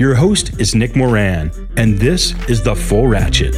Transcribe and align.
Your 0.00 0.14
host 0.14 0.58
is 0.58 0.74
Nick 0.74 0.96
Moran, 0.96 1.50
and 1.76 1.98
this 1.98 2.32
is 2.48 2.62
The 2.62 2.74
Full 2.74 3.06
Ratchet. 3.06 3.52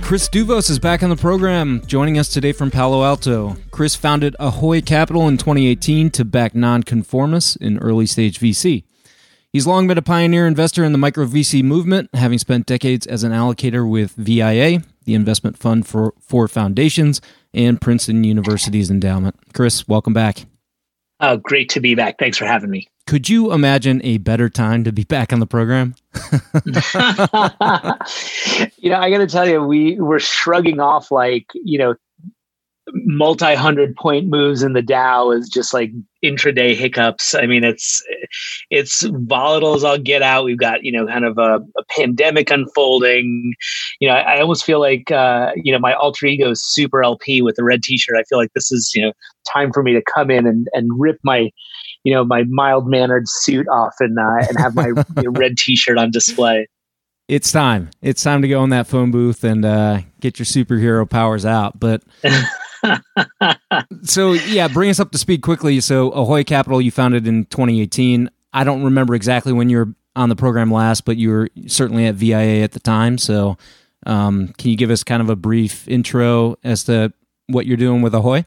Chris 0.00 0.28
Douvos 0.28 0.70
is 0.70 0.78
back 0.78 1.02
on 1.02 1.10
the 1.10 1.16
program, 1.16 1.84
joining 1.86 2.18
us 2.18 2.28
today 2.28 2.52
from 2.52 2.70
Palo 2.70 3.02
Alto. 3.02 3.56
Chris 3.72 3.96
founded 3.96 4.36
Ahoy 4.38 4.80
Capital 4.80 5.26
in 5.26 5.38
2018 5.38 6.10
to 6.10 6.24
back 6.24 6.54
nonconformists 6.54 7.56
in 7.56 7.78
early 7.78 8.06
stage 8.06 8.38
VC. 8.38 8.84
He's 9.52 9.66
long 9.66 9.88
been 9.88 9.98
a 9.98 10.02
pioneer 10.02 10.46
investor 10.46 10.84
in 10.84 10.92
the 10.92 10.98
micro 10.98 11.26
VC 11.26 11.64
movement, 11.64 12.10
having 12.14 12.38
spent 12.38 12.64
decades 12.64 13.08
as 13.08 13.24
an 13.24 13.32
allocator 13.32 13.90
with 13.90 14.12
VIA, 14.12 14.84
the 15.04 15.14
investment 15.14 15.58
fund 15.58 15.84
for, 15.84 16.14
for 16.20 16.46
foundations, 16.46 17.20
and 17.52 17.80
Princeton 17.80 18.22
University's 18.22 18.88
endowment. 18.88 19.34
Chris, 19.52 19.88
welcome 19.88 20.12
back. 20.12 20.44
Oh, 21.20 21.36
great 21.36 21.68
to 21.70 21.80
be 21.80 21.94
back. 21.94 22.18
Thanks 22.18 22.38
for 22.38 22.46
having 22.46 22.70
me. 22.70 22.88
Could 23.06 23.28
you 23.28 23.52
imagine 23.52 24.00
a 24.04 24.18
better 24.18 24.48
time 24.48 24.84
to 24.84 24.92
be 24.92 25.04
back 25.04 25.32
on 25.32 25.40
the 25.40 25.46
program? 25.46 25.94
you 28.78 28.90
know, 28.90 28.98
I 28.98 29.10
got 29.10 29.18
to 29.18 29.26
tell 29.26 29.48
you, 29.48 29.62
we 29.62 30.00
were 30.00 30.20
shrugging 30.20 30.80
off 30.80 31.10
like, 31.10 31.46
you 31.54 31.78
know, 31.78 31.94
multi 32.92 33.54
hundred 33.54 33.96
point 33.96 34.28
moves 34.28 34.62
in 34.62 34.72
the 34.72 34.82
Dow 34.82 35.30
is 35.30 35.48
just 35.48 35.74
like 35.74 35.90
intraday 36.24 36.74
hiccups. 36.74 37.34
I 37.34 37.46
mean, 37.46 37.64
it's 37.64 38.02
it's 38.70 39.02
volatile 39.02 39.74
as 39.74 39.84
I'll 39.84 39.98
get 39.98 40.22
out. 40.22 40.44
We've 40.44 40.58
got 40.58 40.84
you 40.84 40.92
know 40.92 41.06
kind 41.06 41.24
of 41.24 41.38
a, 41.38 41.60
a 41.78 41.84
pandemic 41.88 42.50
unfolding. 42.50 43.54
You 44.00 44.08
know, 44.08 44.14
I, 44.14 44.36
I 44.36 44.40
almost 44.40 44.64
feel 44.64 44.80
like 44.80 45.10
uh, 45.10 45.52
you 45.56 45.72
know 45.72 45.78
my 45.78 45.94
alter 45.94 46.26
ego 46.26 46.50
is 46.50 46.62
super 46.62 47.02
LP 47.02 47.42
with 47.42 47.56
the 47.56 47.64
red 47.64 47.82
T-shirt. 47.82 48.16
I 48.16 48.24
feel 48.24 48.38
like 48.38 48.52
this 48.54 48.70
is 48.72 48.92
you 48.94 49.02
know 49.02 49.12
time 49.46 49.72
for 49.72 49.82
me 49.82 49.92
to 49.92 50.02
come 50.02 50.30
in 50.30 50.46
and 50.46 50.68
and 50.72 50.88
rip 50.98 51.18
my 51.22 51.50
you 52.04 52.12
know 52.12 52.24
my 52.24 52.44
mild 52.48 52.86
mannered 52.86 53.28
suit 53.28 53.66
off 53.68 53.94
and 54.00 54.18
uh, 54.18 54.46
and 54.48 54.58
have 54.58 54.74
my 54.74 54.88
you 55.16 55.22
know, 55.22 55.30
red 55.30 55.56
T-shirt 55.56 55.98
on 55.98 56.10
display. 56.10 56.68
It's 57.28 57.52
time. 57.52 57.90
It's 58.02 58.24
time 58.24 58.42
to 58.42 58.48
go 58.48 58.64
in 58.64 58.70
that 58.70 58.88
phone 58.88 59.12
booth 59.12 59.44
and 59.44 59.64
uh, 59.64 60.00
get 60.18 60.40
your 60.40 60.46
superhero 60.46 61.08
powers 61.08 61.46
out. 61.46 61.78
But 61.78 62.02
so 64.02 64.32
yeah, 64.32 64.68
bring 64.68 64.90
us 64.90 65.00
up 65.00 65.10
to 65.12 65.18
speed 65.18 65.42
quickly. 65.42 65.80
So 65.80 66.10
Ahoy 66.10 66.44
Capital, 66.44 66.80
you 66.80 66.90
founded 66.90 67.26
in 67.26 67.44
2018. 67.46 68.30
I 68.52 68.64
don't 68.64 68.82
remember 68.82 69.14
exactly 69.14 69.52
when 69.52 69.68
you 69.68 69.78
were 69.78 69.94
on 70.16 70.28
the 70.28 70.36
program 70.36 70.72
last, 70.72 71.04
but 71.04 71.16
you 71.16 71.30
were 71.30 71.48
certainly 71.66 72.06
at 72.06 72.14
VIA 72.16 72.62
at 72.64 72.72
the 72.72 72.80
time. 72.80 73.18
So 73.18 73.56
um, 74.06 74.48
can 74.58 74.70
you 74.70 74.76
give 74.76 74.90
us 74.90 75.04
kind 75.04 75.22
of 75.22 75.30
a 75.30 75.36
brief 75.36 75.86
intro 75.88 76.56
as 76.64 76.84
to 76.84 77.12
what 77.46 77.66
you're 77.66 77.76
doing 77.76 78.02
with 78.02 78.14
Ahoy? 78.14 78.44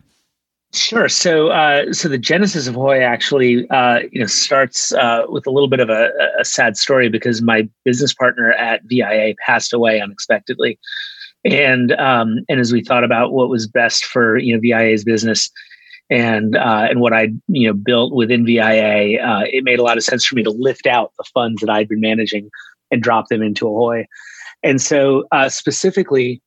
Sure. 0.74 1.08
So, 1.08 1.50
uh, 1.50 1.94
so 1.94 2.10
the 2.10 2.18
genesis 2.18 2.68
of 2.68 2.76
Ahoy 2.76 3.00
actually, 3.02 3.70
uh, 3.70 4.00
you 4.12 4.22
know, 4.22 4.26
starts 4.26 4.92
uh, 4.94 5.24
with 5.30 5.46
a 5.46 5.52
little 5.52 5.70
bit 5.70 5.80
of 5.80 5.90
a, 5.90 6.10
a, 6.40 6.44
sad 6.44 6.78
story 6.78 7.10
because 7.10 7.44
my 7.44 7.70
business 7.86 8.12
partner 8.12 8.54
at 8.54 8.82
VIA 8.86 9.36
passed 9.46 9.72
away 9.72 10.02
unexpectedly 10.02 10.80
and 11.46 11.92
um, 11.94 12.40
and 12.48 12.59
as 12.59 12.72
we 12.72 12.84
thought 12.84 13.04
about 13.04 13.34
what 13.34 13.50
was 13.50 13.68
best 13.68 14.06
for 14.06 14.38
you 14.38 14.54
know 14.54 14.62
VIA's 14.62 15.04
business 15.04 15.50
and 16.09 16.56
uh, 16.56 16.88
and 16.90 17.00
what 17.00 17.14
I 17.14 17.30
you 17.48 17.68
know 17.68 17.74
built 17.74 18.14
within 18.14 18.46
VIA, 18.46 19.22
uh, 19.22 19.44
it 19.52 19.64
made 19.64 19.80
a 19.80 19.84
lot 19.84 19.98
of 19.98 20.04
sense 20.04 20.26
for 20.26 20.36
me 20.36 20.44
to 20.44 20.52
lift 20.52 20.88
out 20.88 21.12
the 21.18 21.26
funds 21.34 21.62
that 21.62 21.70
I'd 21.70 21.90
been 21.90 22.00
managing 22.00 22.50
and 22.92 23.02
drop 23.02 23.28
them 23.28 23.42
into 23.42 23.68
Ahoy. 23.68 24.06
And 24.62 24.81
so 24.81 25.26
uh, 25.31 25.50
specifically, 25.50 26.42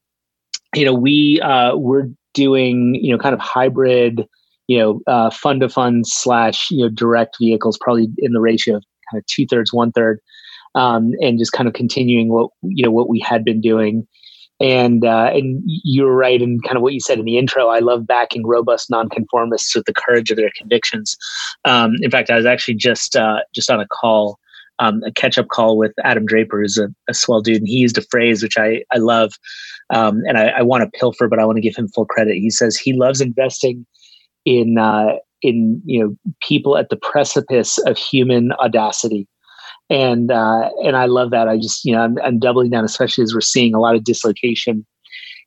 you 0.74 0.84
know, 0.84 0.94
we 0.94 1.40
uh, 1.42 1.76
we're 1.76 2.08
doing 2.32 2.94
you 2.94 3.12
know 3.12 3.18
kind 3.18 3.34
of 3.34 3.40
hybrid, 3.40 4.26
you 4.66 4.78
know, 4.78 5.00
uh, 5.06 5.30
fund 5.30 5.60
to 5.60 5.68
fund 5.68 6.06
slash 6.06 6.70
you 6.70 6.84
know 6.84 6.88
direct 6.88 7.36
vehicles, 7.38 7.78
probably 7.80 8.08
in 8.18 8.32
the 8.32 8.40
ratio 8.40 8.76
of 8.76 8.84
kind 9.10 9.20
of 9.20 9.26
two 9.26 9.46
thirds, 9.46 9.72
one 9.72 9.92
third, 9.92 10.20
um, 10.74 11.12
and 11.20 11.38
just 11.38 11.52
kind 11.52 11.68
of 11.68 11.74
continuing 11.74 12.28
what 12.32 12.50
you 12.62 12.84
know 12.84 12.90
what 12.90 13.10
we 13.10 13.20
had 13.20 13.44
been 13.44 13.60
doing 13.60 14.06
and 14.60 15.04
uh, 15.04 15.30
and 15.32 15.62
you're 15.66 16.14
right 16.14 16.40
in 16.40 16.60
kind 16.60 16.76
of 16.76 16.82
what 16.82 16.94
you 16.94 17.00
said 17.00 17.18
in 17.18 17.24
the 17.24 17.38
intro. 17.38 17.68
I 17.68 17.80
love 17.80 18.06
backing 18.06 18.46
robust 18.46 18.90
nonconformists 18.90 19.74
with 19.74 19.84
the 19.84 19.94
courage 19.94 20.30
of 20.30 20.36
their 20.36 20.50
convictions. 20.56 21.16
Um, 21.64 21.92
in 22.00 22.10
fact, 22.10 22.30
I 22.30 22.36
was 22.36 22.46
actually 22.46 22.74
just 22.74 23.16
uh, 23.16 23.40
just 23.54 23.70
on 23.70 23.80
a 23.80 23.86
call, 23.86 24.38
um, 24.78 25.02
a 25.04 25.12
catch 25.12 25.38
up 25.38 25.48
call 25.48 25.76
with 25.76 25.92
Adam 26.04 26.24
Draper, 26.24 26.60
who's 26.60 26.78
a, 26.78 26.88
a, 27.08 27.14
swell 27.14 27.42
dude, 27.42 27.58
and 27.58 27.68
he 27.68 27.76
used 27.76 27.98
a 27.98 28.02
phrase 28.02 28.42
which 28.42 28.56
I 28.56 28.82
I 28.92 28.98
love, 28.98 29.34
um, 29.90 30.22
and 30.26 30.38
I, 30.38 30.48
I 30.48 30.62
want 30.62 30.84
to 30.84 30.98
pilfer, 30.98 31.28
but 31.28 31.38
I 31.38 31.44
want 31.44 31.56
to 31.56 31.62
give 31.62 31.76
him 31.76 31.88
full 31.88 32.06
credit. 32.06 32.36
He 32.36 32.50
says 32.50 32.76
he 32.76 32.94
loves 32.94 33.20
investing 33.20 33.84
in 34.46 34.78
uh, 34.78 35.16
in 35.42 35.82
you 35.84 36.02
know 36.02 36.32
people 36.40 36.78
at 36.78 36.88
the 36.88 36.96
precipice 36.96 37.76
of 37.78 37.98
human 37.98 38.52
audacity 38.52 39.28
and 39.88 40.30
uh, 40.30 40.70
and 40.84 40.96
I 40.96 41.06
love 41.06 41.30
that. 41.30 41.48
I 41.48 41.56
just 41.56 41.84
you 41.84 41.94
know 41.94 42.00
I'm, 42.00 42.18
I'm, 42.22 42.38
doubling 42.38 42.70
down, 42.70 42.84
especially 42.84 43.22
as 43.22 43.34
we're 43.34 43.40
seeing 43.40 43.74
a 43.74 43.80
lot 43.80 43.94
of 43.94 44.04
dislocation, 44.04 44.84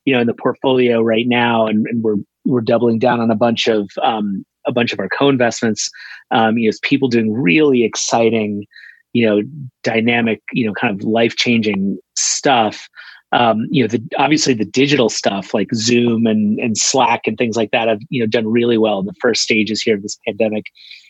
you 0.05 0.13
know, 0.13 0.21
in 0.21 0.27
the 0.27 0.33
portfolio 0.33 1.01
right 1.01 1.27
now, 1.27 1.67
and, 1.67 1.85
and 1.87 2.03
we're 2.03 2.15
we're 2.45 2.61
doubling 2.61 2.99
down 2.99 3.19
on 3.19 3.31
a 3.31 3.35
bunch 3.35 3.67
of 3.67 3.89
um, 4.01 4.45
a 4.65 4.71
bunch 4.71 4.93
of 4.93 4.99
our 4.99 5.09
co-investments. 5.09 5.89
Um, 6.31 6.57
you 6.57 6.69
know, 6.69 6.77
people 6.83 7.09
doing 7.09 7.33
really 7.33 7.83
exciting, 7.83 8.65
you 9.13 9.25
know, 9.25 9.41
dynamic, 9.83 10.41
you 10.53 10.65
know, 10.65 10.73
kind 10.73 10.95
of 10.99 11.05
life 11.05 11.35
changing 11.35 11.97
stuff. 12.15 12.87
Um, 13.31 13.67
you 13.69 13.83
know, 13.83 13.87
the, 13.87 14.01
obviously 14.17 14.55
the 14.55 14.65
digital 14.65 15.07
stuff 15.07 15.53
like 15.53 15.67
Zoom 15.75 16.25
and, 16.25 16.59
and 16.59 16.75
Slack 16.77 17.21
and 17.27 17.37
things 17.37 17.55
like 17.55 17.69
that 17.71 17.87
have 17.87 17.99
you 18.09 18.21
know 18.21 18.25
done 18.25 18.47
really 18.47 18.77
well 18.77 18.99
in 18.99 19.05
the 19.05 19.13
first 19.19 19.43
stages 19.43 19.81
here 19.81 19.95
of 19.95 20.01
this 20.01 20.17
pandemic 20.25 20.65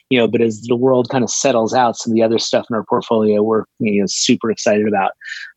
you 0.09 0.17
know, 0.17 0.27
but 0.27 0.41
as 0.41 0.61
the 0.61 0.75
world 0.75 1.09
kind 1.09 1.23
of 1.23 1.29
settles 1.29 1.73
out, 1.73 1.95
some 1.95 2.11
of 2.11 2.15
the 2.15 2.23
other 2.23 2.39
stuff 2.39 2.65
in 2.69 2.75
our 2.75 2.83
portfolio 2.83 3.43
we're 3.43 3.65
you 3.79 4.01
know 4.01 4.07
super 4.07 4.49
excited 4.49 4.87
about, 4.87 5.11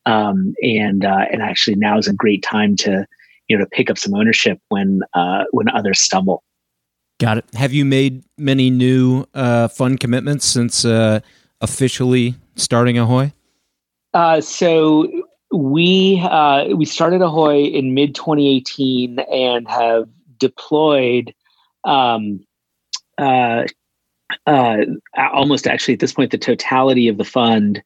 um, 0.06 0.54
and 0.62 1.04
uh, 1.04 1.26
and 1.32 1.42
actually 1.42 1.76
now 1.76 1.98
is 1.98 2.08
a 2.08 2.12
great 2.12 2.42
time 2.42 2.76
to 2.76 3.06
you 3.48 3.56
know 3.56 3.64
to 3.64 3.70
pick 3.70 3.90
up 3.90 3.98
some 3.98 4.14
ownership 4.14 4.58
when 4.68 5.00
uh, 5.14 5.44
when 5.52 5.68
others 5.70 6.00
stumble. 6.00 6.42
Got 7.18 7.38
it. 7.38 7.44
Have 7.54 7.72
you 7.72 7.84
made 7.84 8.24
many 8.36 8.68
new 8.68 9.26
uh, 9.32 9.68
fund 9.68 10.00
commitments 10.00 10.44
since 10.44 10.84
uh, 10.84 11.20
officially 11.60 12.34
starting 12.56 12.98
Ahoy? 12.98 13.32
Uh, 14.12 14.40
so 14.40 15.08
we 15.52 16.20
uh, 16.24 16.66
we 16.76 16.84
started 16.84 17.22
Ahoy 17.22 17.64
in 17.64 17.94
mid 17.94 18.14
2018 18.14 19.20
and 19.20 19.68
have 19.68 20.08
deployed 20.38 21.32
um, 21.84 22.44
uh, 23.18 23.64
uh, 24.46 24.78
almost 25.16 25.66
actually 25.66 25.94
at 25.94 26.00
this 26.00 26.12
point 26.12 26.30
the 26.30 26.38
totality 26.38 27.08
of 27.08 27.18
the 27.18 27.24
fund. 27.24 27.82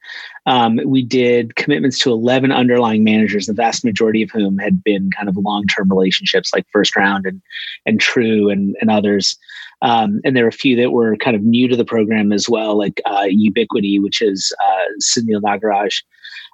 Um, 0.46 0.78
we 0.84 1.02
did 1.02 1.56
commitments 1.56 1.98
to 2.00 2.12
11 2.12 2.52
underlying 2.52 3.04
managers, 3.04 3.46
the 3.46 3.52
vast 3.52 3.84
majority 3.84 4.22
of 4.22 4.30
whom 4.30 4.58
had 4.58 4.82
been 4.82 5.10
kind 5.10 5.28
of 5.28 5.36
long-term 5.36 5.90
relationships 5.90 6.52
like 6.54 6.66
First 6.72 6.96
Round 6.96 7.26
and 7.26 7.40
and 7.84 8.00
True 8.00 8.50
and 8.50 8.76
and 8.80 8.90
others. 8.90 9.36
Um, 9.82 10.20
and 10.24 10.36
there 10.36 10.44
were 10.44 10.48
a 10.48 10.52
few 10.52 10.76
that 10.76 10.92
were 10.92 11.16
kind 11.16 11.36
of 11.36 11.42
new 11.42 11.68
to 11.68 11.76
the 11.76 11.84
program 11.84 12.32
as 12.32 12.48
well, 12.48 12.78
like 12.78 13.00
uh, 13.04 13.26
Ubiquity, 13.28 13.98
which 13.98 14.22
is 14.22 14.52
uh, 14.64 14.84
Sunil 15.02 15.42
Nagaraj. 15.42 16.02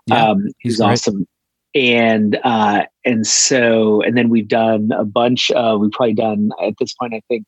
Yeah, 0.07 0.31
um, 0.31 0.45
he's, 0.59 0.75
he's 0.75 0.81
awesome. 0.81 1.27
And 1.75 2.39
uh, 2.43 2.85
and 3.05 3.27
so 3.27 4.03
and 4.03 4.17
then 4.17 4.29
we've 4.29 4.49
done 4.49 4.91
a 4.93 5.05
bunch. 5.05 5.51
Uh, 5.51 5.77
we've 5.81 5.93
probably 5.93 6.15
done 6.15 6.51
at 6.63 6.75
this 6.79 6.93
point, 6.95 7.15
I 7.15 7.23
think 7.29 7.47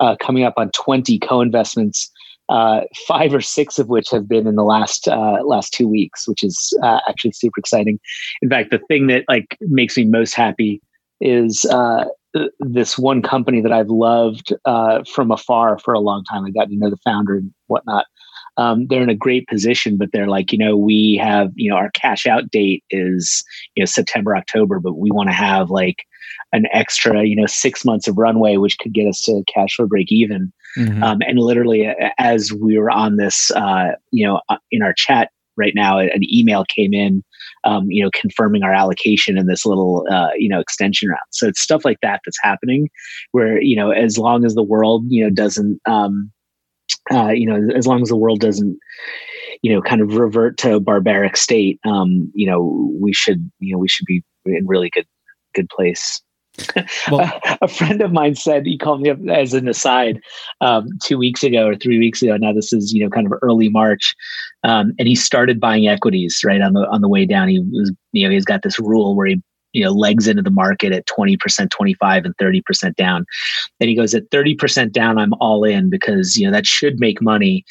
uh, 0.00 0.16
coming 0.16 0.44
up 0.44 0.54
on 0.56 0.70
20 0.70 1.18
co-investments 1.20 2.10
uh, 2.50 2.80
five 3.06 3.32
or 3.32 3.40
six 3.40 3.78
of 3.78 3.88
which 3.88 4.10
have 4.10 4.28
been 4.28 4.46
in 4.46 4.56
the 4.56 4.64
last 4.64 5.06
uh, 5.06 5.38
last 5.44 5.72
two 5.72 5.86
weeks, 5.86 6.26
which 6.26 6.42
is 6.42 6.76
uh, 6.82 6.98
actually 7.08 7.30
super 7.30 7.60
exciting. 7.60 8.00
In 8.42 8.48
fact, 8.50 8.72
the 8.72 8.80
thing 8.88 9.06
that 9.06 9.24
like 9.28 9.56
makes 9.60 9.96
me 9.96 10.04
most 10.04 10.34
happy 10.34 10.82
is 11.20 11.64
uh, 11.66 12.06
this 12.58 12.98
one 12.98 13.22
company 13.22 13.60
that 13.60 13.72
I've 13.72 13.88
loved 13.88 14.52
uh, 14.64 15.04
from 15.04 15.30
afar 15.30 15.78
for 15.78 15.94
a 15.94 16.00
long 16.00 16.24
time. 16.24 16.44
I 16.44 16.50
got 16.50 16.68
to 16.68 16.76
know 16.76 16.90
the 16.90 16.96
founder 16.98 17.36
and 17.36 17.52
whatnot. 17.68 18.06
Um, 18.60 18.86
they're 18.88 19.02
in 19.02 19.08
a 19.08 19.14
great 19.14 19.48
position, 19.48 19.96
but 19.96 20.10
they're 20.12 20.28
like, 20.28 20.52
you 20.52 20.58
know, 20.58 20.76
we 20.76 21.18
have, 21.22 21.50
you 21.54 21.70
know, 21.70 21.76
our 21.76 21.90
cash 21.92 22.26
out 22.26 22.50
date 22.50 22.84
is, 22.90 23.42
you 23.74 23.80
know, 23.80 23.86
September, 23.86 24.36
October, 24.36 24.78
but 24.78 24.98
we 24.98 25.10
want 25.10 25.30
to 25.30 25.34
have 25.34 25.70
like 25.70 26.04
an 26.52 26.66
extra, 26.72 27.24
you 27.24 27.36
know, 27.36 27.46
six 27.46 27.84
months 27.84 28.06
of 28.06 28.18
runway, 28.18 28.58
which 28.58 28.78
could 28.78 28.92
get 28.92 29.08
us 29.08 29.22
to 29.22 29.42
cash 29.52 29.76
flow 29.76 29.86
break 29.86 30.12
even. 30.12 30.52
Mm-hmm. 30.76 31.02
Um, 31.02 31.18
and 31.26 31.38
literally, 31.38 31.88
as 32.18 32.52
we 32.52 32.78
were 32.78 32.90
on 32.90 33.16
this, 33.16 33.50
uh, 33.52 33.92
you 34.10 34.26
know, 34.26 34.40
uh, 34.50 34.58
in 34.70 34.82
our 34.82 34.92
chat 34.92 35.30
right 35.56 35.74
now, 35.74 35.98
an 35.98 36.22
email 36.22 36.64
came 36.64 36.92
in, 36.92 37.24
um, 37.64 37.90
you 37.90 38.02
know, 38.02 38.10
confirming 38.12 38.62
our 38.62 38.74
allocation 38.74 39.38
in 39.38 39.46
this 39.46 39.64
little, 39.64 40.06
uh, 40.10 40.30
you 40.36 40.48
know, 40.48 40.60
extension 40.60 41.08
round. 41.08 41.20
So 41.30 41.48
it's 41.48 41.60
stuff 41.60 41.84
like 41.84 42.00
that 42.02 42.20
that's 42.24 42.38
happening, 42.42 42.90
where 43.32 43.60
you 43.60 43.76
know, 43.76 43.90
as 43.90 44.18
long 44.18 44.44
as 44.44 44.54
the 44.54 44.62
world, 44.62 45.04
you 45.08 45.24
know, 45.24 45.30
doesn't, 45.30 45.80
um, 45.86 46.30
uh, 47.12 47.28
you 47.28 47.46
know, 47.46 47.74
as 47.74 47.86
long 47.86 48.02
as 48.02 48.08
the 48.08 48.16
world 48.16 48.40
doesn't, 48.40 48.78
you 49.62 49.72
know, 49.72 49.82
kind 49.82 50.00
of 50.00 50.14
revert 50.14 50.56
to 50.58 50.74
a 50.74 50.80
barbaric 50.80 51.36
state, 51.36 51.78
um, 51.84 52.30
you 52.34 52.46
know, 52.46 52.92
we 53.00 53.12
should, 53.12 53.50
you 53.58 53.72
know, 53.72 53.78
we 53.78 53.88
should 53.88 54.06
be 54.06 54.22
in 54.46 54.66
really 54.66 54.90
good, 54.90 55.06
good 55.54 55.68
place. 55.68 56.20
Well, 57.10 57.20
a, 57.20 57.58
a, 57.62 57.68
friend 57.68 58.02
of 58.02 58.12
mine 58.12 58.34
said 58.34 58.66
he 58.66 58.76
called 58.76 59.00
me 59.00 59.10
up 59.10 59.18
as 59.28 59.54
an 59.54 59.68
aside 59.68 60.20
um, 60.60 60.88
two 61.02 61.16
weeks 61.16 61.42
ago 61.42 61.66
or 61.66 61.74
three 61.74 61.98
weeks 61.98 62.22
ago. 62.22 62.36
Now 62.36 62.52
this 62.52 62.72
is 62.72 62.92
you 62.92 63.02
know 63.02 63.10
kind 63.10 63.26
of 63.26 63.32
early 63.42 63.68
March, 63.68 64.14
um, 64.64 64.92
and 64.98 65.08
he 65.08 65.14
started 65.14 65.60
buying 65.60 65.88
equities 65.88 66.40
right 66.44 66.60
on 66.60 66.74
the 66.74 66.86
on 66.88 67.00
the 67.00 67.08
way 67.08 67.24
down. 67.24 67.48
He 67.48 67.60
was 67.60 67.92
you 68.12 68.26
know 68.26 68.32
he's 68.32 68.44
got 68.44 68.62
this 68.62 68.78
rule 68.78 69.16
where 69.16 69.28
he 69.28 69.42
you 69.72 69.84
know 69.84 69.92
legs 69.92 70.26
into 70.26 70.42
the 70.42 70.50
market 70.50 70.92
at 70.92 71.06
20% 71.06 71.70
25 71.70 72.24
and 72.24 72.36
30% 72.36 72.94
down. 72.96 73.24
And 73.80 73.88
he 73.88 73.96
goes 73.96 74.14
at 74.14 74.30
30% 74.30 74.92
down 74.92 75.18
i'm 75.18 75.34
all 75.40 75.64
in 75.64 75.90
because 75.90 76.36
you 76.36 76.46
know 76.46 76.52
that 76.52 76.66
should 76.66 77.00
make 77.00 77.20
money 77.22 77.64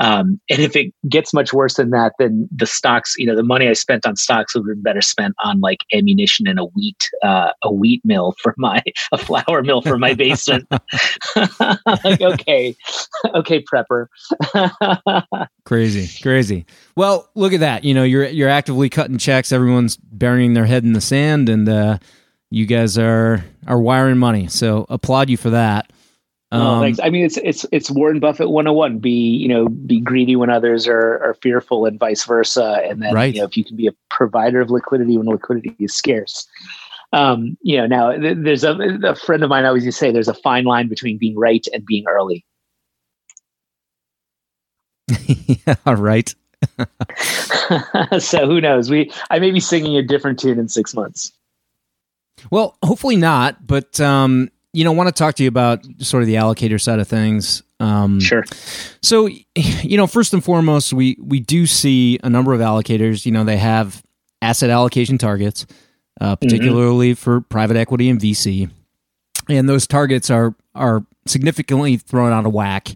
um, 0.00 0.40
and 0.50 0.60
if 0.60 0.74
it 0.76 0.92
gets 1.08 1.32
much 1.32 1.52
worse 1.52 1.74
than 1.74 1.90
that 1.90 2.12
then 2.18 2.48
the 2.54 2.66
stocks 2.66 3.14
you 3.16 3.26
know 3.26 3.36
the 3.36 3.42
money 3.42 3.68
i 3.68 3.72
spent 3.72 4.06
on 4.06 4.16
stocks 4.16 4.54
would 4.54 4.60
have 4.62 4.76
been 4.76 4.82
better 4.82 5.02
spent 5.02 5.34
on 5.44 5.60
like 5.60 5.78
ammunition 5.92 6.46
and 6.46 6.58
a 6.58 6.64
wheat 6.64 7.10
uh, 7.22 7.50
a 7.62 7.72
wheat 7.72 8.00
mill 8.04 8.34
for 8.42 8.54
my 8.58 8.82
a 9.12 9.18
flour 9.18 9.62
mill 9.62 9.82
for 9.82 9.98
my 9.98 10.14
basement 10.14 10.66
like 12.06 12.20
okay. 12.20 12.76
Okay 13.34 13.62
prepper. 13.62 14.06
Crazy 15.64 16.22
crazy. 16.22 16.66
Well 16.96 17.28
look 17.34 17.52
at 17.52 17.60
that. 17.60 17.84
You 17.84 17.94
know 17.94 18.04
you're 18.04 18.26
you're 18.26 18.48
actively 18.48 18.88
cutting 18.88 19.18
checks. 19.18 19.52
Everyone's 19.52 19.96
burying 19.96 20.54
their 20.54 20.66
head 20.66 20.84
in 20.84 20.92
the 20.92 21.00
sand 21.00 21.48
and 21.48 21.68
uh, 21.68 21.98
you 22.50 22.66
guys 22.66 22.98
are 22.98 23.44
are 23.66 23.80
wiring 23.80 24.18
money. 24.18 24.48
So 24.48 24.86
applaud 24.88 25.30
you 25.30 25.36
for 25.36 25.50
that. 25.50 25.92
Um, 26.54 26.62
oh, 26.62 26.80
thanks. 26.80 27.00
I 27.02 27.10
mean, 27.10 27.24
it's 27.24 27.36
it's 27.38 27.66
it's 27.72 27.90
Warren 27.90 28.20
Buffett 28.20 28.48
101. 28.48 28.98
Be 29.00 29.10
you 29.10 29.48
know 29.48 29.68
be 29.68 30.00
greedy 30.00 30.36
when 30.36 30.50
others 30.50 30.86
are 30.86 31.20
are 31.24 31.34
fearful, 31.42 31.84
and 31.84 31.98
vice 31.98 32.24
versa. 32.24 32.80
And 32.84 33.02
then 33.02 33.12
right. 33.12 33.34
you 33.34 33.40
know 33.40 33.46
if 33.46 33.56
you 33.56 33.64
can 33.64 33.76
be 33.76 33.88
a 33.88 33.94
provider 34.08 34.60
of 34.60 34.70
liquidity 34.70 35.16
when 35.16 35.26
liquidity 35.26 35.74
is 35.80 35.96
scarce. 35.96 36.46
Um, 37.12 37.56
you 37.62 37.76
know, 37.76 37.86
now 37.86 38.16
there's 38.16 38.62
a, 38.62 38.76
a 39.04 39.16
friend 39.16 39.42
of 39.42 39.50
mine 39.50 39.64
always 39.64 39.84
used 39.84 39.98
to 39.98 40.00
say 40.00 40.12
there's 40.12 40.28
a 40.28 40.34
fine 40.34 40.64
line 40.64 40.88
between 40.88 41.18
being 41.18 41.36
right 41.36 41.64
and 41.72 41.84
being 41.84 42.04
early. 42.08 42.44
yeah, 45.26 45.74
right. 45.86 46.32
so 48.18 48.46
who 48.46 48.60
knows? 48.60 48.90
We 48.90 49.10
I 49.30 49.40
may 49.40 49.50
be 49.50 49.60
singing 49.60 49.96
a 49.96 50.02
different 50.02 50.38
tune 50.38 50.60
in 50.60 50.68
six 50.68 50.94
months. 50.94 51.32
Well, 52.50 52.76
hopefully 52.84 53.16
not. 53.16 53.66
But 53.66 53.98
um, 54.00 54.50
you 54.74 54.84
know, 54.84 54.92
want 54.92 55.08
to 55.08 55.12
talk 55.12 55.36
to 55.36 55.42
you 55.42 55.48
about 55.48 55.84
sort 56.00 56.22
of 56.22 56.26
the 56.26 56.34
allocator 56.34 56.80
side 56.80 56.98
of 56.98 57.06
things. 57.06 57.62
Um, 57.80 58.20
sure. 58.20 58.44
So, 59.02 59.28
you 59.54 59.96
know, 59.96 60.06
first 60.06 60.34
and 60.34 60.42
foremost, 60.42 60.92
we 60.92 61.16
we 61.20 61.40
do 61.40 61.66
see 61.66 62.18
a 62.22 62.28
number 62.28 62.52
of 62.52 62.60
allocators. 62.60 63.24
You 63.24 63.32
know, 63.32 63.44
they 63.44 63.56
have 63.56 64.02
asset 64.42 64.70
allocation 64.70 65.16
targets, 65.16 65.66
uh, 66.20 66.34
mm-hmm. 66.34 66.44
particularly 66.44 67.12
mm-hmm. 67.12 67.22
for 67.22 67.40
private 67.40 67.76
equity 67.76 68.10
and 68.10 68.20
VC, 68.20 68.68
and 69.48 69.68
those 69.68 69.86
targets 69.86 70.28
are 70.28 70.54
are 70.74 71.06
significantly 71.26 71.96
thrown 71.96 72.32
out 72.32 72.44
of 72.44 72.52
whack 72.52 72.88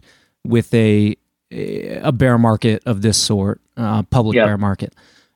with 0.45 0.73
a 0.73 1.15
a 1.51 2.11
bear 2.11 2.37
market 2.37 2.83
of 2.85 3.01
this 3.01 3.17
sort, 3.17 3.59
uh, 3.77 4.03
public 4.03 4.35
yep. 4.35 4.45
bear 4.45 4.57
market. 4.57 4.93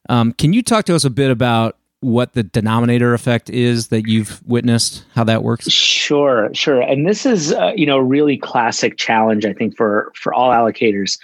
Um, 0.10 0.34
can 0.34 0.54
you 0.54 0.62
talk 0.62 0.86
to 0.86 0.96
us 0.96 1.06
a 1.06 1.10
bit 1.10 1.31
about 1.31 1.78
what 2.03 2.33
the 2.33 2.44
denominator 2.44 3.13
effect 3.13 3.50
is 3.50 3.88
that 3.88 4.07
you've 4.07 4.45
witnessed, 4.45 5.05
how 5.15 5.23
that 5.23 5.44
works? 5.44 5.69
Sure, 5.69 6.50
sure. 6.53 6.81
And 6.81 7.07
this 7.07 7.25
is, 7.25 7.53
uh, 7.53 7.71
you 7.75 7.85
know, 7.85 7.97
a 7.97 8.03
really 8.03 8.38
classic 8.38 8.97
challenge, 8.97 9.45
I 9.45 9.53
think, 9.53 9.75
for 9.77 10.11
for 10.15 10.33
all 10.33 10.51
allocators, 10.51 11.17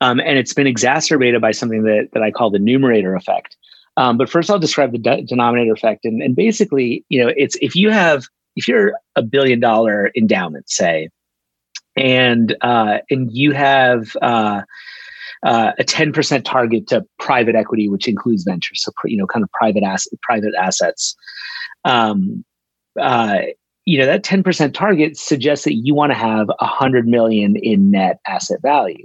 um, 0.00 0.20
and 0.20 0.38
it's 0.38 0.52
been 0.52 0.66
exacerbated 0.66 1.40
by 1.40 1.52
something 1.52 1.84
that 1.84 2.08
that 2.12 2.22
I 2.22 2.30
call 2.30 2.50
the 2.50 2.58
numerator 2.58 3.14
effect. 3.14 3.56
Um, 3.96 4.18
but 4.18 4.28
first, 4.28 4.50
I'll 4.50 4.58
describe 4.58 4.92
the 4.92 4.98
de- 4.98 5.22
denominator 5.22 5.72
effect, 5.72 6.04
and, 6.04 6.20
and 6.20 6.34
basically, 6.34 7.04
you 7.08 7.24
know, 7.24 7.32
it's 7.36 7.56
if 7.60 7.76
you 7.76 7.90
have 7.90 8.26
if 8.56 8.66
you're 8.68 8.92
a 9.16 9.22
billion 9.22 9.60
dollar 9.60 10.10
endowment, 10.16 10.68
say, 10.68 11.08
and 11.96 12.56
uh, 12.60 12.98
and 13.08 13.32
you 13.32 13.52
have 13.52 14.16
uh, 14.20 14.62
uh, 15.44 15.72
a 15.78 15.84
10% 15.84 16.44
target 16.44 16.86
to 16.88 17.04
private 17.18 17.54
equity, 17.54 17.88
which 17.88 18.08
includes 18.08 18.44
ventures, 18.44 18.82
so 18.82 18.92
you 19.04 19.16
know, 19.16 19.26
kind 19.26 19.42
of 19.42 19.50
private 19.52 19.82
asset, 19.82 20.18
private 20.22 20.54
assets. 20.58 21.14
Um, 21.84 22.44
uh, 23.00 23.40
you 23.84 23.98
know 23.98 24.06
that 24.06 24.24
10% 24.24 24.72
target 24.72 25.16
suggests 25.16 25.64
that 25.64 25.74
you 25.74 25.94
want 25.94 26.10
to 26.10 26.18
have 26.18 26.48
100 26.58 27.06
million 27.06 27.56
in 27.56 27.90
net 27.90 28.18
asset 28.26 28.60
value 28.62 29.04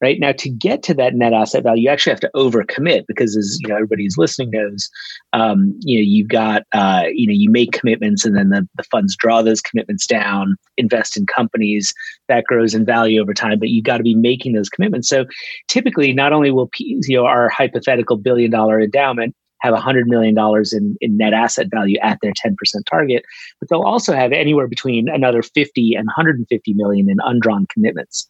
right? 0.00 0.18
Now 0.18 0.32
to 0.32 0.48
get 0.48 0.82
to 0.84 0.94
that 0.94 1.14
net 1.14 1.32
asset 1.32 1.62
value 1.62 1.84
you 1.84 1.88
actually 1.88 2.12
have 2.12 2.20
to 2.20 2.30
overcommit 2.34 3.04
because 3.06 3.36
as 3.36 3.58
you 3.60 3.68
know 3.68 3.74
everybody 3.74 4.04
who's 4.04 4.18
listening 4.18 4.50
knows 4.50 4.88
um, 5.32 5.78
you 5.80 5.98
know 5.98 6.04
you've 6.04 6.28
got 6.28 6.62
uh, 6.72 7.04
you 7.12 7.26
know 7.26 7.32
you 7.32 7.50
make 7.50 7.72
commitments 7.72 8.24
and 8.24 8.36
then 8.36 8.50
the, 8.50 8.66
the 8.76 8.84
funds 8.84 9.16
draw 9.16 9.42
those 9.42 9.60
commitments 9.60 10.06
down 10.06 10.56
invest 10.76 11.16
in 11.16 11.26
companies 11.26 11.92
that 12.28 12.44
grows 12.44 12.74
in 12.74 12.84
value 12.84 13.20
over 13.20 13.34
time 13.34 13.58
but 13.58 13.68
you've 13.68 13.84
got 13.84 13.98
to 13.98 14.02
be 14.02 14.14
making 14.14 14.52
those 14.52 14.68
commitments. 14.68 15.08
So 15.08 15.26
typically 15.68 16.12
not 16.12 16.32
only 16.32 16.50
will 16.50 16.68
P, 16.68 17.00
you 17.06 17.16
know 17.16 17.26
our 17.26 17.48
hypothetical 17.48 18.16
billion 18.16 18.50
dollar 18.50 18.80
endowment 18.80 19.34
have 19.60 19.74
$100 19.74 20.06
million 20.06 20.36
in, 20.72 20.96
in 21.00 21.16
net 21.16 21.32
asset 21.32 21.68
value 21.70 21.98
at 22.02 22.18
their 22.22 22.32
10% 22.32 22.54
target, 22.88 23.24
but 23.58 23.68
they'll 23.68 23.82
also 23.82 24.14
have 24.14 24.32
anywhere 24.32 24.66
between 24.66 25.08
another 25.08 25.42
50 25.42 25.94
and 25.94 26.06
150 26.06 26.74
million 26.74 27.10
in 27.10 27.18
undrawn 27.22 27.66
commitments. 27.72 28.26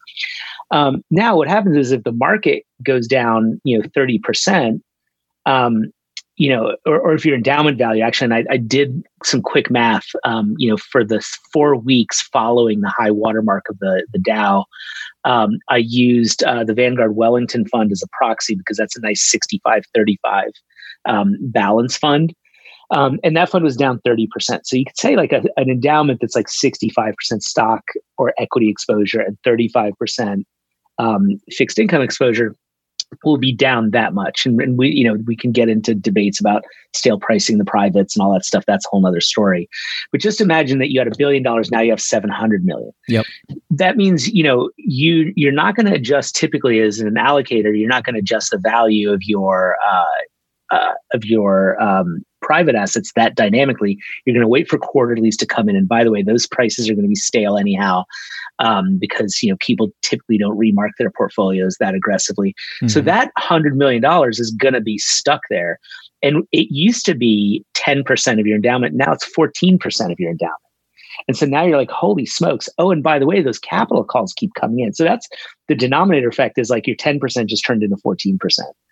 Um, 0.70 1.04
now, 1.10 1.37
what 1.37 1.49
happens 1.49 1.76
is 1.76 1.92
if 1.92 2.04
the 2.04 2.12
market 2.12 2.64
goes 2.82 3.06
down, 3.06 3.60
you 3.64 3.78
know, 3.78 3.84
30%, 3.96 4.80
um, 5.46 5.92
you 6.37 6.49
know, 6.49 6.75
or, 6.87 6.99
or 6.99 7.12
if 7.12 7.26
your 7.26 7.37
endowment 7.37 7.76
value, 7.76 8.02
actually, 8.02 8.25
and 8.25 8.34
I, 8.34 8.54
I 8.54 8.56
did 8.56 9.04
some 9.25 9.42
quick 9.42 9.70
math, 9.70 10.06
um, 10.25 10.54
you 10.56 10.70
know, 10.70 10.78
for 10.78 11.04
the 11.04 11.20
four 11.52 11.76
weeks 11.76 12.22
following 12.22 12.80
the 12.80 12.88
high 12.88 13.10
watermark 13.10 13.68
of 13.68 13.78
the, 13.78 14.06
the 14.12 14.18
Dow, 14.18 14.64
um, 15.25 15.58
I 15.68 15.78
used 15.78 16.42
uh, 16.44 16.64
the 16.64 16.72
Vanguard 16.72 17.14
Wellington 17.14 17.66
Fund 17.66 17.92
as 17.92 18.02
a 18.02 18.08
proxy 18.12 18.54
because 18.54 18.78
that's 18.78 18.96
a 18.96 19.00
nice 19.00 19.22
65 19.30 19.84
35 19.94 20.50
um, 21.07 21.37
balance 21.40 21.97
fund. 21.97 22.35
Um, 22.92 23.21
and 23.23 23.37
that 23.37 23.49
fund 23.49 23.64
was 23.64 23.76
down 23.76 24.00
30%. 24.00 24.28
So 24.64 24.76
you 24.76 24.85
could 24.85 24.99
say 24.99 25.14
like 25.16 25.33
a, 25.33 25.42
an 25.57 25.71
endowment 25.71 26.21
that's 26.21 26.35
like 26.35 26.49
65% 26.49 27.14
stock 27.40 27.85
or 28.19 28.35
equity 28.37 28.69
exposure 28.69 29.21
and 29.21 29.38
35% 29.47 30.45
um, 30.99 31.40
fixed 31.50 31.78
income 31.78 32.02
exposure 32.02 32.57
will 33.25 33.38
be 33.38 33.52
down 33.52 33.90
that 33.90 34.14
much. 34.14 34.47
And, 34.47 34.61
and, 34.61 34.78
we, 34.78 34.88
you 34.90 35.04
know, 35.04 35.19
we 35.26 35.37
can 35.37 35.52
get 35.52 35.69
into 35.69 35.95
debates 35.95 36.40
about 36.40 36.64
stale 36.95 37.19
pricing 37.19 37.59
the 37.59 37.64
privates 37.64 38.14
and 38.14 38.23
all 38.23 38.33
that 38.33 38.45
stuff. 38.45 38.64
That's 38.66 38.87
a 38.87 38.88
whole 38.88 39.04
other 39.07 39.21
story. 39.21 39.69
But 40.12 40.21
just 40.21 40.40
imagine 40.40 40.78
that 40.78 40.90
you 40.90 41.00
had 41.00 41.09
a 41.09 41.16
billion 41.16 41.42
dollars, 41.42 41.71
now 41.71 41.80
you 41.80 41.90
have 41.90 42.00
700 42.00 42.64
million. 42.64 42.92
Yep. 43.09 43.26
That 43.71 43.97
means, 43.97 44.28
you 44.28 44.45
know, 44.45 44.71
you, 44.76 45.33
you're 45.37 45.52
not 45.52 45.75
going 45.75 45.87
to 45.87 45.95
adjust 45.95 46.37
typically 46.37 46.80
as 46.80 47.00
an 47.00 47.14
allocator, 47.14 47.76
you're 47.76 47.88
not 47.88 48.04
going 48.04 48.14
to 48.14 48.21
adjust 48.21 48.52
the 48.52 48.59
value 48.59 49.12
of 49.12 49.23
your, 49.25 49.76
uh, 49.85 50.04
uh, 50.71 50.93
of 51.12 51.25
your 51.25 51.81
um, 51.83 52.25
private 52.43 52.75
assets 52.75 53.12
that 53.17 53.35
dynamically. 53.35 53.99
You're 54.25 54.35
going 54.35 54.45
to 54.45 54.49
wait 54.49 54.69
for 54.69 54.79
quarterlies 54.79 55.37
to 55.39 55.47
come 55.47 55.69
in, 55.69 55.77
and 55.77 55.89
by 55.89 56.05
the 56.05 56.11
way, 56.11 56.23
those 56.23 56.47
prices 56.47 56.89
are 56.89 56.95
going 56.95 57.05
to 57.05 57.09
be 57.09 57.15
stale 57.15 57.57
anyhow, 57.57 58.05
um, 58.59 58.99
because 58.99 59.43
you 59.43 59.50
know 59.50 59.57
people 59.61 59.91
typically 60.03 60.39
don't 60.39 60.57
remark 60.57 60.93
their 60.99 61.11
portfolios 61.11 61.77
that 61.81 61.95
aggressively. 61.95 62.50
Mm-hmm. 62.50 62.89
So 62.89 63.00
that 63.03 63.31
hundred 63.39 63.77
million 63.77 64.03
dollars 64.03 64.39
is 64.39 64.50
going 64.50 64.75
to 64.75 64.81
be 64.81 64.99
stuck 64.99 65.43
there, 65.50 65.79
and 66.23 66.45
it 66.53 66.69
used 66.71 67.05
to 67.07 67.15
be 67.15 67.65
ten 67.75 68.05
percent 68.05 68.41
of 68.41 68.47
your 68.47 68.57
endowment. 68.57 68.95
Now 68.95 69.12
it's 69.12 69.25
fourteen 69.25 69.79
percent 69.79 70.12
of 70.12 70.19
your 70.19 70.31
endowment. 70.31 70.61
And 71.29 71.37
so 71.37 71.47
now 71.47 71.65
you're 71.65 71.77
like, 71.77 71.91
holy 71.91 72.27
smokes. 72.27 72.69
Oh, 72.79 72.91
and 72.91 73.03
by 73.03 73.19
the 73.19 73.27
way, 73.27 73.43
those 73.43 73.59
capital 73.59 74.05
calls 74.05 74.33
keep 74.33 74.55
coming 74.55 74.81
in. 74.81 74.93
So 74.93 75.05
that's 75.05 75.29
the 75.69 75.75
denominator 75.75 76.29
effect 76.29 76.59
is 76.59 76.71
like 76.71 76.87
your 76.87 76.97
10% 76.97 77.47
just 77.47 77.65
turned 77.65 77.83
into 77.83 77.97
14%. 77.97 78.39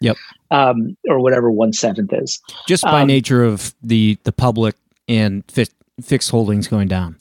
Yep. 0.01 0.17
Um, 0.51 0.97
or 1.09 1.21
whatever 1.21 1.51
one 1.51 1.73
seventh 1.73 2.13
is. 2.13 2.41
Just 2.67 2.85
by 2.85 3.03
um, 3.03 3.09
nature 3.09 3.45
of 3.45 3.75
the, 3.83 4.19
the 4.25 4.33
public 4.33 4.77
and 5.09 5.45
fi- 5.51 5.67
fixed 6.03 6.31
holdings 6.31 6.69
going 6.69 6.89
down. 6.89 7.17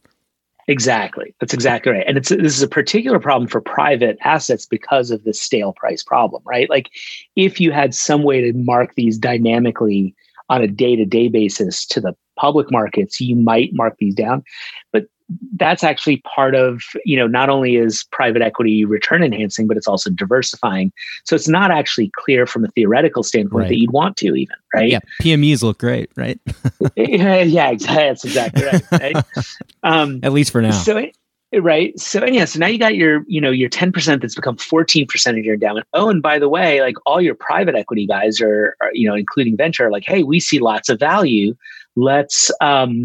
Exactly. 0.70 1.34
That's 1.40 1.54
exactly 1.54 1.94
right. 1.94 2.04
And 2.06 2.18
it's 2.18 2.28
this 2.28 2.58
is 2.58 2.62
a 2.62 2.68
particular 2.68 3.20
problem 3.20 3.48
for 3.48 3.62
private 3.62 4.18
assets 4.24 4.66
because 4.66 5.12
of 5.12 5.24
the 5.24 5.34
stale 5.34 5.72
price 5.72 6.04
problem, 6.04 6.44
right? 6.46 6.70
Like 6.70 6.90
if 7.38 7.62
you 7.62 7.72
had 7.72 7.96
some 7.96 8.24
way 8.24 8.42
to 8.42 8.52
mark 8.54 8.96
these 8.96 9.18
dynamically 9.18 10.14
on 10.50 10.62
a 10.62 10.68
day-to-day 10.68 11.30
basis 11.30 11.86
to 11.86 12.02
the 12.02 12.14
public 12.38 12.72
markets, 12.72 13.20
you 13.20 13.36
might 13.36 13.74
mark 13.74 13.96
these 14.00 14.16
down. 14.16 14.44
But 14.92 15.08
that's 15.56 15.84
actually 15.84 16.18
part 16.18 16.56
of 16.56 16.82
you 17.04 17.18
know 17.18 17.28
not 17.28 17.50
only 17.50 17.76
is 17.76 18.06
private 18.12 18.42
equity 18.42 18.86
return 18.86 19.24
enhancing 19.24 19.68
but 19.68 19.76
it's 19.76 19.88
also 19.88 20.10
diversifying 20.10 20.92
so 21.26 21.36
it's 21.36 21.50
not 21.50 21.70
actually 21.70 22.10
clear 22.16 22.46
from 22.46 22.64
a 22.64 22.70
theoretical 22.70 23.24
standpoint 23.24 23.64
right. 23.64 23.70
that 23.70 23.78
you'd 23.78 23.92
want 23.92 24.16
to 24.16 24.28
even 24.36 24.56
right 24.74 24.90
yeah 24.90 25.00
pmes 25.22 25.64
look 25.64 25.80
great 25.80 26.10
right 26.16 26.40
yeah, 26.96 27.74
that's 27.76 28.24
exactly 28.24 28.64
right, 28.64 28.84
right? 28.92 29.26
Um, 29.84 30.20
at 30.24 30.34
least 30.34 30.52
for 30.52 30.62
now 30.62 30.72
so 30.72 31.06
right 31.54 31.98
so 31.98 32.22
and 32.22 32.36
yeah 32.36 32.46
so 32.46 32.60
now 32.60 32.68
you 32.68 32.78
got 32.78 32.96
your 32.96 33.24
you 33.28 33.40
know 33.40 33.52
your 33.52 33.70
10% 33.70 34.22
that's 34.22 34.36
become 34.36 34.58
14% 34.58 35.40
of 35.40 35.46
your 35.46 35.54
endowment 35.54 35.88
oh 35.94 36.10
and 36.10 36.22
by 36.22 36.40
the 36.40 36.50
way 36.50 36.82
like 36.82 36.96
all 37.06 37.22
your 37.22 37.36
private 37.36 37.76
equity 37.76 38.06
guys 38.06 38.42
are, 38.42 38.76
are 38.82 38.92
you 38.94 39.08
know 39.08 39.16
including 39.16 39.56
venture 39.56 39.90
like 39.90 40.04
hey 40.06 40.24
we 40.24 40.40
see 40.40 40.60
lots 40.60 40.90
of 40.90 41.00
value 41.00 41.56
let's 41.98 42.52
um 42.62 43.04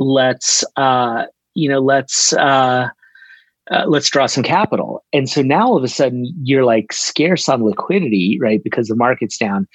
let's 0.00 0.64
uh, 0.76 1.26
you 1.54 1.68
know 1.68 1.78
let's 1.78 2.32
uh, 2.32 2.88
uh, 3.70 3.84
let's 3.86 4.10
draw 4.10 4.26
some 4.26 4.42
capital. 4.42 5.04
And 5.12 5.28
so 5.28 5.42
now 5.42 5.68
all 5.68 5.76
of 5.76 5.84
a 5.84 5.88
sudden 5.88 6.34
you're 6.42 6.64
like 6.64 6.92
scarce 6.92 7.48
on 7.48 7.62
liquidity 7.62 8.38
right 8.40 8.62
because 8.64 8.88
the 8.88 8.96
market's 8.96 9.38
down 9.38 9.68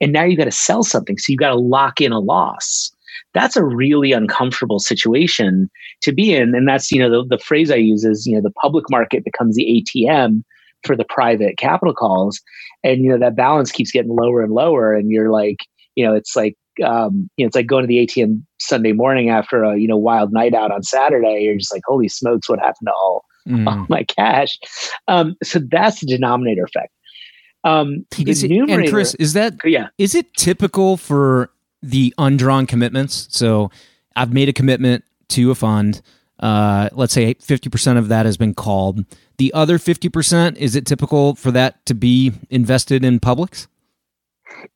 and 0.00 0.12
now 0.12 0.24
you've 0.24 0.38
got 0.38 0.44
to 0.44 0.52
sell 0.52 0.82
something. 0.82 1.18
So 1.18 1.30
you've 1.30 1.40
got 1.40 1.50
to 1.50 1.58
lock 1.58 2.00
in 2.00 2.12
a 2.12 2.20
loss. 2.20 2.90
That's 3.34 3.56
a 3.56 3.64
really 3.64 4.12
uncomfortable 4.12 4.78
situation 4.78 5.70
to 6.02 6.12
be 6.12 6.34
in. 6.34 6.54
And 6.54 6.66
that's 6.66 6.90
you 6.90 6.98
know 6.98 7.10
the, 7.10 7.36
the 7.36 7.42
phrase 7.42 7.70
i 7.70 7.76
use 7.76 8.04
is 8.04 8.26
you 8.26 8.36
know 8.36 8.42
the 8.42 8.54
public 8.62 8.84
market 8.88 9.24
becomes 9.24 9.56
the 9.56 9.84
atm 9.84 10.42
for 10.84 10.96
the 10.96 11.04
private 11.04 11.58
capital 11.58 11.94
calls. 11.94 12.40
And 12.84 13.02
you 13.02 13.10
know 13.10 13.18
that 13.18 13.36
balance 13.36 13.72
keeps 13.72 13.90
getting 13.90 14.14
lower 14.14 14.42
and 14.42 14.52
lower 14.52 14.94
and 14.94 15.10
you're 15.10 15.30
like 15.30 15.58
you 15.94 16.06
know 16.06 16.14
it's 16.14 16.36
like 16.36 16.56
um, 16.84 17.28
you 17.36 17.44
know, 17.44 17.48
it's 17.48 17.56
like 17.56 17.66
going 17.66 17.82
to 17.82 17.86
the 17.86 18.06
ATM 18.06 18.42
Sunday 18.58 18.92
morning 18.92 19.30
after 19.30 19.64
a 19.64 19.78
you 19.78 19.88
know 19.88 19.96
wild 19.96 20.32
night 20.32 20.54
out 20.54 20.70
on 20.70 20.82
Saturday. 20.82 21.42
You're 21.42 21.56
just 21.56 21.72
like, 21.72 21.82
holy 21.84 22.08
smokes, 22.08 22.48
what 22.48 22.58
happened 22.58 22.88
to 22.88 22.92
all, 22.92 23.24
mm. 23.48 23.66
all 23.66 23.86
my 23.88 24.04
cash? 24.04 24.58
Um, 25.08 25.36
so 25.42 25.60
that's 25.70 26.00
the 26.00 26.06
denominator 26.06 26.64
effect. 26.64 26.92
Um, 27.64 28.06
is 28.18 28.42
it, 28.42 28.50
and 28.50 28.90
Chris, 28.90 29.14
is 29.16 29.34
that 29.34 29.54
oh, 29.64 29.68
yeah? 29.68 29.88
Is 29.98 30.14
it 30.14 30.34
typical 30.34 30.96
for 30.96 31.50
the 31.82 32.12
undrawn 32.18 32.66
commitments? 32.66 33.28
So 33.30 33.70
I've 34.16 34.32
made 34.32 34.48
a 34.48 34.52
commitment 34.52 35.04
to 35.28 35.50
a 35.50 35.54
fund. 35.54 36.02
Uh, 36.40 36.88
let's 36.92 37.12
say 37.12 37.34
50% 37.34 37.98
of 37.98 38.08
that 38.08 38.26
has 38.26 38.36
been 38.36 38.52
called. 38.52 39.04
The 39.38 39.52
other 39.54 39.78
50%, 39.78 40.56
is 40.56 40.74
it 40.74 40.86
typical 40.86 41.36
for 41.36 41.52
that 41.52 41.86
to 41.86 41.94
be 41.94 42.32
invested 42.50 43.04
in 43.04 43.20
publics? 43.20 43.68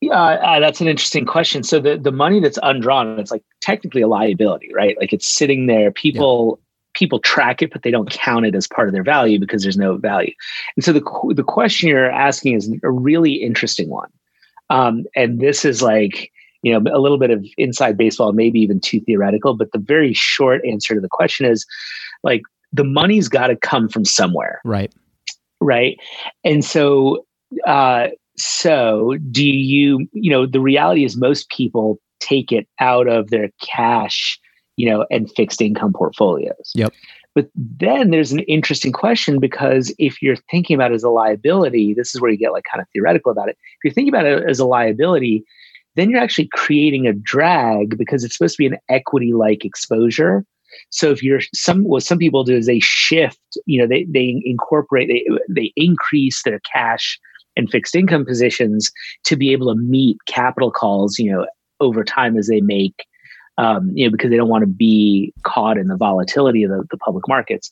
Yeah, 0.01 0.21
uh, 0.21 0.59
that's 0.59 0.81
an 0.81 0.87
interesting 0.87 1.25
question. 1.25 1.63
So 1.63 1.79
the 1.79 1.97
the 1.97 2.11
money 2.11 2.39
that's 2.39 2.59
undrawn, 2.61 3.19
it's 3.19 3.31
like 3.31 3.43
technically 3.61 4.01
a 4.01 4.07
liability, 4.07 4.71
right? 4.73 4.97
Like 4.99 5.13
it's 5.13 5.27
sitting 5.27 5.67
there. 5.67 5.91
People 5.91 6.59
yeah. 6.59 6.99
people 6.99 7.19
track 7.19 7.61
it, 7.61 7.71
but 7.71 7.83
they 7.83 7.91
don't 7.91 8.09
count 8.09 8.45
it 8.45 8.55
as 8.55 8.67
part 8.67 8.87
of 8.87 8.93
their 8.93 9.03
value 9.03 9.39
because 9.39 9.63
there's 9.63 9.77
no 9.77 9.97
value. 9.97 10.33
And 10.75 10.83
so 10.83 10.93
the 10.93 11.33
the 11.35 11.43
question 11.43 11.89
you're 11.89 12.11
asking 12.11 12.55
is 12.55 12.71
a 12.83 12.91
really 12.91 13.33
interesting 13.33 13.89
one. 13.89 14.09
Um, 14.69 15.05
and 15.15 15.39
this 15.39 15.65
is 15.65 15.81
like 15.81 16.31
you 16.61 16.71
know 16.71 16.91
a 16.93 16.99
little 16.99 17.17
bit 17.17 17.31
of 17.31 17.45
inside 17.57 17.97
baseball, 17.97 18.33
maybe 18.33 18.59
even 18.59 18.79
too 18.79 18.99
theoretical. 19.01 19.55
But 19.55 19.71
the 19.71 19.79
very 19.79 20.13
short 20.13 20.65
answer 20.65 20.93
to 20.93 21.01
the 21.01 21.09
question 21.09 21.45
is 21.45 21.65
like 22.23 22.41
the 22.71 22.83
money's 22.83 23.29
got 23.29 23.47
to 23.47 23.55
come 23.55 23.89
from 23.89 24.05
somewhere, 24.05 24.61
right? 24.63 24.93
Right. 25.59 25.97
And 26.43 26.63
so 26.63 27.25
uh, 27.65 28.09
so 28.37 29.15
do 29.31 29.45
you 29.45 30.07
you 30.13 30.31
know 30.31 30.45
the 30.45 30.59
reality 30.59 31.03
is 31.03 31.17
most 31.17 31.49
people 31.49 31.99
take 32.19 32.51
it 32.51 32.67
out 32.79 33.07
of 33.07 33.29
their 33.29 33.49
cash 33.61 34.39
you 34.75 34.89
know 34.89 35.05
and 35.09 35.29
fixed 35.31 35.61
income 35.61 35.93
portfolios. 35.93 36.71
Yep. 36.75 36.93
But 37.35 37.49
then 37.55 38.09
there's 38.09 38.31
an 38.31 38.39
interesting 38.39 38.91
question 38.91 39.39
because 39.39 39.93
if 39.99 40.23
you're 40.23 40.37
thinking 40.49 40.73
about 40.73 40.91
it 40.91 40.95
as 40.95 41.03
a 41.03 41.09
liability 41.09 41.93
this 41.93 42.13
is 42.13 42.21
where 42.21 42.31
you 42.31 42.37
get 42.37 42.53
like 42.53 42.65
kind 42.71 42.81
of 42.81 42.87
theoretical 42.93 43.31
about 43.31 43.49
it. 43.49 43.57
If 43.77 43.83
you're 43.83 43.93
thinking 43.93 44.13
about 44.13 44.25
it 44.25 44.47
as 44.49 44.59
a 44.59 44.65
liability 44.65 45.43
then 45.95 46.11
you're 46.11 46.21
actually 46.21 46.47
creating 46.53 47.07
a 47.07 47.13
drag 47.13 47.97
because 47.97 48.23
it's 48.23 48.37
supposed 48.37 48.55
to 48.55 48.61
be 48.61 48.67
an 48.67 48.77
equity 48.87 49.33
like 49.33 49.65
exposure. 49.65 50.45
So 50.91 51.09
if 51.09 51.23
you're 51.23 51.41
some 51.55 51.83
what 51.83 52.03
some 52.03 52.19
people 52.19 52.43
do 52.43 52.55
is 52.55 52.67
they 52.67 52.79
shift 52.79 53.39
you 53.65 53.81
know 53.81 53.87
they 53.87 54.05
they 54.09 54.41
incorporate 54.45 55.09
they 55.09 55.25
they 55.49 55.73
increase 55.75 56.43
their 56.43 56.59
cash 56.71 57.19
and 57.57 57.69
fixed 57.69 57.95
income 57.95 58.25
positions 58.25 58.91
to 59.25 59.35
be 59.35 59.51
able 59.51 59.73
to 59.73 59.81
meet 59.81 60.17
capital 60.27 60.71
calls, 60.71 61.19
you 61.19 61.31
know, 61.31 61.45
over 61.79 62.03
time 62.03 62.37
as 62.37 62.47
they 62.47 62.61
make, 62.61 63.05
um, 63.57 63.91
you 63.93 64.05
know, 64.05 64.11
because 64.11 64.29
they 64.29 64.37
don't 64.37 64.49
want 64.49 64.61
to 64.61 64.67
be 64.67 65.33
caught 65.43 65.77
in 65.77 65.87
the 65.87 65.97
volatility 65.97 66.63
of 66.63 66.69
the, 66.69 66.83
the 66.91 66.97
public 66.97 67.27
markets. 67.27 67.69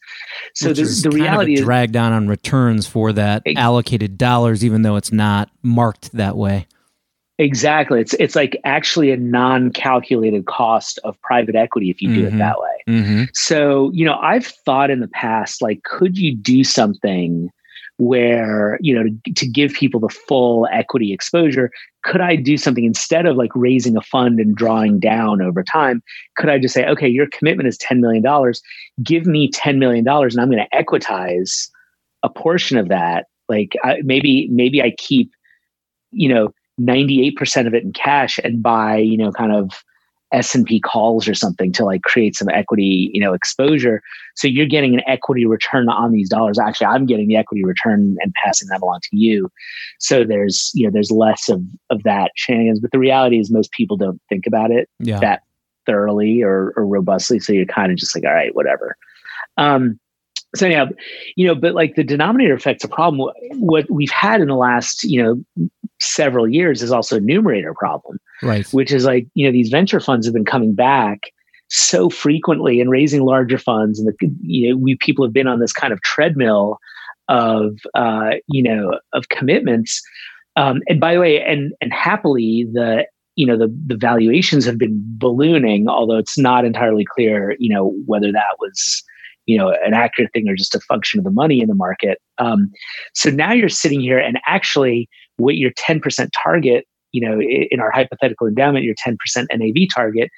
So 0.54 0.74
the, 0.74 0.84
the 0.84 1.12
reality 1.12 1.54
is 1.54 1.62
drag 1.62 1.92
down 1.92 2.12
on 2.12 2.27
returns 2.27 2.88
for 2.88 3.13
that 3.13 3.44
it, 3.46 3.58
allocated 3.58 4.18
dollars, 4.18 4.65
even 4.65 4.82
though 4.82 4.96
it's 4.96 5.12
not 5.12 5.50
marked 5.62 6.12
that 6.13 6.36
way. 6.36 6.68
Exactly. 7.38 8.00
It's 8.00 8.13
it's 8.13 8.36
like 8.36 8.60
actually 8.63 9.12
a 9.12 9.18
non-calculated 9.18 10.46
cost 10.46 11.00
of 11.04 11.20
private 11.22 11.56
equity 11.56 11.89
if 11.89 12.01
you 12.01 12.10
mm-hmm. 12.10 12.20
do 12.20 12.25
it 12.25 12.30
mm-hmm. 12.30 12.38
that 12.39 12.60
way. 12.60 12.84
Mm-hmm. 12.88 13.24
So, 13.34 13.92
you 13.94 14.06
know, 14.06 14.15
I've 14.15 14.46
thought 14.46 14.89
in 14.89 15.01
the 15.01 15.10
past, 15.10 15.62
like, 15.62 15.84
could 15.84 16.18
you 16.18 16.34
do 16.34 16.63
something 16.63 17.50
where 17.98 18.78
you 18.82 18.94
know 18.94 19.04
to, 19.04 19.34
to, 19.34 19.48
give 19.48 19.72
people 19.72 20.02
the 20.02 20.10
full 20.10 20.68
equity 20.74 21.14
exposure 21.14 21.72
could 22.04 22.20
i 22.20 22.36
do 22.36 22.58
something 22.58 22.84
instead 22.84 23.25
of 23.25 23.38
like 23.38 23.52
raising 23.56 23.96
a 23.96 24.02
fund 24.02 24.38
and 24.38 24.56
drawing 24.56 25.00
down 25.00 25.42
over 25.42 25.64
time 25.64 26.04
could 26.36 26.50
i 26.50 26.60
just 26.60 26.74
say 26.74 26.86
okay 26.86 27.08
your 27.08 27.25
commitment 27.32 27.70
is 27.70 27.78
$10 27.78 28.00
million 28.00 28.54
give 29.02 29.25
me 29.25 29.50
$10 29.50 29.78
million 29.78 30.06
and 30.06 30.40
i'm 30.42 30.52
going 30.52 30.66
to 30.70 30.78
equitize 30.78 31.70
a 32.25 32.30
portion 32.30 32.78
of 32.78 32.90
that. 32.90 33.28
Like 33.48 33.74
I, 33.84 34.02
maybe 34.04 34.50
maybe 34.52 34.82
i 34.82 34.92
keep 34.98 35.32
you 36.12 36.28
know 36.28 36.50
98% 36.82 37.68
of 37.68 37.74
it 37.74 37.84
in 37.84 37.94
cash 37.94 38.38
and 38.44 38.62
buy 38.62 38.98
you 38.98 39.18
know 39.18 39.32
kind 39.32 39.54
of 39.54 39.84
S&P 40.36 40.80
calls 40.82 41.27
or 41.27 41.34
something 41.34 41.72
to 41.72 41.86
like 41.86 42.01
create 42.01 42.36
some 42.36 42.50
equity, 42.50 43.10
you 43.13 43.22
know, 43.22 43.34
exposure. 43.34 44.01
So 44.36 44.48
you're 44.48 44.65
getting 44.65 44.94
an 44.94 45.01
equity 45.08 45.46
return 45.46 45.88
on 45.89 46.12
these 46.12 46.30
dollars. 46.30 46.60
Actually, 46.60 46.88
I'm 46.88 47.06
getting 47.06 47.27
the 47.27 47.38
equity 47.38 47.63
return 47.63 48.18
and 48.20 48.34
passing 48.44 48.68
that 48.68 48.82
along 48.82 49.00
to 49.04 49.18
you. 49.18 49.50
So 50.00 50.25
there's, 50.25 50.72
you 50.75 50.86
know, 50.86 50.92
there's 50.92 51.12
less 51.12 51.48
of 51.50 51.63
of 51.89 52.04
that 52.04 52.32
shenanigans. 52.36 52.82
But 52.82 52.92
the 52.92 53.00
reality 53.00 53.39
is 53.39 53.50
most 53.50 53.72
people 53.72 53.96
don't 53.96 54.22
think 54.27 54.46
about 54.46 54.72
it 54.72 54.89
yeah. 55.00 55.20
that 55.20 55.44
thoroughly 55.86 56.44
or, 56.44 56.74
or 56.75 56.86
robustly. 56.86 57.39
So 57.39 57.54
you're 57.54 57.65
kind 57.65 57.92
of 57.92 57.98
just 57.98 58.15
like, 58.15 58.25
all 58.25 58.34
right, 58.34 58.54
whatever. 58.54 58.98
Um, 59.58 60.00
so 60.55 60.65
anyhow, 60.65 60.88
you 61.35 61.45
know, 61.45 61.55
but 61.55 61.74
like 61.74 61.95
the 61.95 62.03
denominator 62.03 62.53
effect's 62.53 62.83
a 62.83 62.88
problem. 62.88 63.31
What 63.53 63.89
we've 63.89 64.12
had 64.12 64.41
in 64.41 64.47
the 64.47 64.55
last, 64.55 65.03
you 65.03 65.21
know, 65.21 65.69
several 66.00 66.47
years 66.47 66.81
is 66.81 66.91
also 66.91 67.17
a 67.17 67.21
numerator 67.21 67.74
problem, 67.74 68.19
right? 68.41 68.65
Which 68.74 68.91
is 68.91 69.05
like, 69.05 69.27
you 69.33 69.45
know, 69.45 69.51
these 69.51 69.69
venture 69.69 70.00
funds 70.00 70.25
have 70.25 70.33
been 70.33 70.45
coming 70.45 70.74
back 70.74 71.31
so 71.69 72.09
frequently 72.09 72.79
and 72.79 72.89
raising 72.89 73.24
larger 73.24 73.57
funds, 73.57 74.00
and 74.00 74.07
the, 74.07 74.35
you 74.41 74.69
know, 74.69 74.77
we 74.77 74.97
people 75.00 75.25
have 75.25 75.33
been 75.33 75.47
on 75.47 75.59
this 75.59 75.74
kind 75.74 75.93
of 75.93 76.01
treadmill 76.01 76.77
of, 77.27 77.77
uh, 77.95 78.31
you 78.47 78.62
know, 78.62 79.00
of 79.13 79.29
commitments. 79.29 80.01
Um, 80.55 80.81
and 80.88 81.00
by 81.00 81.13
the 81.13 81.19
way, 81.19 81.41
and 81.41 81.74
and 81.81 81.91
happily, 81.91 82.67
the 82.71 83.05
you 83.35 83.45
know 83.45 83.57
the 83.57 83.67
the 83.88 83.97
valuations 83.97 84.65
have 84.65 84.77
been 84.77 85.01
ballooning, 85.17 85.88
although 85.89 86.17
it's 86.17 86.38
not 86.38 86.65
entirely 86.65 87.05
clear, 87.05 87.55
you 87.59 87.74
know, 87.74 87.93
whether 88.05 88.31
that 88.31 88.55
was 88.59 89.03
you 89.46 89.58
know 89.58 89.70
an 89.84 89.94
accurate 89.94 90.32
thing 90.34 90.48
or 90.48 90.56
just 90.56 90.75
a 90.75 90.80
function 90.80 91.20
of 91.20 91.24
the 91.24 91.32
money 91.32 91.62
in 91.62 91.68
the 91.68 91.75
market. 91.75 92.20
Um, 92.38 92.72
so 93.14 93.30
now 93.30 93.54
you're 93.54 93.70
sitting 93.70 94.02
here 94.02 94.20
and 94.20 94.40
actually 94.46 95.10
what 95.38 95.56
your 95.56 95.72
10% 95.72 96.30
target 96.44 96.86
you 97.12 97.22
know 97.22 97.40
in 97.42 97.80
our 97.80 97.92
hypothetical 97.92 98.48
endowment 98.48 98.86
your 98.86 98.96
10% 98.96 99.16
nav 99.36 99.88
target 99.94 100.30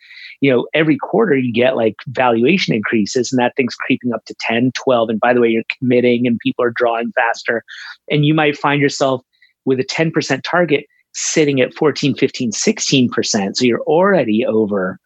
you 0.42 0.52
know 0.52 0.68
every 0.74 0.98
quarter 0.98 1.36
you 1.36 1.52
get 1.52 1.76
like 1.76 1.96
valuation 2.08 2.74
increases 2.76 3.32
and 3.32 3.40
that 3.40 3.54
thing's 3.56 3.76
creeping 3.76 4.14
up 4.14 4.24
to 4.26 4.36
10 4.40 4.72
12 4.76 5.10
and 5.10 5.20
by 5.20 5.34
the 5.34 5.42
way 5.42 5.50
you're 5.50 5.64
committing 5.80 6.28
and 6.28 6.40
people 6.40 6.64
are 6.64 6.74
drawing 6.76 7.12
faster. 7.14 7.64
And 8.12 8.26
you 8.26 8.34
might 8.34 8.58
find 8.58 8.82
yourself 8.82 9.22
with 9.66 9.80
a 9.80 9.84
10% 9.84 10.42
target 10.44 10.86
sitting 11.14 11.60
at 11.62 11.74
14 11.74 12.16
15 12.16 12.52
16% 12.52 13.56
so 13.56 13.66
you're 13.66 13.82
already 13.82 14.46
over 14.46 15.00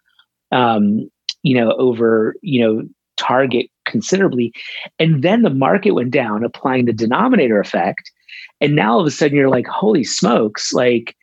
um, 0.52 1.10
you 1.44 1.56
know, 1.56 1.72
over, 1.74 2.36
you 2.42 2.62
know, 2.62 2.88
target 3.22 3.68
considerably. 3.86 4.52
And 5.00 5.24
then 5.24 5.44
the 5.44 5.50
market 5.50 5.92
went 5.92 6.12
down, 6.12 6.44
applying 6.44 6.86
the 6.86 6.94
denominator 6.94 7.60
effect. 7.60 8.12
And 8.60 8.76
now 8.76 8.94
all 8.94 9.02
of 9.02 9.08
a 9.08 9.12
sudden 9.12 9.38
you're 9.38 9.50
like, 9.50 9.68
holy 9.68 10.04
smokes, 10.04 10.74
like 10.74 11.16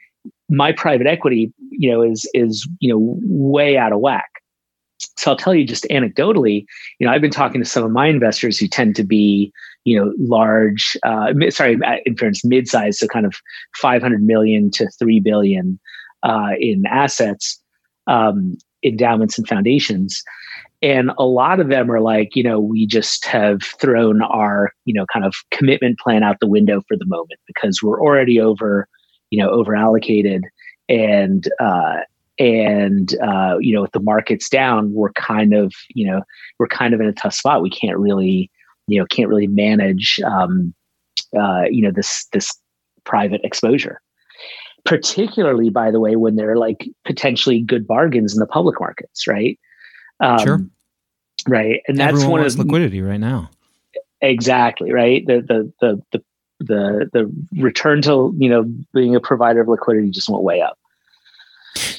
my 0.48 0.72
private 0.72 1.06
equity, 1.06 1.52
you 1.70 1.90
know, 1.90 2.02
is 2.02 2.28
is, 2.34 2.68
you 2.80 2.90
know, 2.90 3.18
way 3.22 3.76
out 3.76 3.92
of 3.92 4.00
whack. 4.00 4.30
So 5.16 5.30
I'll 5.30 5.36
tell 5.36 5.54
you 5.54 5.64
just 5.64 5.86
anecdotally, 5.90 6.64
you 6.98 7.06
know, 7.06 7.12
I've 7.12 7.20
been 7.20 7.30
talking 7.30 7.60
to 7.62 7.68
some 7.68 7.84
of 7.84 7.90
my 7.90 8.08
investors 8.08 8.58
who 8.58 8.66
tend 8.66 8.96
to 8.96 9.04
be, 9.04 9.52
you 9.84 9.96
know, 9.96 10.12
large, 10.18 10.96
uh, 11.04 11.32
sorry, 11.50 11.78
in 12.04 12.16
fairness, 12.16 12.44
mid-sized, 12.44 12.98
so 12.98 13.06
kind 13.06 13.26
of 13.26 13.34
500 13.76 14.22
million 14.22 14.70
to 14.72 14.88
3 14.98 15.20
billion 15.20 15.78
uh, 16.24 16.50
in 16.58 16.84
assets, 16.86 17.62
um, 18.08 18.56
endowments 18.82 19.38
and 19.38 19.46
foundations. 19.46 20.22
And 20.80 21.10
a 21.18 21.24
lot 21.24 21.58
of 21.58 21.68
them 21.68 21.90
are 21.90 22.00
like, 22.00 22.36
you 22.36 22.42
know, 22.42 22.60
we 22.60 22.86
just 22.86 23.24
have 23.26 23.62
thrown 23.62 24.22
our, 24.22 24.72
you 24.84 24.94
know, 24.94 25.06
kind 25.12 25.24
of 25.24 25.34
commitment 25.50 25.98
plan 25.98 26.22
out 26.22 26.36
the 26.40 26.46
window 26.46 26.82
for 26.86 26.96
the 26.96 27.06
moment 27.06 27.40
because 27.46 27.82
we're 27.82 28.00
already 28.00 28.40
over, 28.40 28.86
you 29.30 29.42
know, 29.42 29.50
over 29.50 29.74
allocated 29.74 30.44
and, 30.88 31.48
uh, 31.60 31.96
and 32.38 33.16
uh, 33.20 33.56
you 33.58 33.74
know, 33.74 33.82
if 33.82 33.90
the 33.90 34.00
market's 34.00 34.48
down, 34.48 34.92
we're 34.92 35.12
kind 35.14 35.52
of, 35.52 35.72
you 35.94 36.06
know, 36.06 36.22
we're 36.58 36.68
kind 36.68 36.94
of 36.94 37.00
in 37.00 37.08
a 37.08 37.12
tough 37.12 37.34
spot. 37.34 37.62
We 37.62 37.70
can't 37.70 37.98
really, 37.98 38.48
you 38.86 39.00
know, 39.00 39.06
can't 39.06 39.28
really 39.28 39.48
manage, 39.48 40.20
um, 40.24 40.72
uh, 41.36 41.64
you 41.68 41.82
know, 41.82 41.90
this 41.90 42.26
this 42.32 42.56
private 43.04 43.40
exposure. 43.42 44.00
Particularly 44.84 45.68
by 45.70 45.90
the 45.90 45.98
way 45.98 46.14
when 46.14 46.36
they're 46.36 46.56
like 46.56 46.88
potentially 47.04 47.60
good 47.60 47.86
bargains 47.86 48.32
in 48.32 48.38
the 48.38 48.46
public 48.46 48.78
markets 48.80 49.26
right 49.26 49.58
um, 50.20 50.38
sure 50.38 50.60
right. 51.48 51.82
And 51.88 51.98
that's 51.98 52.12
Everyone 52.12 52.40
one 52.40 52.46
of 52.46 52.58
liquidity 52.58 53.02
right 53.02 53.20
now. 53.20 53.50
Exactly 54.20 54.92
right? 54.92 55.24
The, 55.26 55.40
the 55.40 55.72
the 55.80 56.02
the 56.10 56.24
the 56.60 57.10
the 57.12 57.60
return 57.60 58.02
to 58.02 58.34
you 58.36 58.48
know 58.48 58.64
being 58.92 59.14
a 59.14 59.20
provider 59.20 59.60
of 59.60 59.68
liquidity 59.68 60.10
just 60.10 60.28
went 60.28 60.42
way 60.42 60.60
up. 60.60 60.78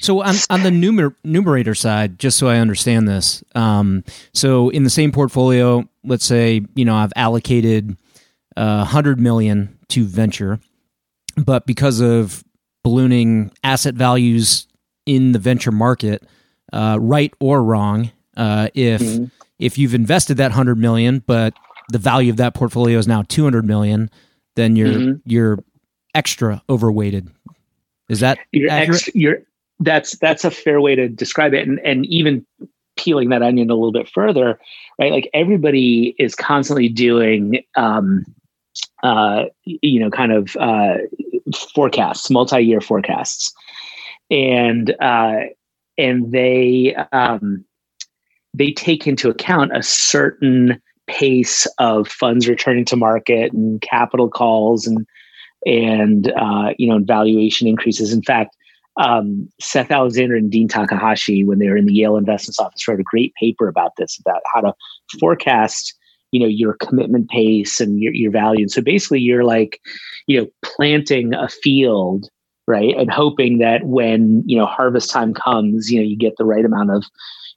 So 0.02 0.22
on, 0.22 0.36
on 0.50 0.64
the 0.64 0.72
numer- 0.72 1.16
numerator 1.24 1.76
side, 1.76 2.20
just 2.20 2.38
so 2.38 2.48
I 2.48 2.58
understand 2.58 3.08
this, 3.08 3.44
um, 3.56 4.04
so 4.34 4.70
in 4.70 4.84
the 4.84 4.90
same 4.90 5.12
portfolio, 5.12 5.88
let's 6.04 6.26
say 6.26 6.62
you 6.76 6.86
know 6.86 6.96
I've 6.96 7.14
allocated 7.16 7.96
a 8.58 8.62
uh, 8.62 8.86
hundred 8.86 9.20
million 9.20 9.78
to 9.90 10.04
venture, 10.04 10.60
but 11.38 11.66
because 11.66 12.02
of 12.02 12.44
ballooning 12.84 13.52
asset 13.64 13.96
values 13.96 14.68
in 15.06 15.32
the 15.32 15.40
venture 15.40 15.72
market, 15.72 16.24
uh, 16.74 16.98
right 17.00 17.34
or 17.40 17.64
wrong. 17.64 18.12
Uh, 18.38 18.70
if 18.74 19.02
mm-hmm. 19.02 19.26
if 19.60 19.78
you've 19.78 19.94
invested 19.94 20.38
that 20.38 20.52
hundred 20.52 20.78
million, 20.78 21.24
but 21.26 21.54
the 21.92 21.98
value 21.98 22.32
of 22.32 22.38
that 22.38 22.54
portfolio 22.54 22.98
is 22.98 23.08
now 23.08 23.24
two 23.24 23.44
hundred 23.44 23.66
million, 23.66 24.10
then 24.56 24.76
you're 24.76 24.88
mm-hmm. 24.88 25.30
you're 25.30 25.60
extra 26.16 26.62
overweighted. 26.70 27.30
Is 28.10 28.22
that 28.22 28.40
you're, 28.52 28.72
ex- 28.72 29.14
you're 29.14 29.42
that's 29.80 30.18
that's 30.18 30.44
a 30.44 30.52
fair 30.52 30.82
way 30.82 30.96
to 30.96 31.08
describe 31.08 31.54
it, 31.54 31.68
and 31.68 31.80
and 31.86 32.06
even 32.06 32.46
peeling 32.98 33.30
that 33.30 33.42
onion 33.42 33.70
a 33.70 33.74
little 33.74 33.92
bit 33.92 34.10
further, 34.10 34.60
right? 35.00 35.12
Like 35.12 35.30
everybody 35.34 36.16
is 36.20 36.36
constantly 36.36 36.90
doing, 36.90 37.64
um, 37.78 38.26
uh, 39.04 39.46
you 39.64 40.00
know, 40.00 40.10
kind 40.10 40.34
of 40.34 40.58
uh, 40.58 40.96
forecasts, 41.74 42.30
multi-year 42.30 42.82
forecasts, 42.82 43.54
and 44.30 44.94
uh, 45.00 45.42
and 46.00 46.32
they 46.32 46.96
um, 47.12 47.64
they 48.54 48.72
take 48.72 49.06
into 49.06 49.30
account 49.30 49.76
a 49.76 49.84
certain 49.84 50.82
pace 51.08 51.68
of 51.78 52.08
funds 52.08 52.48
returning 52.48 52.86
to 52.86 52.96
market 52.96 53.52
and 53.52 53.82
capital 53.82 54.30
calls 54.30 54.88
and 54.88 55.06
and 55.66 56.32
uh, 56.32 56.74
you 56.78 56.90
know 56.90 57.00
valuation 57.04 57.68
increases. 57.68 58.14
In 58.14 58.24
fact, 58.24 58.56
um, 58.98 59.50
Seth 59.60 59.92
Alexander 59.92 60.36
and 60.36 60.50
Dean 60.50 60.70
Takahashi, 60.70 61.44
when 61.44 61.60
they 61.60 61.68
were 61.68 61.78
in 61.78 61.86
the 61.86 61.94
Yale 61.94 62.18
Investments 62.18 62.60
Office, 62.60 62.88
wrote 62.88 63.00
a 63.00 63.04
great 63.04 63.34
paper 63.36 63.68
about 63.68 63.92
this 63.98 64.18
about 64.20 64.42
how 64.52 64.62
to 64.62 64.74
forecast 65.20 65.94
you 66.32 66.40
know 66.40 66.48
your 66.48 66.76
commitment 66.76 67.30
pace 67.30 67.82
and 67.82 68.00
your, 68.00 68.14
your 68.14 68.32
value 68.32 68.62
and 68.62 68.72
so 68.72 68.84
basically 68.84 69.20
you're 69.20 69.44
like 69.44 69.82
you 70.28 70.40
know 70.40 70.48
planting 70.64 71.34
a 71.34 71.50
field 71.50 72.30
right? 72.70 72.96
And 72.96 73.12
hoping 73.12 73.58
that 73.58 73.84
when 73.84 74.44
you 74.46 74.56
know 74.56 74.68
harvest 74.68 75.10
time 75.10 75.34
comes 75.34 75.92
you 75.92 76.00
know 76.00 76.06
you 76.06 76.16
get 76.16 76.38
the 76.38 76.46
right 76.46 76.64
amount 76.64 76.92
of 76.92 77.04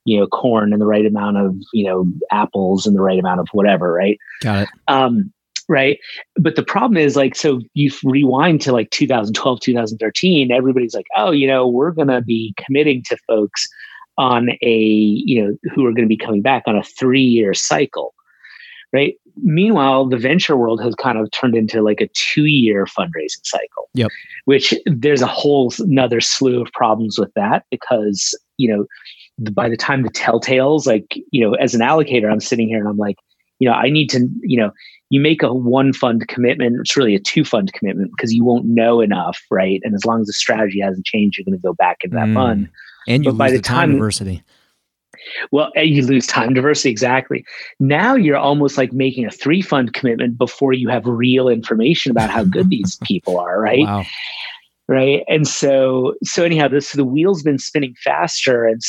you 0.04 0.18
know 0.18 0.26
corn 0.26 0.72
and 0.72 0.80
the 0.80 0.86
right 0.86 1.06
amount 1.06 1.36
of 1.36 1.54
you 1.72 1.84
know 1.84 2.06
apples 2.32 2.86
and 2.86 2.96
the 2.96 3.02
right 3.02 3.18
amount 3.18 3.38
of 3.38 3.46
whatever 3.52 3.92
right? 3.92 4.18
Got 4.40 4.62
it. 4.62 4.68
Um 4.88 5.32
right? 5.68 5.98
But 6.36 6.56
the 6.56 6.64
problem 6.64 6.96
is 6.96 7.14
like 7.14 7.36
so 7.36 7.60
you 7.74 7.92
rewind 8.02 8.62
to 8.62 8.72
like 8.72 8.90
2012 8.90 9.60
2013 9.60 10.50
everybody's 10.50 10.94
like 10.94 11.06
oh 11.16 11.30
you 11.30 11.46
know 11.46 11.68
we're 11.68 11.92
going 11.92 12.08
to 12.08 12.20
be 12.20 12.54
committing 12.64 13.02
to 13.04 13.16
folks 13.28 13.68
on 14.18 14.50
a 14.62 14.76
you 14.76 15.42
know 15.42 15.56
who 15.74 15.86
are 15.86 15.92
going 15.92 16.04
to 16.04 16.08
be 16.08 16.16
coming 16.16 16.42
back 16.42 16.64
on 16.66 16.76
a 16.76 16.82
three 16.82 17.22
year 17.22 17.54
cycle 17.54 18.14
right? 18.92 19.14
Meanwhile, 19.42 20.08
the 20.08 20.18
venture 20.18 20.56
world 20.56 20.82
has 20.82 20.94
kind 20.96 21.18
of 21.18 21.30
turned 21.30 21.56
into 21.56 21.82
like 21.82 22.00
a 22.00 22.08
two 22.08 22.44
year 22.44 22.86
fundraising 22.86 23.44
cycle. 23.44 23.88
Yep. 23.94 24.10
Which 24.44 24.74
there's 24.86 25.22
a 25.22 25.26
whole 25.26 25.72
another 25.78 26.20
slew 26.20 26.60
of 26.60 26.72
problems 26.72 27.18
with 27.18 27.32
that 27.34 27.64
because, 27.70 28.38
you 28.58 28.74
know, 28.74 28.86
by 29.52 29.68
the 29.68 29.76
time 29.76 30.02
the 30.02 30.10
telltales, 30.10 30.86
like, 30.86 31.16
you 31.30 31.44
know, 31.44 31.54
as 31.54 31.74
an 31.74 31.80
allocator, 31.80 32.30
I'm 32.30 32.40
sitting 32.40 32.68
here 32.68 32.78
and 32.78 32.88
I'm 32.88 32.98
like, 32.98 33.16
you 33.58 33.68
know, 33.68 33.74
I 33.74 33.90
need 33.90 34.08
to, 34.10 34.28
you 34.42 34.60
know, 34.60 34.72
you 35.10 35.20
make 35.20 35.42
a 35.42 35.54
one 35.54 35.92
fund 35.92 36.26
commitment, 36.28 36.76
it's 36.80 36.96
really 36.96 37.14
a 37.14 37.20
two 37.20 37.44
fund 37.44 37.72
commitment 37.72 38.10
because 38.16 38.32
you 38.32 38.44
won't 38.44 38.64
know 38.66 39.00
enough, 39.00 39.38
right? 39.50 39.80
And 39.84 39.94
as 39.94 40.04
long 40.04 40.22
as 40.22 40.26
the 40.26 40.32
strategy 40.32 40.80
hasn't 40.80 41.06
changed, 41.06 41.38
you're 41.38 41.44
going 41.44 41.58
to 41.58 41.62
go 41.62 41.74
back 41.74 41.98
into 42.02 42.16
that 42.16 42.28
mm. 42.28 42.34
fund. 42.34 42.68
And 43.06 43.24
you 43.24 43.30
but 43.30 43.38
by 43.38 43.50
the, 43.50 43.58
the 43.58 43.62
time, 43.62 43.90
time 43.90 43.92
diversity 43.92 44.42
well, 45.50 45.70
you 45.76 46.04
lose 46.04 46.26
time 46.26 46.54
diversity 46.54 46.90
exactly. 46.90 47.44
Now 47.80 48.14
you're 48.14 48.36
almost 48.36 48.78
like 48.78 48.92
making 48.92 49.26
a 49.26 49.30
three 49.30 49.62
fund 49.62 49.92
commitment 49.94 50.38
before 50.38 50.72
you 50.72 50.88
have 50.88 51.06
real 51.06 51.48
information 51.48 52.10
about 52.10 52.30
how 52.30 52.44
good 52.44 52.70
these 52.70 52.98
people 53.02 53.38
are, 53.38 53.60
right? 53.60 53.84
Wow. 53.84 54.04
Right. 54.88 55.22
And 55.28 55.46
so, 55.46 56.14
so 56.24 56.44
anyhow, 56.44 56.68
this 56.68 56.92
the 56.92 57.04
wheel's 57.04 57.42
been 57.42 57.58
spinning 57.58 57.94
faster, 58.04 58.66
and 58.66 58.82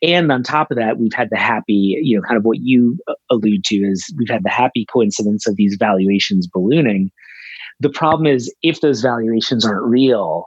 and 0.00 0.30
on 0.30 0.44
top 0.44 0.70
of 0.70 0.78
that, 0.78 0.98
we've 0.98 1.12
had 1.12 1.28
the 1.30 1.36
happy, 1.36 1.98
you 2.00 2.16
know, 2.16 2.22
kind 2.22 2.38
of 2.38 2.44
what 2.44 2.60
you 2.60 2.96
uh, 3.08 3.14
allude 3.28 3.64
to 3.64 3.76
is 3.76 4.14
we've 4.16 4.30
had 4.30 4.44
the 4.44 4.50
happy 4.50 4.86
coincidence 4.86 5.48
of 5.48 5.56
these 5.56 5.76
valuations 5.78 6.46
ballooning. 6.46 7.10
The 7.80 7.90
problem 7.90 8.26
is 8.26 8.54
if 8.62 8.80
those 8.80 9.02
valuations 9.02 9.66
aren't 9.66 9.84
real, 9.84 10.46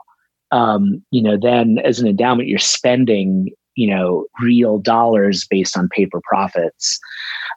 um, 0.50 1.04
you 1.10 1.22
know, 1.22 1.36
then 1.40 1.78
as 1.84 2.00
an 2.00 2.08
endowment, 2.08 2.48
you're 2.48 2.58
spending 2.58 3.50
you 3.76 3.88
know 3.88 4.26
real 4.42 4.78
dollars 4.78 5.46
based 5.48 5.76
on 5.76 5.88
paper 5.88 6.20
profits. 6.28 6.98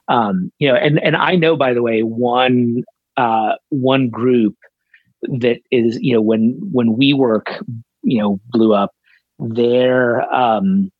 Um, 0.08 0.50
you 0.58 0.66
know 0.66 0.74
and 0.74 0.98
and 1.04 1.14
i 1.14 1.36
know 1.36 1.56
by 1.56 1.72
the 1.72 1.82
way 1.82 2.02
one 2.02 2.82
uh, 3.16 3.56
one 3.68 4.08
group 4.08 4.56
that 5.22 5.60
is 5.70 5.98
you 6.00 6.14
know 6.14 6.22
when 6.22 6.58
when 6.72 6.96
WeWork 6.96 7.62
you 8.02 8.18
know 8.18 8.40
blew 8.46 8.72
up 8.72 8.94
their 9.38 10.22
um 10.34 10.90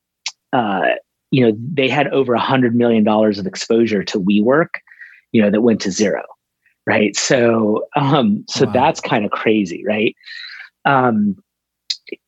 uh 0.53 0.89
you 1.31 1.45
know 1.45 1.57
they 1.73 1.89
had 1.89 2.09
over 2.09 2.35
a 2.35 2.41
hundred 2.41 2.75
million 2.75 3.05
dollars 3.05 3.39
of 3.39 3.47
exposure 3.47 4.05
to 4.05 4.21
WeWork 4.21 4.69
you 5.33 5.41
know 5.41 5.51
that 5.51 5.63
went 5.63 5.81
to 5.83 5.91
zero 5.91 6.23
right? 6.87 7.17
So 7.17 7.87
um 7.97 8.45
so 8.49 8.67
wow. 8.67 8.73
that's 8.73 9.01
kind 9.01 9.25
of 9.25 9.31
crazy 9.31 9.83
right? 9.87 10.15
Um 10.85 11.37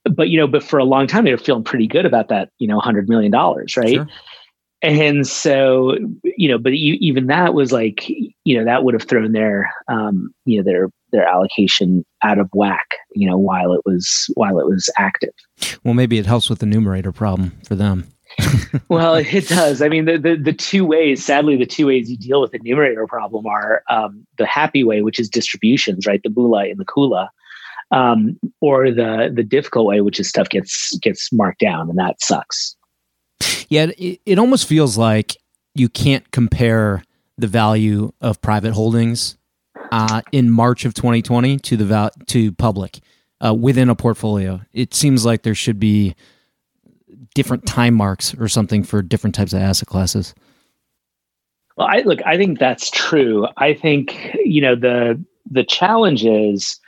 but 0.05 0.29
you 0.29 0.39
know, 0.39 0.47
but 0.47 0.63
for 0.63 0.79
a 0.79 0.85
long 0.85 1.07
time 1.07 1.25
they 1.25 1.31
were 1.33 1.39
feeling 1.39 1.65
pretty 1.65 1.87
good 1.87 2.07
about 2.07 2.29
that, 2.29 2.51
you 2.59 2.67
know, 2.67 2.79
hundred 2.81 3.09
million 3.09 3.31
dollars, 3.31 3.77
right? 3.77 3.95
Sure. 3.95 4.09
And 4.83 5.29
so, 5.29 5.97
you 6.25 6.49
know, 6.49 6.59
but 6.59 6.73
even 6.73 7.29
that 7.29 7.55
was 7.55 7.71
like, 7.71 8.09
you 8.09 8.59
know, 8.59 8.65
that 8.65 8.83
would 8.83 8.95
have 8.95 9.05
thrown 9.05 9.31
their, 9.31 9.73
um, 9.87 10.35
you 10.45 10.59
know, 10.59 10.65
their 10.65 10.89
their 11.13 11.25
allocation 11.25 12.05
out 12.25 12.39
of 12.39 12.49
whack, 12.53 12.97
you 13.15 13.29
know, 13.29 13.39
while 13.39 13.73
it 13.73 13.83
was 13.85 14.29
while 14.35 14.59
it 14.59 14.67
was 14.67 14.91
active. 14.99 15.35
Well, 15.85 15.95
maybe 15.95 16.19
it 16.19 16.27
helps 16.27 16.51
with 16.51 16.59
the 16.59 16.67
numerator 16.67 17.13
problem 17.13 17.53
for 17.65 17.77
them. 17.77 18.09
well, 18.89 19.15
it 19.15 19.47
does. 19.49 19.83
I 19.83 19.89
mean, 19.89 20.07
the, 20.07 20.19
the, 20.19 20.37
the 20.37 20.53
two 20.53 20.85
ways, 20.85 21.25
sadly, 21.25 21.57
the 21.57 21.67
two 21.67 21.87
ways 21.87 22.11
you 22.11 22.17
deal 22.17 22.41
with 22.41 22.51
the 22.51 22.59
numerator 22.61 23.07
problem 23.07 23.47
are 23.47 23.83
um, 23.91 24.27
the 24.39 24.47
happy 24.47 24.85
way, 24.85 25.03
which 25.03 25.21
is 25.21 25.29
distributions, 25.29 26.07
right? 26.07 26.21
The 26.23 26.31
bula 26.31 26.65
and 26.65 26.79
the 26.79 26.85
kula, 26.85 27.29
um, 27.93 28.39
or 28.61 28.91
the 28.91 29.31
the 29.33 29.45
difficult 29.45 29.87
way, 29.87 30.01
which 30.01 30.19
is 30.19 30.29
stuff 30.29 30.49
gets 30.49 30.97
gets 30.99 31.33
marked 31.33 31.61
down, 31.61 31.89
and 31.89 31.99
that 31.99 32.21
sucks. 32.21 32.77
Yeah, 33.69 33.87
it, 33.97 34.21
it 34.27 34.39
almost 34.39 34.67
feels 34.67 34.99
like 34.99 35.37
you 35.75 35.89
can't 35.89 36.31
compare 36.31 37.05
the 37.39 37.47
value 37.47 38.13
of 38.21 38.41
private 38.41 38.73
holdings 38.73 39.37
uh, 39.91 40.23
in 40.33 40.51
March 40.51 40.85
of 40.85 40.95
2020 40.95 41.59
to 41.59 41.77
the 41.77 41.85
val- 41.85 42.11
to 42.27 42.53
public 42.53 43.01
uh, 43.45 43.55
within 43.55 43.89
a 43.89 43.95
portfolio. 43.95 44.61
It 44.73 44.95
seems 44.95 45.25
like 45.25 45.43
there 45.43 45.55
should 45.55 45.79
be 45.79 46.15
different 47.35 47.67
time 47.67 47.95
marks 47.95 48.35
or 48.35 48.49
something 48.49 48.83
for 48.83 49.03
different 49.03 49.35
types 49.35 49.53
of 49.53 49.61
asset 49.61 49.89
classes. 49.89 50.35
Well, 51.77 51.89
I 51.91 52.01
look, 52.01 52.21
I 52.27 52.37
think 52.37 52.59
that's 52.59 52.91
true. 52.91 53.49
I 53.57 53.75
think, 53.75 54.37
you 54.45 54.61
know, 54.61 54.75
the 54.75 55.23
the 55.51 55.65
challenge 55.65 56.25
is, 56.25 56.79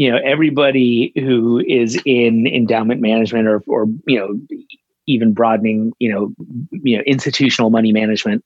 you 0.00 0.10
know, 0.10 0.18
everybody 0.24 1.12
who 1.14 1.62
is 1.68 2.00
in 2.06 2.46
endowment 2.46 3.02
management 3.02 3.46
or 3.46 3.62
or, 3.66 3.84
you 4.06 4.18
know, 4.18 4.34
even 5.06 5.34
broadening, 5.34 5.92
you 5.98 6.10
know, 6.10 6.32
you 6.70 6.96
know, 6.96 7.02
institutional 7.06 7.68
money 7.68 7.92
management, 7.92 8.42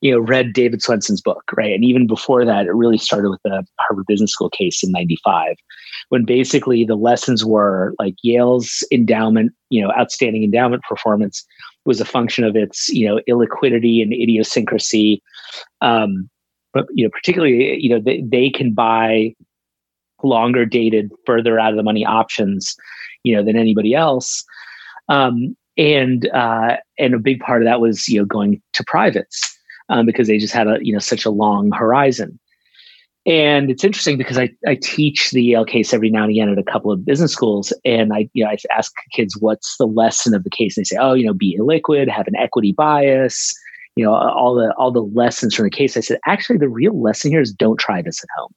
you 0.00 0.10
know, 0.10 0.18
read 0.18 0.52
David 0.52 0.80
Swensen's 0.80 1.20
book, 1.20 1.44
right? 1.56 1.72
And 1.72 1.84
even 1.84 2.08
before 2.08 2.44
that, 2.44 2.66
it 2.66 2.74
really 2.74 2.98
started 2.98 3.30
with 3.30 3.38
the 3.44 3.64
Harvard 3.78 4.06
Business 4.08 4.32
School 4.32 4.50
case 4.50 4.82
in 4.82 4.90
95, 4.90 5.54
when 6.08 6.24
basically 6.24 6.84
the 6.84 6.96
lessons 6.96 7.44
were 7.44 7.94
like 8.00 8.16
Yale's 8.24 8.84
endowment, 8.90 9.52
you 9.70 9.80
know, 9.80 9.92
outstanding 9.96 10.42
endowment 10.42 10.82
performance 10.82 11.46
was 11.84 12.00
a 12.00 12.04
function 12.04 12.42
of 12.42 12.56
its, 12.56 12.88
you 12.88 13.06
know, 13.06 13.20
illiquidity 13.28 14.02
and 14.02 14.12
idiosyncrasy. 14.12 15.22
Um, 15.80 16.28
but, 16.74 16.86
you 16.92 17.04
know, 17.04 17.10
particularly, 17.10 17.78
you 17.78 17.88
know, 17.88 18.00
they, 18.04 18.20
they 18.26 18.50
can 18.50 18.74
buy 18.74 19.36
longer 20.22 20.64
dated, 20.64 21.10
further 21.26 21.58
out 21.58 21.70
of 21.70 21.76
the 21.76 21.82
money 21.82 22.04
options, 22.04 22.76
you 23.24 23.34
know, 23.34 23.42
than 23.42 23.56
anybody 23.56 23.94
else. 23.94 24.44
Um, 25.08 25.56
and 25.76 26.28
uh, 26.30 26.76
and 26.98 27.14
a 27.14 27.18
big 27.18 27.40
part 27.40 27.62
of 27.62 27.66
that 27.66 27.80
was 27.80 28.08
you 28.08 28.18
know 28.18 28.26
going 28.26 28.60
to 28.72 28.84
privates 28.84 29.40
um, 29.88 30.04
because 30.06 30.26
they 30.26 30.38
just 30.38 30.52
had 30.52 30.66
a 30.66 30.78
you 30.80 30.92
know 30.92 30.98
such 30.98 31.24
a 31.24 31.30
long 31.30 31.70
horizon. 31.72 32.38
And 33.26 33.70
it's 33.70 33.84
interesting 33.84 34.16
because 34.16 34.38
I, 34.38 34.48
I 34.66 34.76
teach 34.76 35.32
the 35.32 35.42
Yale 35.42 35.66
case 35.66 35.92
every 35.92 36.08
now 36.08 36.22
and 36.22 36.30
again 36.30 36.48
at 36.48 36.58
a 36.58 36.62
couple 36.62 36.90
of 36.90 37.04
business 37.04 37.32
schools, 37.32 37.72
and 37.84 38.12
I 38.12 38.28
you 38.32 38.44
know 38.44 38.50
I 38.50 38.56
ask 38.76 38.92
kids 39.12 39.36
what's 39.38 39.76
the 39.76 39.86
lesson 39.86 40.34
of 40.34 40.44
the 40.44 40.50
case, 40.50 40.76
and 40.76 40.84
they 40.84 40.88
say, 40.88 40.96
oh, 41.00 41.14
you 41.14 41.26
know, 41.26 41.34
be 41.34 41.56
illiquid, 41.58 42.08
have 42.08 42.26
an 42.26 42.36
equity 42.36 42.72
bias, 42.72 43.54
you 43.96 44.04
know, 44.04 44.14
all 44.14 44.54
the 44.54 44.72
all 44.74 44.90
the 44.90 45.02
lessons 45.02 45.54
from 45.54 45.64
the 45.64 45.70
case. 45.70 45.96
I 45.96 46.00
said, 46.00 46.18
actually, 46.26 46.58
the 46.58 46.68
real 46.68 47.00
lesson 47.00 47.30
here 47.30 47.40
is 47.40 47.52
don't 47.52 47.78
try 47.78 48.02
this 48.02 48.22
at 48.22 48.28
home, 48.36 48.52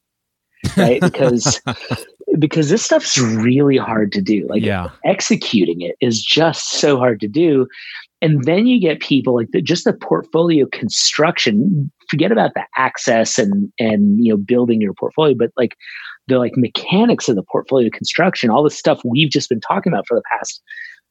right? 0.78 1.02
Because 1.02 1.62
because 2.39 2.69
this 2.69 2.84
stuff's 2.84 3.17
really 3.17 3.78
hard 3.78 4.12
to 4.13 4.21
do. 4.21 4.47
Like 4.50 4.63
yeah. 4.63 4.89
executing 5.06 5.82
it 5.82 5.95
is 6.02 6.21
just 6.24 6.71
so 6.71 6.97
hard 6.97 7.19
to 7.21 7.28
do. 7.28 7.67
And 8.21 8.43
then 8.43 8.67
you 8.67 8.80
get 8.80 9.00
people 9.00 9.36
like 9.36 9.47
the, 9.52 9.62
just 9.62 9.84
the 9.84 9.93
portfolio 9.93 10.67
construction. 10.71 11.91
Forget 12.10 12.32
about 12.32 12.54
the 12.54 12.63
access 12.78 13.39
and 13.39 13.71
and 13.80 14.24
you 14.24 14.32
know 14.32 14.38
building 14.38 14.82
your 14.82 14.93
portfolio, 14.93 15.36
but 15.38 15.52
like 15.58 15.76
the 16.28 16.38
like 16.38 16.54
mechanics 16.56 17.28
of 17.28 17.36
the 17.36 17.43
portfolio 17.43 17.89
construction, 17.89 18.50
all 18.50 18.63
the 18.63 18.69
stuff 18.69 19.02
we've 19.04 19.32
just 19.32 19.50
been 19.50 19.62
talking 19.62 19.91
about 19.91 20.08
for 20.08 20.15
the 20.15 20.24
past 20.32 20.62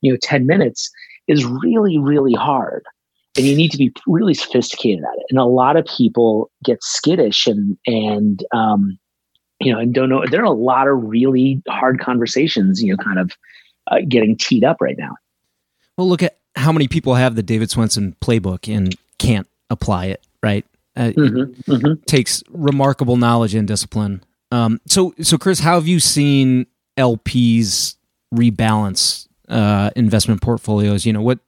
you 0.02 0.12
know 0.12 0.18
ten 0.22 0.46
minutes 0.46 0.88
is 1.26 1.44
really 1.44 1.98
really 1.98 2.34
hard, 2.34 2.84
and 3.36 3.44
you 3.44 3.56
need 3.56 3.72
to 3.72 3.78
be 3.78 3.92
really 4.06 4.34
sophisticated 4.34 5.02
at 5.02 5.18
it. 5.18 5.26
And 5.30 5.38
a 5.40 5.44
lot 5.44 5.76
of 5.76 5.84
people 5.86 6.50
get 6.64 6.82
skittish 6.82 7.48
and 7.48 7.76
and 7.86 8.44
um, 8.54 8.98
you 9.60 9.72
know 9.72 9.78
and 9.78 9.94
don't 9.94 10.08
know. 10.08 10.24
There 10.28 10.40
are 10.40 10.44
a 10.44 10.50
lot 10.50 10.88
of 10.88 11.02
really 11.02 11.62
hard 11.68 12.00
conversations, 12.00 12.82
you 12.82 12.96
know, 12.96 13.02
kind 13.02 13.18
of 13.18 13.32
uh, 13.86 13.98
getting 14.08 14.36
teed 14.36 14.64
up 14.64 14.80
right 14.80 14.96
now. 14.98 15.16
Well, 15.96 16.08
look 16.08 16.22
at 16.22 16.38
how 16.56 16.72
many 16.72 16.88
people 16.88 17.14
have 17.14 17.34
the 17.34 17.42
David 17.42 17.68
Swensen 17.68 18.16
playbook 18.20 18.74
and 18.74 18.94
can't 19.18 19.46
apply 19.68 20.06
it, 20.06 20.26
right? 20.42 20.64
Uh, 20.96 21.12
mm-hmm, 21.16 21.72
mm-hmm. 21.72 22.02
takes 22.04 22.42
remarkable 22.50 23.16
knowledge 23.16 23.54
and 23.54 23.68
discipline. 23.68 24.24
Um, 24.50 24.80
so, 24.86 25.14
so 25.20 25.38
Chris, 25.38 25.60
how 25.60 25.74
have 25.74 25.86
you 25.86 26.00
seen 26.00 26.66
LPs 26.98 27.94
rebalance 28.34 29.28
uh, 29.48 29.90
investment 29.94 30.42
portfolios? 30.42 31.06
You 31.06 31.12
know, 31.12 31.22
what 31.22 31.38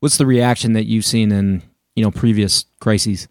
what's 0.00 0.18
the 0.18 0.26
reaction 0.26 0.74
that 0.74 0.84
you've 0.84 1.04
seen 1.04 1.32
in 1.32 1.62
you 1.96 2.04
know 2.04 2.10
previous 2.10 2.66
crises? 2.80 3.28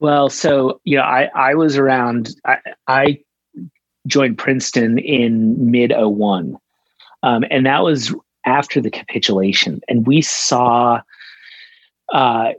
Well, 0.00 0.30
so 0.30 0.80
you 0.84 0.96
know, 0.96 1.02
I 1.02 1.30
I 1.34 1.54
was 1.54 1.76
around. 1.76 2.30
I, 2.46 2.56
I 2.88 3.18
joined 4.06 4.38
Princeton 4.38 4.98
in 4.98 5.70
mid 5.70 5.92
01. 5.94 6.56
Um, 7.22 7.44
and 7.50 7.66
that 7.66 7.82
was 7.82 8.14
after 8.46 8.80
the 8.80 8.90
capitulation, 8.90 9.80
and 9.88 10.06
we 10.06 10.22
saw, 10.22 11.02
uh, 12.14 12.52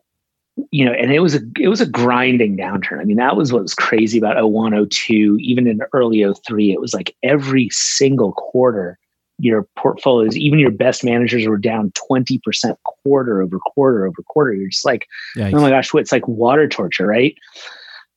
you 0.69 0.85
know, 0.85 0.91
and 0.93 1.11
it 1.11 1.19
was 1.19 1.33
a 1.33 1.39
it 1.59 1.67
was 1.67 1.81
a 1.81 1.87
grinding 1.87 2.57
downturn. 2.57 3.01
I 3.01 3.05
mean, 3.05 3.17
that 3.17 3.35
was 3.35 3.51
what 3.51 3.63
was 3.63 3.73
crazy 3.73 4.19
about 4.19 4.37
01, 4.41 4.89
02, 4.89 5.37
even 5.41 5.67
in 5.67 5.81
early 5.93 6.23
03. 6.23 6.71
It 6.71 6.79
was 6.79 6.93
like 6.93 7.15
every 7.23 7.69
single 7.71 8.33
quarter, 8.33 8.99
your 9.41 9.67
portfolios, 9.77 10.37
even 10.37 10.59
your 10.59 10.71
best 10.71 11.03
managers 11.03 11.47
were 11.47 11.57
down 11.57 11.91
20% 12.11 12.75
quarter 12.83 13.41
over 13.41 13.59
quarter 13.59 14.05
over 14.05 14.21
quarter. 14.27 14.53
You're 14.53 14.69
just 14.69 14.85
like, 14.85 15.07
Yikes. 15.35 15.53
oh 15.53 15.61
my 15.61 15.69
gosh, 15.69 15.93
what 15.93 16.01
it's 16.01 16.11
like 16.11 16.27
water 16.27 16.67
torture, 16.67 17.07
right? 17.07 17.35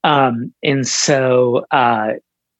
Um, 0.04 0.52
and 0.62 0.86
so 0.86 1.64
uh 1.70 2.12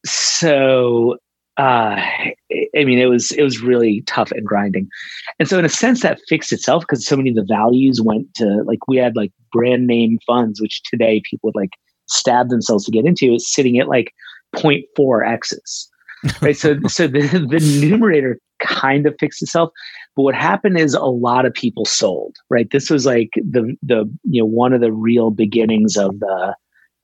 so 0.07 1.19
uh, 1.57 1.97
I 1.97 2.85
mean, 2.85 2.99
it 2.99 3.07
was 3.07 3.31
it 3.33 3.43
was 3.43 3.63
really 3.63 4.03
tough 4.07 4.33
and 4.33 4.45
grinding, 4.45 4.89
and 5.39 5.49
so 5.49 5.59
in 5.59 5.65
a 5.65 5.69
sense 5.69 6.03
that 6.03 6.21
fixed 6.29 6.53
itself 6.53 6.83
because 6.83 7.07
so 7.07 7.17
many 7.17 7.31
of 7.31 7.37
the 7.37 7.47
values 7.49 8.01
went 8.03 8.35
to 8.35 8.65
like 8.67 8.89
we 8.89 8.97
had 8.97 9.15
like 9.15 9.31
brand 9.53 9.87
name 9.87 10.19
funds, 10.27 10.61
which 10.61 10.83
today 10.83 11.23
people 11.29 11.49
would 11.49 11.61
like 11.61 11.71
stab 12.07 12.49
themselves 12.49 12.85
to 12.85 12.91
get 12.91 13.07
into, 13.07 13.35
is 13.35 13.53
sitting 13.53 13.79
at 13.79 13.89
like 13.89 14.13
0.4 14.57 15.29
x's, 15.29 15.89
right? 16.41 16.57
so 16.57 16.77
so 16.89 17.07
the 17.07 17.21
the 17.49 17.87
numerator 17.89 18.39
kind 18.65 19.07
of 19.07 19.15
fixed 19.19 19.43
itself, 19.43 19.71
but 20.17 20.23
what 20.23 20.35
happened 20.35 20.79
is 20.79 20.95
a 20.95 21.05
lot 21.05 21.47
of 21.47 21.55
people 21.55 21.85
sold, 21.85 22.37
right? 22.51 22.71
This 22.71 22.91
was 22.91 23.07
like 23.07 23.31
the 23.37 23.77
the 23.83 24.11
you 24.25 24.43
know 24.43 24.47
one 24.47 24.73
of 24.73 24.81
the 24.81 24.93
real 24.93 25.31
beginnings 25.31 25.97
of 25.97 26.19
the 26.21 26.55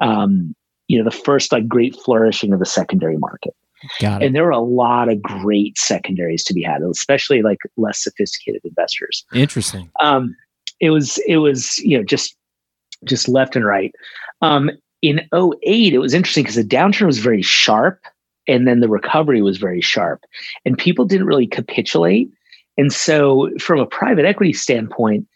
um 0.01 0.55
you 0.89 0.99
know 0.99 1.05
the 1.05 1.17
first 1.17 1.53
like 1.53 1.69
great 1.69 1.95
flourishing 2.05 2.53
of 2.53 2.59
the 2.59 2.67
secondary 2.67 3.17
market 3.17 3.55
Got 4.01 4.23
it. 4.23 4.27
And 4.27 4.35
there 4.35 4.45
were 4.45 4.51
a 4.51 4.61
lot 4.61 5.09
of 5.09 5.23
great 5.23 5.79
secondaries 5.79 6.45
to 6.45 6.55
be 6.55 6.63
had, 6.63 6.83
especially 6.83 7.43
like 7.43 7.59
less 7.77 8.03
sophisticated 8.03 8.61
investors. 8.65 9.25
Interesting. 9.33 9.91
Um, 10.03 10.37
it 10.81 10.91
was 10.91 11.19
it 11.27 11.39
was 11.39 11.79
you 11.79 11.97
know 11.97 12.05
just 12.05 12.37
just 13.05 13.29
left 13.29 13.57
and 13.57 13.65
right. 13.65 13.93
Um, 14.43 14.71
in 15.03 15.21
08, 15.33 15.95
it 15.95 15.99
was 15.99 16.13
interesting 16.13 16.45
because 16.45 16.57
the 16.57 16.65
downturn 16.65 17.07
was 17.07 17.19
very 17.19 17.41
sharp 17.41 18.01
and 18.51 18.67
then 18.67 18.81
the 18.81 18.89
recovery 18.89 19.43
was 19.43 19.59
very 19.59 19.81
sharp 19.81 20.25
and 20.65 20.77
people 20.77 21.05
didn't 21.05 21.27
really 21.27 21.47
capitulate. 21.47 22.31
And 22.77 22.93
so 22.93 23.51
from 23.59 23.81
a 23.81 23.87
private 23.87 24.25
equity 24.25 24.53
standpoint, 24.53 25.27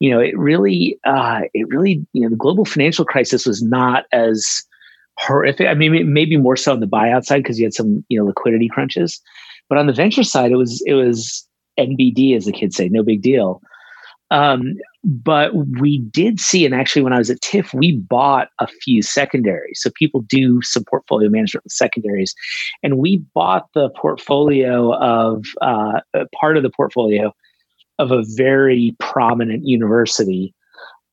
you 0.00 0.10
know, 0.10 0.20
it 0.20 0.36
really, 0.36 0.98
uh, 1.04 1.42
it 1.54 1.68
really, 1.68 2.06
you 2.12 2.22
know, 2.22 2.28
the 2.28 2.36
global 2.36 2.64
financial 2.64 3.04
crisis 3.04 3.46
was 3.46 3.62
not 3.62 4.04
as 4.12 4.62
horrific. 5.18 5.66
I 5.66 5.74
mean, 5.74 6.12
maybe 6.12 6.36
more 6.36 6.56
so 6.56 6.72
on 6.72 6.80
the 6.80 6.86
buyout 6.86 7.24
side 7.24 7.42
because 7.42 7.58
you 7.58 7.64
had 7.64 7.74
some 7.74 8.04
you 8.08 8.18
know 8.18 8.26
liquidity 8.26 8.68
crunches, 8.68 9.20
but 9.68 9.78
on 9.78 9.86
the 9.86 9.92
venture 9.92 10.22
side, 10.22 10.52
it 10.52 10.56
was 10.56 10.82
it 10.86 10.94
was 10.94 11.46
NBD 11.78 12.36
as 12.36 12.44
the 12.44 12.52
kids 12.52 12.76
say, 12.76 12.88
no 12.88 13.02
big 13.02 13.22
deal. 13.22 13.60
Um, 14.30 14.74
but 15.04 15.52
we 15.54 15.98
did 15.98 16.40
see, 16.40 16.64
and 16.64 16.74
actually, 16.74 17.02
when 17.02 17.12
I 17.12 17.18
was 17.18 17.30
at 17.30 17.40
TIFF, 17.40 17.72
we 17.72 17.92
bought 17.92 18.48
a 18.58 18.66
few 18.66 19.02
secondaries. 19.02 19.80
So 19.80 19.90
people 19.94 20.22
do 20.22 20.60
some 20.62 20.84
portfolio 20.84 21.30
management 21.30 21.64
with 21.64 21.72
secondaries, 21.72 22.34
and 22.82 22.98
we 22.98 23.18
bought 23.34 23.68
the 23.74 23.90
portfolio 23.90 24.94
of 24.94 25.44
uh, 25.60 26.00
part 26.38 26.56
of 26.56 26.64
the 26.64 26.70
portfolio 26.70 27.32
of 27.98 28.10
a 28.10 28.24
very 28.36 28.96
prominent 28.98 29.64
university 29.64 30.52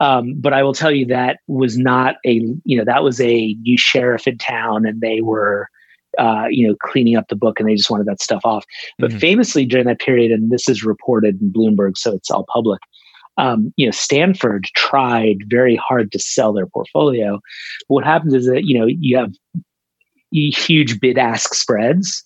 um, 0.04 0.34
but 0.36 0.54
I 0.54 0.64
will 0.64 0.74
tell 0.74 0.92
you 0.92 1.06
that 1.08 1.40
was 1.48 1.78
not 1.78 2.16
a, 2.26 2.42
you 2.66 2.78
know, 2.78 2.84
that 2.84 3.04
was 3.04 3.22
a 3.22 3.54
new 3.62 3.78
sheriff 3.78 4.28
in 4.28 4.38
town 4.38 4.86
and 4.86 5.00
they 5.00 5.22
were, 5.22 5.70
uh, 6.18 6.46
you 6.50 6.68
know, 6.68 6.76
cleaning 6.82 7.16
up 7.16 7.30
the 7.30 7.38
book 7.38 7.60
and 7.60 7.70
they 7.70 7.76
just 7.76 7.90
wanted 7.90 8.08
that 8.08 8.22
stuff 8.22 8.42
off. 8.44 8.66
But 9.00 9.12
mm-hmm. 9.12 9.20
famously 9.20 9.66
during 9.66 9.86
that 9.88 10.00
period, 10.00 10.32
and 10.32 10.52
this 10.52 10.68
is 10.68 10.84
reported 10.84 11.42
in 11.42 11.54
Bloomberg, 11.54 11.98
so 11.98 12.14
it's 12.14 12.30
all 12.30 12.46
public. 12.52 12.82
Um, 13.38 13.74
you 13.78 13.86
know, 13.86 13.92
Stanford 13.92 14.66
tried 14.76 15.38
very 15.48 15.76
hard 15.76 16.12
to 16.12 16.20
sell 16.20 16.54
their 16.54 16.68
portfolio. 16.68 17.40
What 17.88 18.04
happens 18.04 18.34
is 18.34 18.46
that 18.46 18.66
you 18.66 18.78
know 18.78 18.86
you 18.86 19.18
have 19.18 19.34
huge 20.32 21.00
bid 21.00 21.18
ask 21.18 21.54
spreads, 21.54 22.24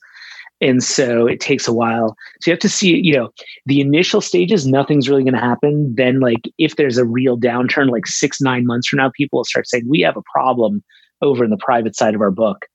and 0.60 0.84
so 0.84 1.26
it 1.28 1.40
takes 1.40 1.68
a 1.68 1.74
while. 1.74 2.16
So 2.42 2.52
you 2.52 2.54
have 2.54 2.60
to 2.60 2.70
see 2.70 2.98
you 2.98 3.14
know 3.14 3.30
the 3.66 3.80
initial 3.80 4.22
stages 4.22 4.68
nothing's 4.68 5.10
really 5.10 5.24
going 5.24 5.34
to 5.34 5.40
happen. 5.40 5.94
Then 5.96 6.20
like 6.20 6.50
if 6.58 6.76
there's 6.76 6.98
a 6.98 7.06
real 7.06 7.38
downturn 7.38 7.90
like 7.90 8.08
six 8.08 8.42
nine 8.42 8.66
months 8.66 8.88
from 8.88 8.98
now 8.98 9.12
people 9.16 9.38
will 9.38 9.46
start 9.46 9.68
saying 9.68 9.88
we 9.88 10.02
have 10.02 10.18
a 10.18 10.24
problem 10.34 10.84
over 11.22 11.44
in 11.44 11.50
the 11.50 11.58
private 11.58 11.96
side 11.96 12.16
of 12.16 12.22
our 12.22 12.32
book. 12.32 12.66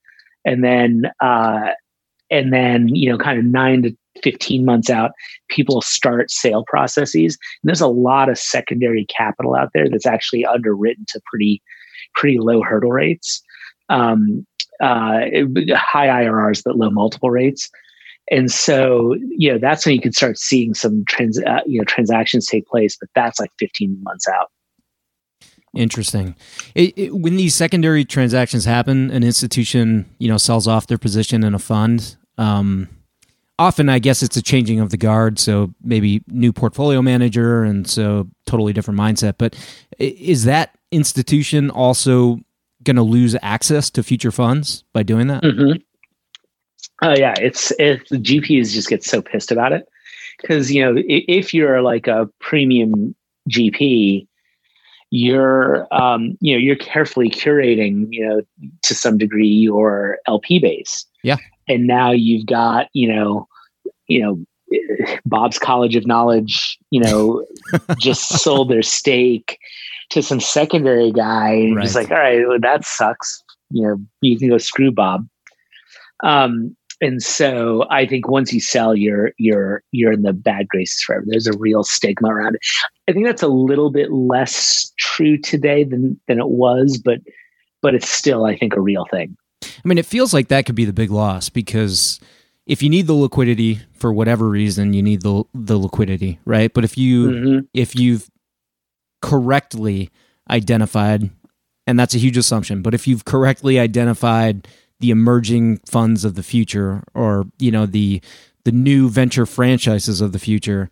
And 0.44 0.64
then 0.64 1.10
uh 1.20 1.70
and 2.30 2.52
then 2.52 2.88
you 2.88 3.10
know 3.10 3.18
kind 3.18 3.38
of 3.38 3.44
nine 3.44 3.82
to 3.82 3.96
15 4.22 4.64
months 4.64 4.90
out 4.90 5.12
people 5.48 5.80
start 5.80 6.30
sale 6.30 6.64
processes 6.66 7.38
and 7.62 7.68
there's 7.68 7.80
a 7.80 7.86
lot 7.86 8.28
of 8.28 8.38
secondary 8.38 9.06
capital 9.06 9.54
out 9.54 9.70
there 9.74 9.88
that's 9.88 10.06
actually 10.06 10.44
underwritten 10.44 11.04
to 11.08 11.20
pretty 11.26 11.62
pretty 12.14 12.38
low 12.38 12.62
hurdle 12.62 12.92
rates 12.92 13.42
um, 13.88 14.46
uh, 14.80 15.20
high 15.74 16.24
IRRs 16.24 16.62
but 16.64 16.76
low 16.76 16.90
multiple 16.90 17.30
rates. 17.30 17.70
and 18.30 18.50
so 18.50 19.14
you 19.36 19.50
know 19.50 19.58
that's 19.58 19.86
when 19.86 19.94
you 19.94 20.00
can 20.00 20.12
start 20.12 20.38
seeing 20.38 20.74
some 20.74 21.04
trans 21.08 21.38
uh, 21.42 21.60
you 21.66 21.78
know 21.78 21.84
transactions 21.84 22.46
take 22.46 22.66
place 22.66 22.96
but 22.98 23.08
that's 23.14 23.40
like 23.40 23.50
15 23.58 23.98
months 24.02 24.28
out 24.28 24.50
Interesting. 25.74 26.36
It, 26.74 26.92
it, 26.98 27.14
when 27.14 27.36
these 27.36 27.54
secondary 27.54 28.04
transactions 28.04 28.66
happen, 28.66 29.10
an 29.10 29.24
institution 29.24 30.04
you 30.18 30.28
know 30.28 30.36
sells 30.36 30.68
off 30.68 30.86
their 30.86 30.98
position 30.98 31.42
in 31.42 31.54
a 31.54 31.58
fund. 31.58 32.16
Um, 32.36 32.88
often, 33.62 33.88
I 33.88 33.98
guess 33.98 34.22
it's 34.22 34.36
a 34.36 34.42
changing 34.42 34.80
of 34.80 34.90
the 34.90 34.96
guard. 34.96 35.38
So 35.38 35.72
maybe 35.82 36.22
new 36.28 36.52
portfolio 36.52 37.02
manager, 37.02 37.62
and 37.62 37.88
so 37.88 38.28
totally 38.46 38.72
different 38.72 38.98
mindset. 38.98 39.34
But 39.38 39.56
is 39.98 40.44
that 40.44 40.76
institution 40.90 41.70
also 41.70 42.38
going 42.84 42.96
to 42.96 43.02
lose 43.02 43.36
access 43.42 43.90
to 43.90 44.02
future 44.02 44.32
funds 44.32 44.84
by 44.92 45.02
doing 45.02 45.28
that? 45.28 45.42
Mm-hmm. 45.42 45.78
Oh 47.02 47.14
yeah, 47.16 47.34
it's 47.38 47.70
it, 47.78 48.08
the 48.10 48.18
GPs 48.18 48.72
just 48.72 48.88
get 48.88 49.04
so 49.04 49.22
pissed 49.22 49.50
about 49.50 49.72
it 49.72 49.88
because 50.40 50.72
you 50.72 50.82
know 50.82 51.00
if 51.06 51.54
you're 51.54 51.82
like 51.82 52.06
a 52.06 52.28
premium 52.40 53.14
GP 53.50 54.26
you're 55.12 55.86
um, 55.92 56.38
you 56.40 56.54
know 56.54 56.58
you're 56.58 56.74
carefully 56.74 57.28
curating 57.28 58.06
you 58.10 58.26
know 58.26 58.40
to 58.80 58.94
some 58.94 59.18
degree 59.18 59.46
your 59.46 60.18
LP 60.26 60.58
base. 60.58 61.04
Yeah. 61.22 61.36
And 61.68 61.86
now 61.86 62.10
you've 62.12 62.46
got 62.46 62.88
you 62.94 63.14
know 63.14 63.46
you 64.08 64.20
know 64.20 64.44
Bob's 65.26 65.58
College 65.58 65.96
of 65.96 66.06
Knowledge 66.06 66.78
you 66.90 67.00
know 67.00 67.44
just 67.98 68.28
sold 68.40 68.70
their 68.70 68.82
stake 68.82 69.58
to 70.10 70.22
some 70.22 70.40
secondary 70.40 71.12
guy 71.12 71.52
and 71.52 71.76
right. 71.76 71.82
just 71.82 71.94
like 71.94 72.10
all 72.10 72.18
right 72.18 72.46
well, 72.46 72.58
that 72.60 72.84
sucks 72.84 73.42
you 73.70 73.82
know 73.86 73.96
you 74.20 74.38
can 74.38 74.48
go 74.48 74.58
screw 74.58 74.92
Bob. 74.92 75.26
Um, 76.24 76.76
and 77.00 77.20
so 77.20 77.84
I 77.90 78.06
think 78.06 78.28
once 78.28 78.52
you 78.52 78.60
sell, 78.60 78.94
you're 78.94 79.32
you're 79.36 79.82
you're 79.90 80.12
in 80.12 80.22
the 80.22 80.32
bad 80.32 80.68
graces 80.68 81.02
forever. 81.02 81.24
There's 81.26 81.48
a 81.48 81.58
real 81.58 81.82
stigma 81.82 82.32
around 82.32 82.54
it. 82.54 82.60
I 83.08 83.12
think 83.12 83.26
that's 83.26 83.42
a 83.42 83.48
little 83.48 83.90
bit 83.90 84.12
less 84.12 84.92
true 84.98 85.36
today 85.36 85.82
than 85.82 86.20
than 86.28 86.38
it 86.38 86.48
was, 86.48 86.98
but 87.04 87.18
but 87.82 87.96
it's 87.96 88.08
still, 88.08 88.44
I 88.44 88.56
think, 88.56 88.76
a 88.76 88.80
real 88.80 89.04
thing. 89.10 89.36
I 89.62 89.88
mean, 89.88 89.98
it 89.98 90.06
feels 90.06 90.32
like 90.32 90.46
that 90.48 90.64
could 90.64 90.76
be 90.76 90.84
the 90.84 90.92
big 90.92 91.10
loss 91.10 91.48
because 91.48 92.20
if 92.66 92.82
you 92.82 92.88
need 92.88 93.06
the 93.06 93.14
liquidity 93.14 93.80
for 93.92 94.12
whatever 94.12 94.48
reason, 94.48 94.92
you 94.92 95.02
need 95.02 95.22
the 95.22 95.44
the 95.54 95.78
liquidity, 95.78 96.38
right? 96.44 96.72
But 96.72 96.84
if 96.84 96.96
you 96.96 97.28
mm-hmm. 97.28 97.58
if 97.74 97.94
you've 97.94 98.28
correctly 99.20 100.10
identified, 100.50 101.30
and 101.86 101.98
that's 101.98 102.14
a 102.14 102.18
huge 102.18 102.36
assumption, 102.36 102.82
but 102.82 102.94
if 102.94 103.06
you've 103.06 103.24
correctly 103.24 103.78
identified 103.78 104.68
the 105.02 105.10
emerging 105.10 105.78
funds 105.78 106.24
of 106.24 106.36
the 106.36 106.42
future 106.42 107.02
or 107.12 107.44
you 107.58 107.70
know 107.70 107.84
the 107.84 108.22
the 108.64 108.72
new 108.72 109.10
venture 109.10 109.44
franchises 109.44 110.20
of 110.20 110.32
the 110.32 110.38
future 110.38 110.88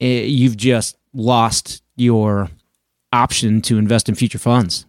it, 0.00 0.04
eh, 0.04 0.24
you've 0.24 0.56
just 0.56 0.96
lost 1.12 1.82
your 1.94 2.48
option 3.12 3.60
to 3.60 3.76
invest 3.76 4.08
in 4.08 4.14
future 4.14 4.38
funds 4.38 4.86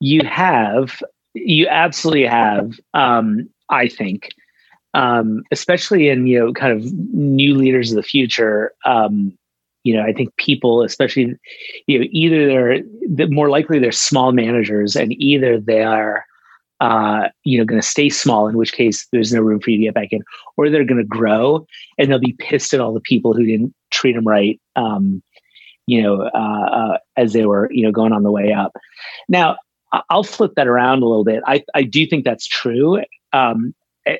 you 0.00 0.22
have 0.24 1.02
you 1.34 1.68
absolutely 1.68 2.24
have 2.24 2.72
um, 2.94 3.48
i 3.68 3.86
think 3.88 4.30
um, 4.94 5.42
especially 5.50 6.08
in 6.08 6.26
you 6.26 6.38
know 6.38 6.52
kind 6.52 6.72
of 6.72 6.92
new 7.12 7.54
leaders 7.54 7.90
of 7.90 7.96
the 7.96 8.02
future 8.02 8.72
um, 8.84 9.36
you 9.82 9.94
know 9.94 10.02
i 10.02 10.12
think 10.12 10.34
people 10.36 10.82
especially 10.82 11.34
you 11.86 11.98
know 11.98 12.06
either 12.10 12.80
they're 13.08 13.28
more 13.28 13.50
likely 13.50 13.78
they're 13.78 13.92
small 13.92 14.32
managers 14.32 14.96
and 14.96 15.12
either 15.20 15.60
they 15.60 15.82
are 15.82 16.24
uh, 16.80 17.28
you 17.44 17.56
know, 17.56 17.64
going 17.64 17.80
to 17.80 17.86
stay 17.86 18.10
small, 18.10 18.48
in 18.48 18.58
which 18.58 18.72
case 18.72 19.06
there's 19.12 19.32
no 19.32 19.40
room 19.40 19.60
for 19.60 19.70
you 19.70 19.78
to 19.78 19.84
get 19.84 19.94
back 19.94 20.08
in, 20.10 20.22
or 20.56 20.68
they're 20.68 20.84
going 20.84 20.98
to 20.98 21.04
grow 21.04 21.66
and 21.98 22.10
they'll 22.10 22.18
be 22.18 22.36
pissed 22.38 22.74
at 22.74 22.80
all 22.80 22.92
the 22.92 23.00
people 23.00 23.32
who 23.32 23.46
didn't 23.46 23.74
treat 23.90 24.14
them 24.14 24.26
right, 24.26 24.60
um, 24.76 25.22
you 25.86 26.02
know, 26.02 26.22
uh, 26.34 26.66
uh, 26.66 26.98
as 27.16 27.32
they 27.32 27.46
were, 27.46 27.70
you 27.72 27.82
know, 27.84 27.92
going 27.92 28.12
on 28.12 28.22
the 28.22 28.30
way 28.30 28.52
up. 28.52 28.76
Now, 29.28 29.56
I'll 30.10 30.24
flip 30.24 30.52
that 30.56 30.66
around 30.66 31.02
a 31.02 31.06
little 31.06 31.24
bit. 31.24 31.42
I, 31.46 31.64
I 31.74 31.84
do 31.84 32.06
think 32.06 32.24
that's 32.24 32.46
true. 32.46 33.02
Um, 33.32 33.74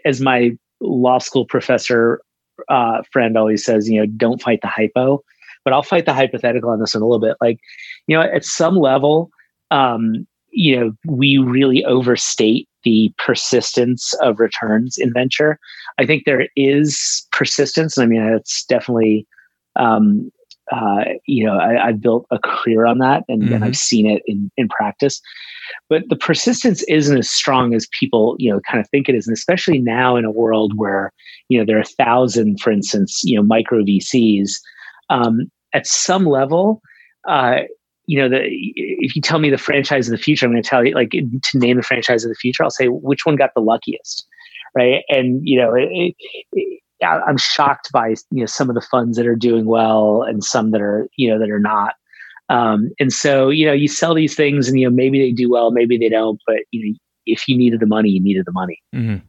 as 0.04 0.20
my 0.20 0.56
law 0.84 1.18
school 1.18 1.44
professor 1.44 2.20
uh, 2.68 3.02
friend 3.12 3.36
always 3.36 3.64
says, 3.64 3.88
you 3.88 4.00
know, 4.00 4.06
don't 4.06 4.40
fight 4.40 4.60
the 4.62 4.68
hypo, 4.68 5.22
but 5.64 5.72
I'll 5.72 5.82
fight 5.82 6.06
the 6.06 6.14
hypothetical 6.14 6.70
on 6.70 6.80
this 6.80 6.94
one 6.94 7.02
a 7.02 7.06
little 7.06 7.26
bit. 7.26 7.36
Like, 7.40 7.58
you 8.06 8.16
know, 8.16 8.22
at 8.22 8.44
some 8.44 8.76
level, 8.76 9.30
um, 9.70 10.26
you 10.54 10.78
know 10.78 10.92
we 11.06 11.36
really 11.38 11.84
overstate 11.84 12.68
the 12.84 13.12
persistence 13.18 14.14
of 14.20 14.38
returns 14.38 14.96
in 14.96 15.12
venture 15.12 15.58
i 15.98 16.06
think 16.06 16.24
there 16.24 16.48
is 16.56 17.26
persistence 17.32 17.98
i 17.98 18.06
mean 18.06 18.22
it's 18.22 18.64
definitely 18.64 19.26
um, 19.76 20.30
uh, 20.72 21.04
you 21.26 21.44
know 21.44 21.58
I, 21.58 21.86
have 21.86 22.00
built 22.00 22.26
a 22.30 22.38
career 22.38 22.86
on 22.86 22.98
that 22.98 23.24
and, 23.28 23.42
mm-hmm. 23.42 23.52
and 23.54 23.64
i've 23.64 23.76
seen 23.76 24.08
it 24.08 24.22
in, 24.26 24.50
in 24.56 24.68
practice 24.68 25.20
but 25.88 26.02
the 26.08 26.16
persistence 26.16 26.82
isn't 26.84 27.18
as 27.18 27.30
strong 27.30 27.74
as 27.74 27.86
people 27.98 28.36
you 28.38 28.50
know 28.50 28.60
kind 28.60 28.80
of 28.80 28.88
think 28.90 29.08
it 29.08 29.14
is 29.14 29.26
and 29.26 29.36
especially 29.36 29.78
now 29.78 30.16
in 30.16 30.24
a 30.24 30.30
world 30.30 30.72
where 30.76 31.12
you 31.48 31.58
know 31.58 31.64
there 31.64 31.76
are 31.76 31.82
a 31.82 32.04
thousand 32.04 32.60
for 32.60 32.70
instance 32.70 33.22
you 33.24 33.36
know 33.36 33.42
micro 33.42 33.82
vcs 33.82 34.52
um, 35.10 35.50
at 35.74 35.86
some 35.86 36.24
level 36.24 36.80
uh, 37.28 37.60
you 38.06 38.18
know, 38.18 38.28
the 38.28 38.40
if 38.44 39.16
you 39.16 39.22
tell 39.22 39.38
me 39.38 39.50
the 39.50 39.58
franchise 39.58 40.08
of 40.08 40.12
the 40.12 40.22
future, 40.22 40.46
I'm 40.46 40.52
going 40.52 40.62
to 40.62 40.68
tell 40.68 40.84
you 40.84 40.94
like 40.94 41.10
to 41.10 41.58
name 41.58 41.76
the 41.76 41.82
franchise 41.82 42.24
of 42.24 42.28
the 42.28 42.34
future. 42.34 42.62
I'll 42.62 42.70
say 42.70 42.86
which 42.88 43.24
one 43.24 43.36
got 43.36 43.50
the 43.54 43.62
luckiest, 43.62 44.26
right? 44.76 45.02
And 45.08 45.40
you 45.42 45.58
know, 45.58 45.74
it, 45.74 46.14
it, 46.52 46.80
I'm 47.02 47.38
shocked 47.38 47.90
by 47.92 48.10
you 48.30 48.40
know 48.40 48.46
some 48.46 48.68
of 48.68 48.74
the 48.74 48.80
funds 48.80 49.16
that 49.16 49.26
are 49.26 49.36
doing 49.36 49.66
well 49.66 50.22
and 50.22 50.42
some 50.44 50.70
that 50.70 50.80
are 50.80 51.08
you 51.16 51.28
know 51.30 51.38
that 51.38 51.50
are 51.50 51.60
not. 51.60 51.94
Um, 52.50 52.90
and 53.00 53.12
so 53.12 53.48
you 53.48 53.66
know, 53.66 53.72
you 53.72 53.88
sell 53.88 54.14
these 54.14 54.34
things, 54.34 54.68
and 54.68 54.78
you 54.78 54.88
know 54.88 54.94
maybe 54.94 55.18
they 55.18 55.32
do 55.32 55.50
well, 55.50 55.70
maybe 55.70 55.96
they 55.98 56.08
don't, 56.08 56.40
but 56.46 56.58
you 56.70 56.86
know, 56.86 56.98
if 57.26 57.48
you 57.48 57.56
needed 57.56 57.80
the 57.80 57.86
money, 57.86 58.10
you 58.10 58.22
needed 58.22 58.44
the 58.46 58.52
money. 58.52 58.80
Mm-hmm. 58.94 59.24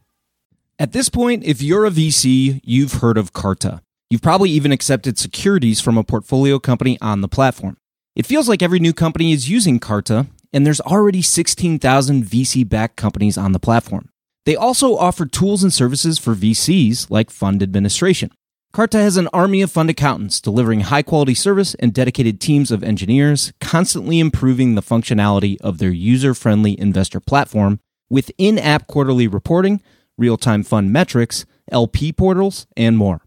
At 0.78 0.92
this 0.92 1.08
point, 1.08 1.44
if 1.44 1.62
you're 1.62 1.86
a 1.86 1.90
VC, 1.90 2.60
you've 2.62 2.94
heard 2.94 3.16
of 3.16 3.32
Carta. 3.32 3.80
You've 4.10 4.22
probably 4.22 4.50
even 4.50 4.72
accepted 4.72 5.18
securities 5.18 5.80
from 5.80 5.96
a 5.96 6.04
portfolio 6.04 6.58
company 6.58 6.98
on 7.00 7.22
the 7.22 7.28
platform. 7.28 7.78
It 8.14 8.26
feels 8.26 8.48
like 8.48 8.62
every 8.62 8.78
new 8.78 8.92
company 8.92 9.32
is 9.32 9.48
using 9.48 9.78
Carta, 9.78 10.26
and 10.52 10.64
there's 10.64 10.80
already 10.82 11.22
16,000 11.22 12.24
VC 12.24 12.68
backed 12.68 12.96
companies 12.96 13.36
on 13.36 13.52
the 13.52 13.58
platform. 13.58 14.10
They 14.46 14.54
also 14.54 14.96
offer 14.96 15.26
tools 15.26 15.64
and 15.64 15.74
services 15.74 16.20
for 16.20 16.34
VCs 16.36 17.10
like 17.10 17.30
fund 17.30 17.64
administration. 17.64 18.30
Carta 18.72 18.98
has 18.98 19.16
an 19.16 19.28
army 19.32 19.60
of 19.60 19.72
fund 19.72 19.90
accountants 19.90 20.40
delivering 20.40 20.82
high 20.82 21.02
quality 21.02 21.34
service 21.34 21.74
and 21.76 21.92
dedicated 21.92 22.40
teams 22.40 22.70
of 22.70 22.84
engineers, 22.84 23.52
constantly 23.60 24.20
improving 24.20 24.74
the 24.74 24.82
functionality 24.82 25.60
of 25.62 25.78
their 25.78 25.90
user 25.90 26.32
friendly 26.32 26.78
investor 26.78 27.18
platform 27.18 27.80
with 28.08 28.30
in 28.38 28.56
app 28.56 28.86
quarterly 28.86 29.26
reporting, 29.26 29.82
real 30.16 30.36
time 30.36 30.62
fund 30.62 30.92
metrics, 30.92 31.44
LP 31.72 32.12
portals, 32.12 32.68
and 32.76 32.96
more. 32.96 33.22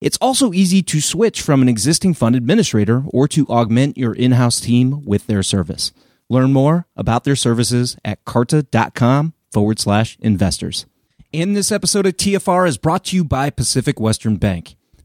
It's 0.00 0.18
also 0.22 0.54
easy 0.54 0.82
to 0.84 1.02
switch 1.02 1.42
from 1.42 1.60
an 1.60 1.68
existing 1.68 2.14
fund 2.14 2.34
administrator 2.34 3.04
or 3.08 3.28
to 3.28 3.46
augment 3.48 3.98
your 3.98 4.14
in 4.14 4.32
house 4.32 4.58
team 4.58 5.04
with 5.04 5.26
their 5.26 5.42
service. 5.42 5.92
Learn 6.30 6.52
more 6.52 6.86
about 6.96 7.24
their 7.24 7.36
services 7.36 7.98
at 8.04 8.24
carta.com 8.24 9.34
forward 9.52 9.78
slash 9.78 10.16
investors. 10.20 10.86
And 11.34 11.56
this 11.56 11.70
episode 11.70 12.06
of 12.06 12.16
TFR 12.16 12.66
is 12.68 12.78
brought 12.78 13.04
to 13.06 13.16
you 13.16 13.24
by 13.24 13.50
Pacific 13.50 14.00
Western 14.00 14.36
Bank. 14.36 14.76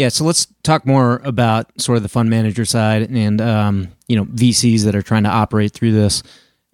Yeah, 0.00 0.08
so 0.08 0.24
let's 0.24 0.46
talk 0.62 0.86
more 0.86 1.20
about 1.24 1.78
sort 1.78 1.96
of 1.96 2.02
the 2.02 2.08
fund 2.08 2.30
manager 2.30 2.64
side 2.64 3.10
and 3.10 3.38
um, 3.38 3.88
you 4.08 4.16
know 4.16 4.24
VCs 4.24 4.84
that 4.84 4.94
are 4.94 5.02
trying 5.02 5.24
to 5.24 5.28
operate 5.28 5.72
through 5.72 5.92
this. 5.92 6.22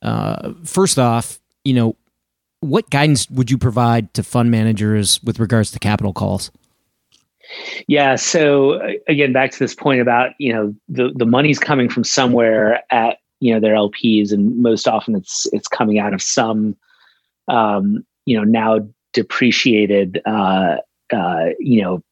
Uh, 0.00 0.52
first 0.62 0.96
off, 0.96 1.40
you 1.64 1.74
know, 1.74 1.96
what 2.60 2.88
guidance 2.90 3.28
would 3.30 3.50
you 3.50 3.58
provide 3.58 4.14
to 4.14 4.22
fund 4.22 4.52
managers 4.52 5.20
with 5.24 5.40
regards 5.40 5.72
to 5.72 5.80
capital 5.80 6.12
calls? 6.12 6.52
Yeah, 7.88 8.14
so 8.14 8.80
again, 9.08 9.32
back 9.32 9.50
to 9.50 9.58
this 9.58 9.74
point 9.74 10.00
about 10.00 10.30
you 10.38 10.52
know 10.52 10.72
the 10.88 11.10
the 11.16 11.26
money's 11.26 11.58
coming 11.58 11.88
from 11.88 12.04
somewhere 12.04 12.80
at 12.92 13.18
you 13.40 13.52
know 13.52 13.58
their 13.58 13.74
LPs, 13.74 14.30
and 14.30 14.56
most 14.62 14.86
often 14.86 15.16
it's 15.16 15.48
it's 15.52 15.66
coming 15.66 15.98
out 15.98 16.14
of 16.14 16.22
some 16.22 16.76
um, 17.48 18.06
you 18.24 18.36
know, 18.36 18.44
now 18.44 18.86
depreciated, 19.12 20.20
uh, 20.26 20.76
uh, 21.12 21.46
you 21.58 21.82
know, 21.82 22.02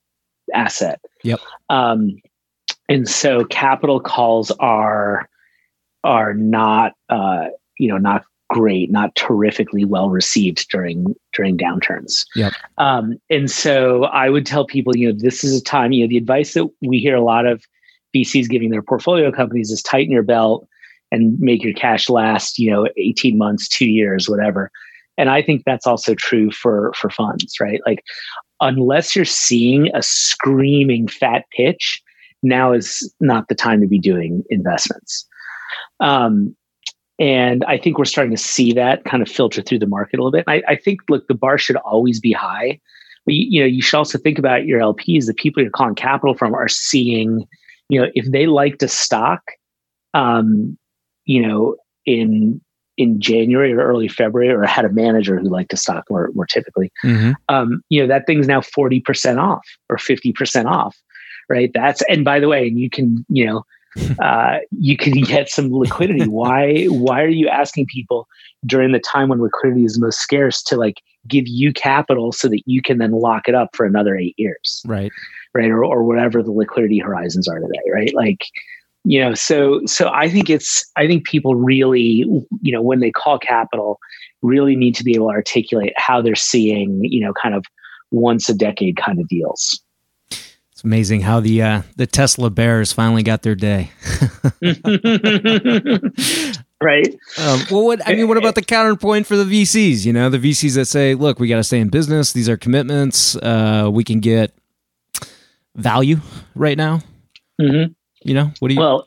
asset. 0.53 1.01
Yep. 1.23 1.41
Um, 1.71 2.21
and 2.89 3.09
so 3.09 3.45
capital 3.45 4.01
calls 4.01 4.51
are 4.53 5.29
are 6.03 6.35
not 6.35 6.93
uh, 7.09 7.47
you 7.79 7.89
know 7.89 7.99
not 7.99 8.25
great, 8.51 8.91
not 8.91 9.15
terrifically 9.15 9.85
well 9.85 10.11
received 10.11 10.69
during 10.69 11.15
during 11.33 11.57
downturns. 11.57 12.25
Yep. 12.37 12.53
Um, 12.79 13.19
and 13.31 13.51
so 13.51 14.05
I 14.05 14.29
would 14.29 14.47
tell 14.47 14.67
people, 14.67 14.97
you 14.97 15.13
know, 15.13 15.19
this 15.19 15.43
is 15.45 15.61
a 15.61 15.65
time. 15.65 15.93
You 15.93 16.05
know, 16.05 16.09
the 16.09 16.19
advice 16.19 16.55
that 16.55 16.69
we 16.83 16.99
hear 16.99 17.17
a 17.17 17.23
lot 17.23 17.47
of 17.47 17.65
VCs 18.15 18.49
giving 18.49 18.71
their 18.71 18.83
portfolio 18.83 19.33
companies 19.33 19.71
is 19.71 19.83
tighten 19.83 20.13
your 20.13 20.23
belt 20.23 20.69
and 21.11 21.39
make 21.41 21.63
your 21.65 21.75
cash 21.75 22.09
last. 22.09 22.59
You 22.59 22.71
know, 22.71 22.89
eighteen 22.97 23.39
months, 23.39 23.69
two 23.69 23.89
years, 23.89 24.29
whatever. 24.29 24.71
And 25.17 25.31
I 25.31 25.43
think 25.43 25.63
that's 25.65 25.87
also 25.87 26.15
true 26.15 26.51
for 26.51 26.93
for 26.95 27.11
funds, 27.11 27.55
right? 27.61 27.81
Like, 27.87 28.03
unless 28.61 29.15
you're 29.15 29.25
seeing 29.25 29.95
a 29.95 30.03
screaming 30.03 31.09
fat 31.09 31.45
pitch, 31.57 32.03
now 32.43 32.73
is 32.73 33.13
not 33.21 33.49
the 33.49 33.55
time 33.55 33.81
to 33.81 33.87
be 33.87 33.99
doing 33.99 34.43
investments. 34.51 35.27
Um, 36.01 36.57
and 37.19 37.65
I 37.65 37.79
think 37.79 37.97
we're 37.97 38.05
starting 38.05 38.35
to 38.35 38.43
see 38.43 38.73
that 38.73 39.05
kind 39.05 39.23
of 39.23 39.29
filter 39.29 39.63
through 39.63 39.79
the 39.79 39.87
market 39.87 40.19
a 40.19 40.23
little 40.23 40.33
bit. 40.33 40.45
I, 40.49 40.63
I 40.69 40.77
think, 40.77 41.01
look, 41.09 41.27
the 41.29 41.35
bar 41.35 41.59
should 41.59 41.77
always 41.77 42.19
be 42.19 42.33
high. 42.33 42.81
But 43.25 43.35
you, 43.35 43.47
you 43.49 43.61
know, 43.61 43.67
you 43.67 43.83
should 43.83 43.97
also 43.97 44.19
think 44.19 44.39
about 44.39 44.67
your 44.67 44.81
LPs. 44.81 45.27
The 45.27 45.35
people 45.35 45.63
you're 45.63 45.71
calling 45.71 45.95
capital 45.95 46.35
from 46.35 46.55
are 46.55 46.69
seeing, 46.69 47.47
you 47.89 48.01
know, 48.01 48.09
if 48.15 48.31
they 48.33 48.47
liked 48.47 48.83
a 48.83 48.89
stock, 48.89 49.43
um, 50.13 50.77
you 51.25 51.41
know, 51.41 51.77
in 52.05 52.61
in 52.97 53.21
January 53.21 53.73
or 53.73 53.81
early 53.81 54.09
February, 54.09 54.51
or 54.53 54.63
had 54.65 54.85
a 54.85 54.93
manager 54.93 55.39
who 55.39 55.49
liked 55.49 55.71
to 55.71 55.77
stock 55.77 56.05
more 56.11 56.31
more 56.35 56.47
typically, 56.47 56.93
Mm-hmm. 57.05 57.33
um, 57.49 57.83
you 57.89 58.01
know, 58.01 58.07
that 58.07 58.27
thing's 58.27 58.47
now 58.47 58.61
forty 58.61 59.01
percent 59.01 59.39
off 59.39 59.67
or 59.89 59.99
fifty 59.99 60.33
percent 60.33 60.69
off, 60.69 60.97
right? 61.49 61.71
That's 61.75 62.03
and 62.09 62.25
by 62.25 62.41
the 62.41 62.49
way, 62.49 62.69
and 62.69 62.79
you 62.79 62.91
can, 62.91 63.25
you 63.29 63.47
know, 63.47 63.65
uh, 64.23 64.59
you 64.79 64.97
can 64.97 65.13
get 65.23 65.49
some 65.49 65.73
liquidity. 65.73 66.25
why 66.29 66.85
why 66.87 67.23
are 67.23 67.29
you 67.29 67.49
asking 67.49 67.87
people 67.87 68.29
during 68.67 68.93
the 68.93 68.99
time 69.01 69.29
when 69.29 69.41
liquidity 69.43 69.85
is 69.85 69.99
most 69.99 70.19
scarce 70.21 70.63
to 70.63 70.77
like 70.77 71.01
give 71.29 71.47
you 71.47 71.73
capital 71.73 72.33
so 72.33 72.49
that 72.49 72.63
you 72.67 72.81
can 72.83 72.99
then 72.99 73.11
lock 73.13 73.49
it 73.49 73.55
up 73.55 73.75
for 73.75 73.85
another 73.87 74.17
eight 74.17 74.35
years, 74.39 74.83
Right. 74.87 75.11
right? 75.55 75.71
Or 75.71 75.85
or 75.85 76.05
whatever 76.05 76.43
the 76.43 76.53
liquidity 76.53 76.99
horizons 76.99 77.49
are 77.49 77.59
today, 77.61 77.83
right? 77.93 78.15
Like 78.15 78.45
you 79.05 79.21
know, 79.21 79.35
so 79.35 79.81
so 79.87 80.11
I 80.13 80.29
think 80.29 80.49
it's 80.49 80.91
I 80.97 81.07
think 81.07 81.27
people 81.27 81.55
really 81.55 82.27
you 82.63 82.73
know 82.73 82.83
when 82.83 83.01
they 83.01 83.11
call 83.11 83.39
capital 83.39 83.99
really 84.43 84.77
need 84.77 84.95
to 84.97 85.05
be 85.05 85.15
able 85.15 85.29
to 85.29 85.35
articulate 85.35 85.93
how 85.97 86.23
they're 86.23 86.35
seeing 86.35 87.01
you 87.05 87.21
know 87.21 87.33
kind 87.35 87.55
of 87.55 87.65
once 88.11 88.49
a 88.49 88.55
decade 88.55 88.97
kind 88.97 89.21
of 89.21 89.29
deals. 89.29 89.81
It's 90.31 90.83
amazing 90.83 91.21
how 91.21 91.41
the 91.41 91.63
uh, 91.63 91.83
the 91.97 92.07
Tesla 92.07 92.49
bears 92.49 92.93
finally 92.93 93.23
got 93.23 93.43
their 93.43 93.55
day. 93.55 93.91
right. 96.81 97.15
Um, 97.39 97.61
well, 97.71 97.85
what 97.85 98.09
I 98.09 98.15
mean, 98.15 98.27
what 98.27 98.39
about 98.39 98.55
the 98.55 98.65
counterpoint 98.67 99.27
for 99.27 99.37
the 99.37 99.45
VCs? 99.45 100.07
You 100.07 100.15
know, 100.15 100.31
the 100.31 100.39
VCs 100.39 100.75
that 100.77 100.87
say, 100.87 101.15
"Look, 101.15 101.39
we 101.39 101.47
got 101.47 101.59
to 101.59 101.65
stay 101.65 101.79
in 101.79 101.91
business. 101.91 102.33
These 102.33 102.49
are 102.49 102.57
commitments. 102.57 103.37
Uh, 103.37 103.91
we 103.93 104.03
can 104.03 104.21
get 104.21 104.55
value 105.77 106.21
right 106.55 106.79
now." 106.79 107.03
Mm-hmm. 107.61 107.93
You 108.25 108.35
know, 108.35 108.51
what 108.59 108.69
do 108.69 108.75
you? 108.75 108.81
Well, 108.81 109.07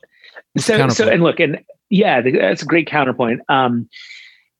so 0.57 0.87
so 0.89 1.09
and 1.09 1.23
look, 1.23 1.39
and 1.39 1.59
yeah, 1.89 2.21
that's 2.21 2.61
a 2.63 2.65
great 2.65 2.87
counterpoint. 2.87 3.41
Um, 3.49 3.89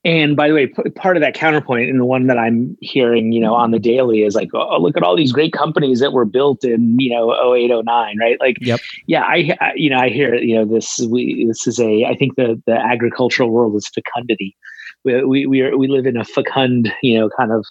and 0.03 0.35
by 0.37 0.47
the 0.47 0.53
way, 0.53 0.67
p- 0.67 0.89
part 0.91 1.17
of 1.17 1.21
that 1.21 1.33
counterpoint, 1.33 1.89
and 1.89 1.99
the 1.99 2.05
one 2.05 2.27
that 2.27 2.37
I'm 2.37 2.77
hearing, 2.79 3.33
you 3.33 3.41
know, 3.41 3.53
on 3.53 3.71
the 3.71 3.79
daily 3.79 4.21
is 4.23 4.35
like, 4.35 4.49
oh, 4.53 4.77
look 4.79 4.95
at 4.95 5.03
all 5.03 5.17
these 5.17 5.33
great 5.33 5.51
companies 5.51 5.99
that 5.99 6.13
were 6.13 6.23
built 6.23 6.63
in, 6.63 6.97
you 6.99 7.09
know, 7.09 7.53
08, 7.53 7.71
09, 7.83 8.17
right? 8.17 8.39
Like, 8.39 8.55
Yep. 8.61 8.79
yeah, 9.07 9.23
I, 9.23 9.57
I, 9.59 9.73
you 9.75 9.89
know, 9.89 9.97
I 9.97 10.09
hear, 10.09 10.35
you 10.35 10.55
know, 10.55 10.65
this, 10.65 10.99
we, 11.09 11.45
this 11.45 11.67
is 11.67 11.79
a, 11.79 12.05
I 12.05 12.15
think 12.15 12.35
the 12.35 12.61
the 12.65 12.73
agricultural 12.73 13.49
world 13.49 13.75
is 13.75 13.87
fecundity. 13.89 14.55
We 15.03 15.23
we 15.25 15.45
we, 15.45 15.61
are, 15.61 15.77
we 15.77 15.87
live 15.87 16.05
in 16.05 16.15
a 16.15 16.23
fecund, 16.23 16.91
you 17.01 17.19
know, 17.19 17.29
kind 17.37 17.51
of 17.51 17.65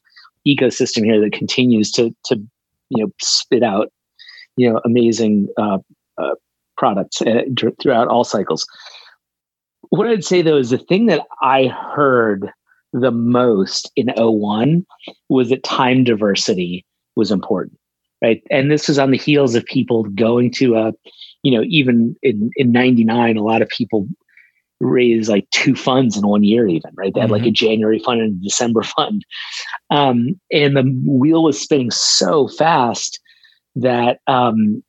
ecosystem 0.46 1.04
here 1.04 1.20
that 1.20 1.32
continues 1.32 1.90
to 1.92 2.14
to, 2.26 2.36
you 2.90 3.04
know, 3.04 3.10
spit 3.20 3.62
out, 3.62 3.90
you 4.56 4.70
know, 4.70 4.80
amazing 4.84 5.48
uh, 5.56 5.78
products 6.76 7.22
uh, 7.22 7.42
throughout 7.80 8.08
all 8.08 8.24
cycles. 8.24 8.66
What 9.90 10.06
I'd 10.06 10.24
say 10.24 10.42
though 10.42 10.56
is 10.56 10.70
the 10.70 10.78
thing 10.78 11.06
that 11.06 11.22
I 11.42 11.66
heard 11.66 12.50
the 12.92 13.10
most 13.10 13.90
in 13.96 14.12
01 14.16 14.86
was 15.28 15.50
that 15.50 15.64
time 15.64 16.04
diversity 16.04 16.84
was 17.14 17.30
important, 17.30 17.78
right? 18.22 18.42
And 18.50 18.70
this 18.70 18.88
was 18.88 18.98
on 18.98 19.10
the 19.10 19.18
heels 19.18 19.54
of 19.54 19.64
people 19.64 20.04
going 20.04 20.50
to 20.52 20.76
a, 20.76 20.92
you 21.42 21.56
know, 21.56 21.64
even 21.68 22.16
in, 22.22 22.50
in 22.56 22.72
99, 22.72 23.36
a 23.36 23.42
lot 23.42 23.62
of 23.62 23.68
people 23.68 24.08
raised 24.80 25.28
like 25.28 25.48
two 25.50 25.74
funds 25.74 26.16
in 26.16 26.26
one 26.26 26.44
year, 26.44 26.66
even, 26.68 26.90
right? 26.94 27.12
They 27.14 27.20
had 27.20 27.30
like 27.30 27.46
a 27.46 27.50
January 27.50 27.98
fund 27.98 28.20
and 28.20 28.40
a 28.40 28.44
December 28.44 28.82
fund. 28.82 29.24
Um, 29.90 30.38
and 30.52 30.76
the 30.76 30.82
wheel 31.06 31.44
was 31.44 31.60
spinning 31.60 31.90
so 31.90 32.48
fast 32.48 33.20
that 33.74 34.20
um, 34.26 34.82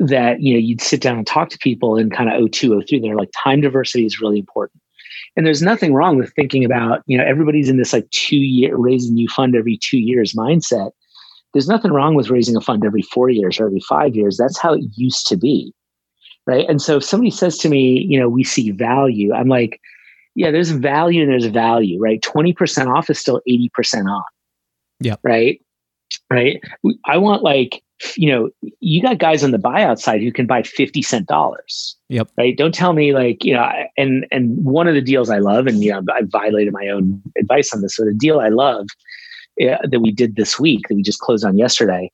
that 0.00 0.40
you 0.40 0.54
know 0.54 0.58
you'd 0.58 0.80
sit 0.80 1.00
down 1.00 1.18
and 1.18 1.26
talk 1.26 1.50
to 1.50 1.58
people 1.58 1.96
in 1.96 2.10
kind 2.10 2.30
of 2.30 2.50
02 2.50 2.82
03 2.82 3.00
they're 3.00 3.16
like 3.16 3.30
time 3.42 3.60
diversity 3.60 4.04
is 4.04 4.20
really 4.20 4.38
important. 4.38 4.80
And 5.36 5.46
there's 5.46 5.62
nothing 5.62 5.94
wrong 5.94 6.16
with 6.16 6.32
thinking 6.34 6.64
about 6.64 7.02
you 7.06 7.16
know 7.16 7.24
everybody's 7.24 7.68
in 7.68 7.76
this 7.76 7.92
like 7.92 8.08
two 8.10 8.36
year 8.36 8.76
raising 8.76 9.14
new 9.14 9.28
fund 9.28 9.54
every 9.54 9.78
two 9.80 9.98
years 9.98 10.34
mindset. 10.34 10.90
There's 11.52 11.68
nothing 11.68 11.92
wrong 11.92 12.14
with 12.14 12.30
raising 12.30 12.56
a 12.56 12.60
fund 12.60 12.84
every 12.84 13.02
four 13.02 13.28
years 13.28 13.58
or 13.58 13.66
every 13.66 13.80
five 13.88 14.14
years. 14.14 14.36
That's 14.36 14.58
how 14.58 14.74
it 14.74 14.82
used 14.96 15.26
to 15.28 15.36
be 15.36 15.72
right? 16.46 16.68
And 16.68 16.80
so 16.80 16.96
if 16.96 17.04
somebody 17.04 17.30
says 17.30 17.58
to 17.58 17.68
me 17.68 18.06
you 18.08 18.18
know 18.18 18.28
we 18.28 18.44
see 18.44 18.70
value 18.70 19.32
i'm 19.32 19.48
like 19.48 19.80
yeah 20.34 20.50
there's 20.50 20.70
value 20.70 21.22
and 21.22 21.30
there's 21.30 21.46
value 21.46 22.00
right? 22.00 22.20
20% 22.22 22.94
off 22.94 23.10
is 23.10 23.18
still 23.18 23.40
80% 23.48 24.06
off 24.10 24.24
yeah 25.00 25.16
right 25.22 25.60
right 26.30 26.60
i 27.06 27.16
want 27.16 27.42
like 27.42 27.82
you 28.16 28.30
know, 28.30 28.50
you 28.80 29.02
got 29.02 29.18
guys 29.18 29.44
on 29.44 29.50
the 29.50 29.58
buyout 29.58 29.98
side 29.98 30.22
who 30.22 30.32
can 30.32 30.46
buy 30.46 30.62
50 30.62 31.02
cent 31.02 31.26
dollars. 31.26 31.96
Yep. 32.08 32.30
Right. 32.36 32.56
Don't 32.56 32.74
tell 32.74 32.92
me 32.92 33.12
like, 33.12 33.44
you 33.44 33.54
know, 33.54 33.70
and, 33.96 34.26
and 34.30 34.64
one 34.64 34.88
of 34.88 34.94
the 34.94 35.02
deals 35.02 35.30
I 35.30 35.38
love, 35.38 35.66
and, 35.66 35.82
you 35.82 35.92
know, 35.92 36.02
I 36.12 36.22
violated 36.24 36.72
my 36.72 36.88
own 36.88 37.22
advice 37.38 37.72
on 37.74 37.82
this. 37.82 37.96
So 37.96 38.04
the 38.04 38.14
deal 38.14 38.40
I 38.40 38.48
love 38.48 38.86
uh, 39.62 39.76
that 39.82 40.00
we 40.00 40.12
did 40.12 40.36
this 40.36 40.58
week 40.58 40.88
that 40.88 40.94
we 40.94 41.02
just 41.02 41.20
closed 41.20 41.44
on 41.44 41.58
yesterday 41.58 42.10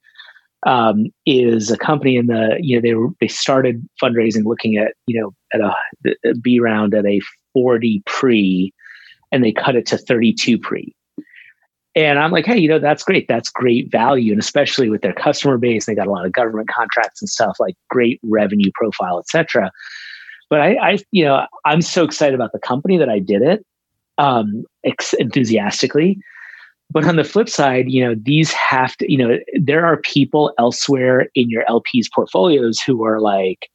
um, 0.67 1.07
is 1.25 1.71
a 1.71 1.79
company 1.79 2.17
in 2.17 2.27
the, 2.27 2.57
you 2.61 2.77
know, 2.77 2.83
they 2.83 2.95
were, 2.95 3.11
they 3.21 3.29
started 3.29 3.87
fundraising 4.03 4.45
looking 4.45 4.77
at, 4.77 4.95
you 5.07 5.21
know, 5.21 5.33
at 5.53 5.61
a, 5.61 5.75
a 6.25 6.35
B 6.35 6.59
round 6.59 6.95
at 6.95 7.07
a 7.07 7.21
40 7.53 8.03
pre 8.07 8.73
and 9.31 9.45
they 9.45 9.53
cut 9.53 9.77
it 9.77 9.87
to 9.87 9.99
32 9.99 10.59
pre. 10.59 10.96
And 11.97 12.19
I'm 12.19 12.31
like, 12.31 12.45
hey, 12.45 12.59
you 12.59 12.69
know, 12.69 12.79
that's 12.79 13.03
great. 13.03 13.27
That's 13.27 13.49
great 13.49 13.91
value. 13.91 14.31
And 14.33 14.41
especially 14.41 14.91
with 14.91 15.01
their 15.01 15.15
customer 15.15 15.57
base, 15.57 15.87
they 15.87 15.95
got 15.95 16.07
a 16.07 16.11
lot 16.11 16.27
of 16.27 16.33
government 16.33 16.69
contracts 16.69 17.23
and 17.23 17.29
stuff, 17.29 17.57
like 17.59 17.75
great 17.89 18.21
revenue 18.23 18.71
profile, 18.75 19.19
et 19.19 19.29
cetera. 19.29 19.73
But 20.51 20.61
I, 20.61 20.75
I 20.75 20.99
you 21.11 21.25
know, 21.25 21.47
I'm 21.65 21.81
so 21.81 22.05
excited 22.05 22.35
about 22.35 22.53
the 22.53 22.59
company 22.59 22.99
that 22.99 23.09
I 23.09 23.19
did 23.19 23.41
it 23.41 23.65
um, 24.19 24.65
ex- 24.85 25.15
enthusiastically. 25.15 26.19
But 26.91 27.07
on 27.07 27.17
the 27.17 27.25
flip 27.25 27.49
side, 27.49 27.91
you 27.91 28.05
know, 28.05 28.15
these 28.15 28.53
have 28.53 28.95
to, 28.99 29.11
you 29.11 29.19
know, 29.19 29.39
there 29.55 29.85
are 29.85 29.97
people 29.97 30.53
elsewhere 30.59 31.29
in 31.35 31.49
your 31.49 31.65
LP's 31.69 32.11
portfolios 32.15 32.79
who 32.79 33.05
are 33.05 33.21
like, 33.21 33.69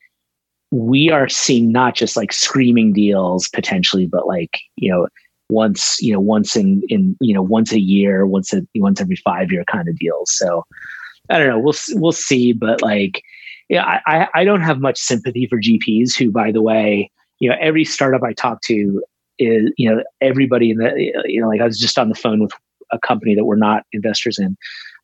we 0.71 1.10
are 1.10 1.27
seeing 1.27 1.71
not 1.71 1.95
just 1.95 2.15
like 2.15 2.31
screaming 2.31 2.93
deals 2.93 3.49
potentially, 3.49 4.05
but 4.05 4.27
like, 4.27 4.60
you 4.77 4.89
know, 4.89 5.07
once 5.51 6.01
you 6.01 6.11
know 6.13 6.19
once 6.19 6.55
in 6.55 6.81
in 6.87 7.15
you 7.21 7.33
know 7.33 7.41
once 7.41 7.71
a 7.71 7.79
year 7.79 8.25
once 8.25 8.53
a 8.53 8.61
once 8.75 9.01
every 9.01 9.17
five 9.17 9.51
year 9.51 9.63
kind 9.65 9.87
of 9.87 9.97
deals 9.97 10.31
so 10.31 10.63
i 11.29 11.37
don't 11.37 11.47
know. 11.47 11.59
We'll 11.59 11.75
we'll 12.01 12.11
see. 12.11 12.53
But 12.53 12.81
like 12.81 13.21
yeah 13.69 13.99
i 14.05 14.27
i 14.33 14.43
don't 14.43 14.61
have 14.61 14.79
much 14.79 14.97
sympathy 14.97 15.47
for 15.47 15.57
gps 15.57 16.15
who 16.15 16.29
by 16.31 16.51
the 16.51 16.61
way 16.61 17.10
you 17.39 17.49
know 17.49 17.56
every 17.62 17.85
startup 17.85 18.21
i 18.23 18.33
talk 18.33 18.62
to 18.63 19.02
is 19.39 19.71
you 19.77 19.89
know 19.89 20.04
everybody 20.19 20.71
in 20.71 20.77
the 20.77 20.91
you 21.25 21.39
know 21.39 21.47
like 21.47 21.62
i 21.62 21.65
was 21.65 21.79
just 21.79 21.97
on 21.97 22.10
the 22.10 22.15
phone 22.15 22.41
with 22.41 22.52
a 22.91 22.99
company 22.99 23.33
that 23.33 23.45
we're 23.45 23.56
not 23.56 23.83
investors 23.93 24.37
in 24.37 24.58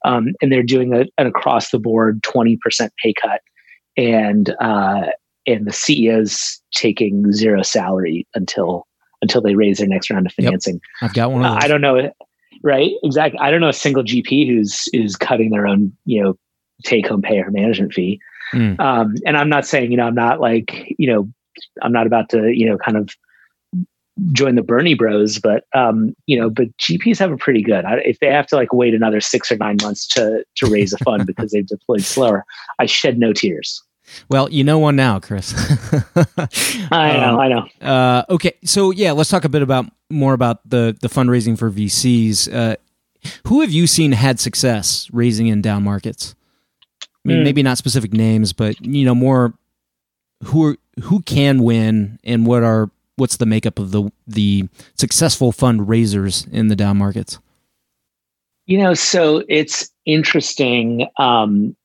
um, 0.05 0.33
and 0.41 0.51
they're 0.51 0.63
doing 0.63 0.93
a, 0.93 1.05
an 1.17 1.27
across 1.27 1.71
the 1.71 1.79
board 1.79 2.21
20% 2.23 2.89
pay 3.01 3.13
cut. 3.13 3.41
And 3.97 4.55
uh 4.61 5.07
and 5.47 5.65
the 5.65 5.71
ceo's 5.71 6.61
taking 6.73 7.31
zero 7.31 7.63
salary 7.63 8.27
until 8.35 8.85
until 9.21 9.41
they 9.41 9.55
raise 9.55 9.79
their 9.79 9.87
next 9.87 10.09
round 10.09 10.25
of 10.25 10.33
financing. 10.33 10.75
Yep. 10.75 11.09
I've 11.09 11.13
got 11.13 11.31
one. 11.31 11.45
Of 11.45 11.51
those. 11.51 11.63
Uh, 11.63 11.65
I 11.65 11.67
don't 11.67 11.81
know, 11.81 12.11
right? 12.63 12.91
Exactly. 13.03 13.39
I 13.39 13.51
don't 13.51 13.61
know 13.61 13.69
a 13.69 13.73
single 13.73 14.03
GP 14.03 14.47
who's 14.47 14.87
is 14.93 15.15
cutting 15.15 15.49
their 15.51 15.67
own, 15.67 15.95
you 16.05 16.23
know, 16.23 16.37
take 16.83 17.07
home 17.07 17.21
pay 17.21 17.39
or 17.39 17.49
management 17.51 17.93
fee. 17.93 18.19
Mm. 18.53 18.79
Um, 18.79 19.15
and 19.25 19.37
I'm 19.37 19.49
not 19.49 19.65
saying, 19.65 19.91
you 19.91 19.97
know, 19.97 20.05
I'm 20.05 20.15
not 20.15 20.39
like, 20.39 20.93
you 20.97 21.07
know, 21.11 21.29
I'm 21.81 21.91
not 21.91 22.07
about 22.07 22.29
to, 22.29 22.51
you 22.53 22.65
know, 22.65 22.77
kind 22.77 22.97
of 22.97 23.09
join 24.31 24.55
the 24.55 24.63
Bernie 24.63 24.95
Bros, 24.95 25.39
but 25.39 25.65
um, 25.75 26.15
you 26.25 26.39
know, 26.39 26.49
but 26.49 26.67
GPs 26.77 27.19
have 27.19 27.31
a 27.31 27.37
pretty 27.37 27.61
good. 27.61 27.85
I, 27.85 27.97
if 27.97 28.19
they 28.19 28.27
have 28.27 28.47
to 28.47 28.55
like 28.55 28.73
wait 28.73 28.93
another 28.93 29.21
six 29.21 29.51
or 29.51 29.57
nine 29.57 29.77
months 29.81 30.07
to 30.09 30.43
to 30.55 30.67
raise 30.67 30.93
a 30.93 30.97
fund 30.99 31.25
because 31.27 31.51
they've 31.51 31.67
deployed 31.67 32.01
slower, 32.01 32.45
I 32.79 32.85
shed 32.85 33.17
no 33.17 33.33
tears. 33.33 33.81
Well, 34.29 34.49
you 34.49 34.63
know 34.63 34.79
one 34.79 34.95
now, 34.95 35.19
Chris. 35.19 35.53
I 36.91 37.17
know, 37.17 37.29
um, 37.29 37.39
I 37.39 37.47
know. 37.47 37.67
Uh, 37.81 38.23
okay, 38.29 38.53
so 38.63 38.91
yeah, 38.91 39.11
let's 39.11 39.29
talk 39.29 39.45
a 39.45 39.49
bit 39.49 39.61
about 39.61 39.85
more 40.09 40.33
about 40.33 40.67
the 40.69 40.97
the 41.01 41.09
fundraising 41.09 41.57
for 41.57 41.69
VCs. 41.69 42.53
Uh, 42.53 42.75
who 43.47 43.61
have 43.61 43.71
you 43.71 43.87
seen 43.87 44.11
had 44.13 44.39
success 44.39 45.09
raising 45.11 45.47
in 45.47 45.61
down 45.61 45.83
markets? 45.83 46.35
I 47.01 47.05
mean, 47.25 47.39
mm. 47.39 47.43
maybe 47.43 47.63
not 47.63 47.77
specific 47.77 48.13
names, 48.13 48.53
but 48.53 48.79
you 48.85 49.05
know, 49.05 49.15
more 49.15 49.53
who 50.45 50.65
are, 50.65 50.77
who 51.03 51.21
can 51.21 51.63
win 51.63 52.19
and 52.23 52.45
what 52.45 52.63
are 52.63 52.89
what's 53.17 53.37
the 53.37 53.45
makeup 53.45 53.79
of 53.79 53.91
the 53.91 54.09
the 54.25 54.69
successful 54.95 55.51
fundraisers 55.51 56.51
in 56.51 56.67
the 56.67 56.75
down 56.75 56.97
markets? 56.97 57.39
You 58.65 58.79
know, 58.79 58.93
so 58.93 59.43
it's 59.47 59.91
interesting. 60.05 61.07
Um, 61.17 61.75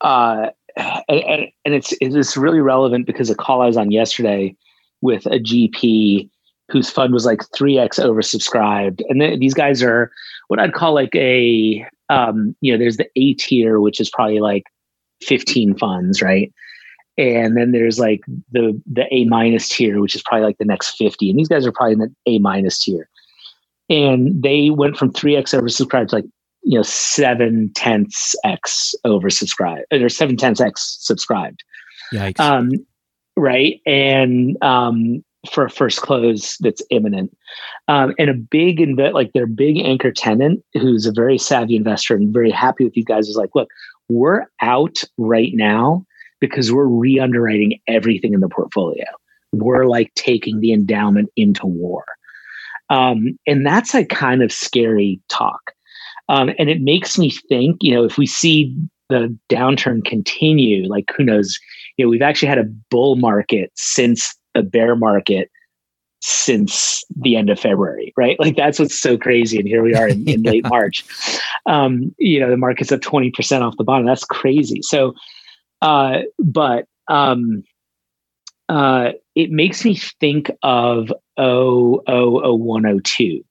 uh, 0.00 0.50
and, 0.76 1.48
and 1.64 1.74
it's 1.74 1.94
it's 2.00 2.36
really 2.36 2.60
relevant 2.60 3.06
because 3.06 3.30
a 3.30 3.34
call 3.34 3.62
I 3.62 3.66
was 3.66 3.76
on 3.76 3.90
yesterday 3.90 4.56
with 5.00 5.26
a 5.26 5.38
GP 5.38 6.28
whose 6.70 6.90
fund 6.90 7.12
was 7.12 7.26
like 7.26 7.40
3x 7.56 8.00
oversubscribed. 8.00 9.02
And 9.08 9.40
these 9.40 9.54
guys 9.54 9.82
are 9.82 10.10
what 10.48 10.60
i'd 10.60 10.74
call 10.74 10.94
like 10.94 11.14
a 11.14 11.86
um, 12.10 12.54
you 12.60 12.72
know 12.72 12.78
there's 12.78 12.96
the 12.96 13.08
a 13.16 13.34
tier 13.34 13.80
which 13.80 14.00
is 14.00 14.10
probably 14.10 14.40
like 14.40 14.64
15 15.22 15.76
funds 15.76 16.20
right? 16.20 16.52
And 17.16 17.56
then 17.56 17.72
there's 17.72 17.98
like 17.98 18.22
the 18.50 18.80
the 18.90 19.06
a 19.14 19.24
minus 19.26 19.68
tier 19.68 20.00
which 20.00 20.14
is 20.14 20.22
probably 20.22 20.46
like 20.46 20.58
the 20.58 20.64
next 20.64 20.96
50 20.96 21.30
and 21.30 21.38
these 21.38 21.48
guys 21.48 21.66
are 21.66 21.72
probably 21.72 21.94
in 21.94 21.98
the 22.00 22.14
a 22.26 22.38
minus 22.38 22.78
tier. 22.78 23.08
And 23.90 24.42
they 24.42 24.70
went 24.70 24.96
from 24.96 25.12
3x 25.12 25.58
oversubscribed 25.58 26.08
to 26.08 26.16
like 26.16 26.24
you 26.64 26.78
know 26.78 26.82
seven 26.82 27.70
tenths 27.74 28.34
x 28.44 28.94
oversubscribed 29.06 29.84
or 29.92 30.08
seven 30.08 30.36
tenths 30.36 30.60
x 30.60 30.96
subscribed. 31.00 31.62
Yikes. 32.12 32.40
um 32.40 32.70
right? 33.36 33.80
And 33.86 34.62
um 34.62 35.24
for 35.50 35.66
a 35.66 35.70
first 35.70 36.00
close 36.00 36.56
that's 36.58 36.82
imminent. 36.90 37.36
Um, 37.88 38.14
and 38.18 38.30
a 38.30 38.34
big 38.34 38.78
inve- 38.78 39.12
like 39.12 39.32
their 39.34 39.46
big 39.46 39.78
anchor 39.78 40.10
tenant 40.10 40.64
who's 40.72 41.06
a 41.06 41.12
very 41.12 41.38
savvy 41.38 41.76
investor 41.76 42.14
and 42.14 42.32
very 42.32 42.50
happy 42.50 42.84
with 42.84 42.96
you 42.96 43.04
guys 43.04 43.28
is 43.28 43.36
like 43.36 43.50
look 43.54 43.68
we're 44.08 44.46
out 44.60 45.02
right 45.18 45.52
now 45.54 46.04
because 46.40 46.72
we're 46.72 46.84
re-underwriting 46.84 47.80
everything 47.88 48.34
in 48.34 48.40
the 48.40 48.48
portfolio. 48.48 49.04
We're 49.52 49.86
like 49.86 50.12
taking 50.14 50.60
the 50.60 50.72
endowment 50.72 51.30
into 51.36 51.66
war. 51.66 52.04
Um, 52.90 53.38
and 53.46 53.64
that's 53.64 53.94
a 53.94 54.04
kind 54.04 54.42
of 54.42 54.52
scary 54.52 55.20
talk 55.28 55.72
um, 56.28 56.50
and 56.58 56.70
it 56.70 56.80
makes 56.80 57.18
me 57.18 57.30
think, 57.48 57.78
you 57.80 57.94
know, 57.94 58.04
if 58.04 58.18
we 58.18 58.26
see 58.26 58.76
the 59.08 59.36
downturn 59.50 60.04
continue, 60.04 60.88
like 60.88 61.10
who 61.16 61.24
knows, 61.24 61.58
you 61.96 62.04
know, 62.04 62.08
we've 62.08 62.22
actually 62.22 62.48
had 62.48 62.58
a 62.58 62.64
bull 62.90 63.16
market 63.16 63.70
since 63.74 64.34
a 64.54 64.62
bear 64.62 64.96
market 64.96 65.50
since 66.26 67.04
the 67.14 67.36
end 67.36 67.50
of 67.50 67.60
February, 67.60 68.14
right? 68.16 68.40
Like 68.40 68.56
that's 68.56 68.78
what's 68.78 68.98
so 68.98 69.18
crazy. 69.18 69.58
And 69.58 69.68
here 69.68 69.82
we 69.82 69.94
are 69.94 70.08
in, 70.08 70.26
in 70.26 70.42
late 70.42 70.66
March. 70.66 71.04
Um, 71.66 72.14
you 72.18 72.40
know, 72.40 72.48
the 72.48 72.56
market's 72.56 72.90
up 72.92 73.00
20% 73.00 73.60
off 73.60 73.76
the 73.76 73.84
bottom. 73.84 74.06
That's 74.06 74.24
crazy. 74.24 74.80
So, 74.80 75.12
uh, 75.82 76.20
but 76.38 76.86
um, 77.08 77.62
uh, 78.70 79.10
it 79.34 79.50
makes 79.50 79.84
me 79.84 80.00
think 80.20 80.50
of 80.62 81.12
00102. 81.36 83.44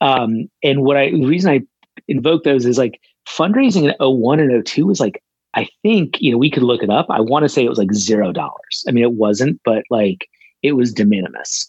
Um, 0.00 0.48
and 0.62 0.82
what 0.82 0.96
I, 0.96 1.10
the 1.10 1.26
reason 1.26 1.52
I 1.52 1.60
invoke 2.08 2.44
those 2.44 2.66
is 2.66 2.78
like 2.78 3.00
fundraising 3.28 3.84
in 3.84 3.94
01 3.98 4.40
and 4.40 4.66
02 4.66 4.86
was 4.86 5.00
like 5.00 5.22
I 5.56 5.66
think, 5.82 6.20
you 6.20 6.30
know, 6.30 6.36
we 6.36 6.50
could 6.50 6.62
look 6.62 6.82
it 6.82 6.90
up. 6.90 7.06
I 7.08 7.18
want 7.18 7.44
to 7.44 7.48
say 7.48 7.64
it 7.64 7.70
was 7.70 7.78
like 7.78 7.94
zero 7.94 8.30
dollars. 8.30 8.84
I 8.86 8.90
mean, 8.90 9.02
it 9.02 9.14
wasn't, 9.14 9.58
but 9.64 9.84
like 9.90 10.28
it 10.62 10.72
was 10.72 10.92
de 10.92 11.06
minimis. 11.06 11.66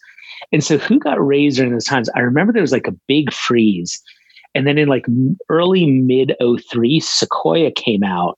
And 0.51 0.63
so 0.63 0.77
who 0.77 0.99
got 0.99 1.25
raised 1.25 1.57
during 1.57 1.71
those 1.71 1.85
times? 1.85 2.09
I 2.13 2.19
remember 2.19 2.51
there 2.51 2.61
was 2.61 2.73
like 2.73 2.87
a 2.87 2.95
big 3.07 3.31
freeze. 3.31 4.01
And 4.53 4.67
then 4.67 4.77
in 4.77 4.89
like 4.89 5.05
early 5.49 5.85
mid 5.85 6.35
03, 6.41 6.99
Sequoia 6.99 7.71
came 7.71 8.03
out 8.03 8.37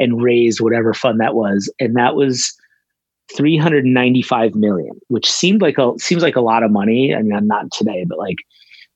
and 0.00 0.22
raised 0.22 0.60
whatever 0.60 0.92
fund 0.92 1.20
that 1.20 1.34
was. 1.34 1.72
And 1.78 1.94
that 1.96 2.16
was 2.16 2.56
395 3.36 4.54
million, 4.56 4.98
which 5.08 5.30
seemed 5.30 5.62
like 5.62 5.78
a 5.78 5.92
seems 5.98 6.22
like 6.22 6.36
a 6.36 6.40
lot 6.40 6.62
of 6.62 6.72
money. 6.72 7.14
I 7.14 7.22
mean, 7.22 7.46
not 7.46 7.70
today, 7.70 8.04
but 8.08 8.18
like 8.18 8.38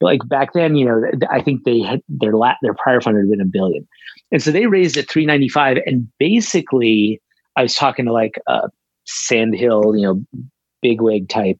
like 0.03 0.21
back 0.29 0.53
then, 0.53 0.77
you 0.77 0.85
know, 0.85 1.03
I 1.31 1.41
think 1.41 1.65
they 1.65 1.81
had 1.81 2.03
their 2.09 2.33
la- 2.33 2.57
their 2.63 2.75
prior 2.75 3.01
fund 3.01 3.17
had 3.17 3.31
been 3.31 3.41
a 3.41 3.47
billion, 3.47 3.87
and 4.31 4.43
so 4.43 4.51
they 4.51 4.67
raised 4.67 4.97
at 4.97 5.09
395. 5.09 5.79
And 5.87 6.09
basically, 6.19 7.21
I 7.57 7.63
was 7.63 7.75
talking 7.75 8.05
to 8.07 8.13
like 8.13 8.41
a 8.49 8.69
Sandhill, 9.05 9.97
you 9.97 10.03
know, 10.03 10.25
bigwig 10.81 11.29
type, 11.29 11.59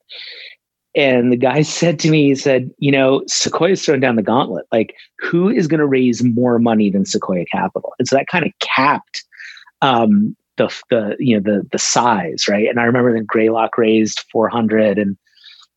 and 0.95 1.33
the 1.33 1.37
guy 1.37 1.63
said 1.63 1.99
to 2.01 2.11
me, 2.11 2.29
he 2.29 2.35
said, 2.35 2.71
you 2.79 2.93
know, 2.93 3.23
Sequoia's 3.27 3.85
throwing 3.85 4.01
down 4.01 4.17
the 4.17 4.23
gauntlet. 4.23 4.67
Like, 4.73 4.95
who 5.19 5.49
is 5.49 5.67
going 5.67 5.81
to 5.81 5.87
raise 5.87 6.23
more 6.23 6.59
money 6.59 6.91
than 6.91 7.07
Sequoia 7.07 7.45
Capital? 7.47 7.95
And 7.99 8.09
so 8.09 8.17
that 8.17 8.27
kind 8.29 8.45
of 8.45 8.53
capped 8.61 9.25
um, 9.81 10.37
the 10.57 10.69
the 10.91 11.17
you 11.19 11.35
know 11.35 11.43
the 11.43 11.67
the 11.71 11.79
size, 11.79 12.45
right? 12.49 12.69
And 12.69 12.79
I 12.79 12.85
remember 12.85 13.13
that 13.17 13.27
Greylock 13.27 13.79
raised 13.79 14.25
400, 14.33 14.99
and 14.99 15.17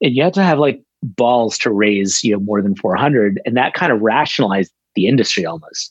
and 0.01 0.15
you 0.15 0.23
had 0.23 0.33
to 0.35 0.43
have 0.43 0.59
like 0.59 0.81
balls 1.05 1.57
to 1.59 1.71
raise 1.71 2.23
you 2.23 2.33
know 2.33 2.39
more 2.39 2.61
than 2.61 2.75
400 2.75 3.39
and 3.45 3.55
that 3.55 3.73
kind 3.73 3.91
of 3.91 4.01
rationalized 4.01 4.71
the 4.95 5.07
industry 5.07 5.45
almost. 5.45 5.89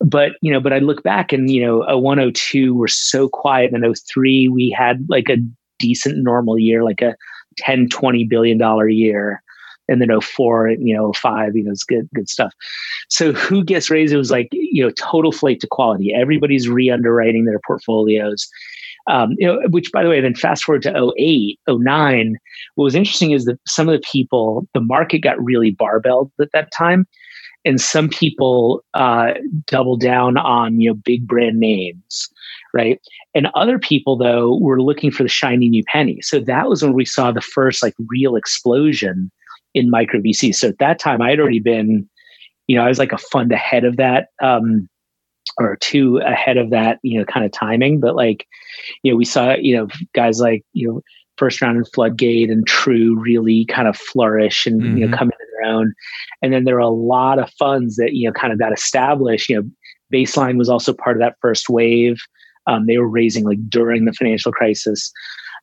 But 0.00 0.32
you 0.42 0.52
know 0.52 0.60
but 0.60 0.72
i 0.72 0.78
look 0.78 1.02
back 1.02 1.32
and 1.32 1.50
you 1.50 1.64
know 1.64 1.82
a 1.84 1.98
102 1.98 2.74
were 2.74 2.88
so 2.88 3.28
quiet 3.28 3.72
and 3.72 3.96
03 3.96 4.48
we 4.48 4.74
had 4.76 5.06
like 5.08 5.28
a 5.28 5.36
decent 5.78 6.18
normal 6.18 6.58
year 6.58 6.84
like 6.84 7.00
a 7.00 7.16
10 7.56 7.88
20 7.88 8.24
billion 8.24 8.58
dollar 8.58 8.88
year 8.88 9.42
and 9.88 10.00
then 10.00 10.20
04 10.20 10.70
you 10.70 10.94
know 10.94 11.12
05 11.12 11.56
you 11.56 11.64
know 11.64 11.72
it's 11.72 11.84
good 11.84 12.08
good 12.14 12.28
stuff. 12.28 12.54
So 13.08 13.32
who 13.32 13.64
gets 13.64 13.90
raised? 13.90 14.12
It 14.12 14.18
was 14.18 14.30
like 14.30 14.48
you 14.52 14.82
know 14.82 14.92
total 14.96 15.32
flight 15.32 15.60
to 15.60 15.66
quality. 15.66 16.14
Everybody's 16.14 16.68
re-underwriting 16.68 17.44
their 17.44 17.60
portfolios 17.66 18.48
um, 19.08 19.34
you 19.38 19.46
know, 19.46 19.60
which 19.70 19.90
by 19.92 20.02
the 20.02 20.08
way, 20.08 20.20
then 20.20 20.34
fast 20.34 20.64
forward 20.64 20.82
to 20.82 21.12
08, 21.18 21.58
09, 21.68 22.36
what 22.74 22.84
was 22.84 22.94
interesting 22.94 23.32
is 23.32 23.44
that 23.44 23.58
some 23.66 23.88
of 23.88 23.92
the 23.92 24.06
people, 24.10 24.66
the 24.74 24.80
market 24.80 25.18
got 25.18 25.42
really 25.42 25.70
barbelled 25.70 26.30
at 26.40 26.52
that 26.52 26.70
time. 26.72 27.06
And 27.64 27.80
some 27.80 28.08
people 28.08 28.82
uh, 28.94 29.34
doubled 29.66 30.00
down 30.00 30.38
on, 30.38 30.80
you 30.80 30.90
know, 30.90 30.94
big 30.94 31.26
brand 31.26 31.60
names, 31.60 32.28
right? 32.72 32.98
And 33.34 33.48
other 33.54 33.78
people, 33.78 34.16
though, 34.16 34.56
were 34.58 34.80
looking 34.80 35.10
for 35.10 35.22
the 35.22 35.28
shiny 35.28 35.68
new 35.68 35.84
penny. 35.84 36.20
So 36.22 36.40
that 36.40 36.68
was 36.68 36.82
when 36.82 36.94
we 36.94 37.04
saw 37.04 37.32
the 37.32 37.42
first 37.42 37.82
like 37.82 37.94
real 38.08 38.34
explosion 38.34 39.30
in 39.74 39.90
micro 39.90 40.20
VC. 40.20 40.54
So 40.54 40.68
at 40.68 40.78
that 40.78 40.98
time, 40.98 41.20
I 41.20 41.30
had 41.30 41.40
already 41.40 41.60
been, 41.60 42.08
you 42.66 42.76
know, 42.76 42.82
I 42.82 42.88
was 42.88 42.98
like 42.98 43.12
a 43.12 43.18
fund 43.18 43.52
ahead 43.52 43.84
of 43.84 43.96
that. 43.98 44.28
Um, 44.42 44.88
or 45.58 45.76
two 45.76 46.18
ahead 46.18 46.56
of 46.56 46.70
that, 46.70 46.98
you 47.02 47.18
know, 47.18 47.24
kind 47.24 47.44
of 47.44 47.52
timing. 47.52 48.00
But 48.00 48.16
like, 48.16 48.46
you 49.02 49.12
know, 49.12 49.16
we 49.16 49.24
saw, 49.24 49.54
you 49.54 49.76
know, 49.76 49.88
guys 50.14 50.40
like, 50.40 50.64
you 50.72 50.88
know, 50.88 51.02
first 51.36 51.60
round 51.62 51.78
in 51.78 51.84
Floodgate 51.86 52.50
and 52.50 52.66
True 52.66 53.18
really 53.18 53.64
kind 53.66 53.88
of 53.88 53.96
flourish 53.96 54.66
and, 54.66 54.80
mm-hmm. 54.80 54.96
you 54.98 55.00
know, 55.00 55.06
mm-hmm. 55.06 55.18
come 55.18 55.28
into 55.28 55.46
their 55.58 55.70
own. 55.70 55.94
And 56.42 56.52
then 56.52 56.64
there 56.64 56.76
are 56.76 56.80
a 56.80 56.88
lot 56.88 57.38
of 57.38 57.50
funds 57.58 57.96
that, 57.96 58.14
you 58.14 58.28
know, 58.28 58.32
kind 58.32 58.52
of 58.52 58.58
got 58.58 58.72
established. 58.72 59.48
You 59.48 59.56
know, 59.56 59.70
Baseline 60.12 60.58
was 60.58 60.68
also 60.68 60.92
part 60.92 61.16
of 61.16 61.20
that 61.20 61.36
first 61.40 61.68
wave. 61.68 62.20
Um, 62.66 62.86
they 62.86 62.98
were 62.98 63.08
raising 63.08 63.44
like 63.44 63.58
during 63.68 64.04
the 64.04 64.12
financial 64.12 64.52
crisis. 64.52 65.12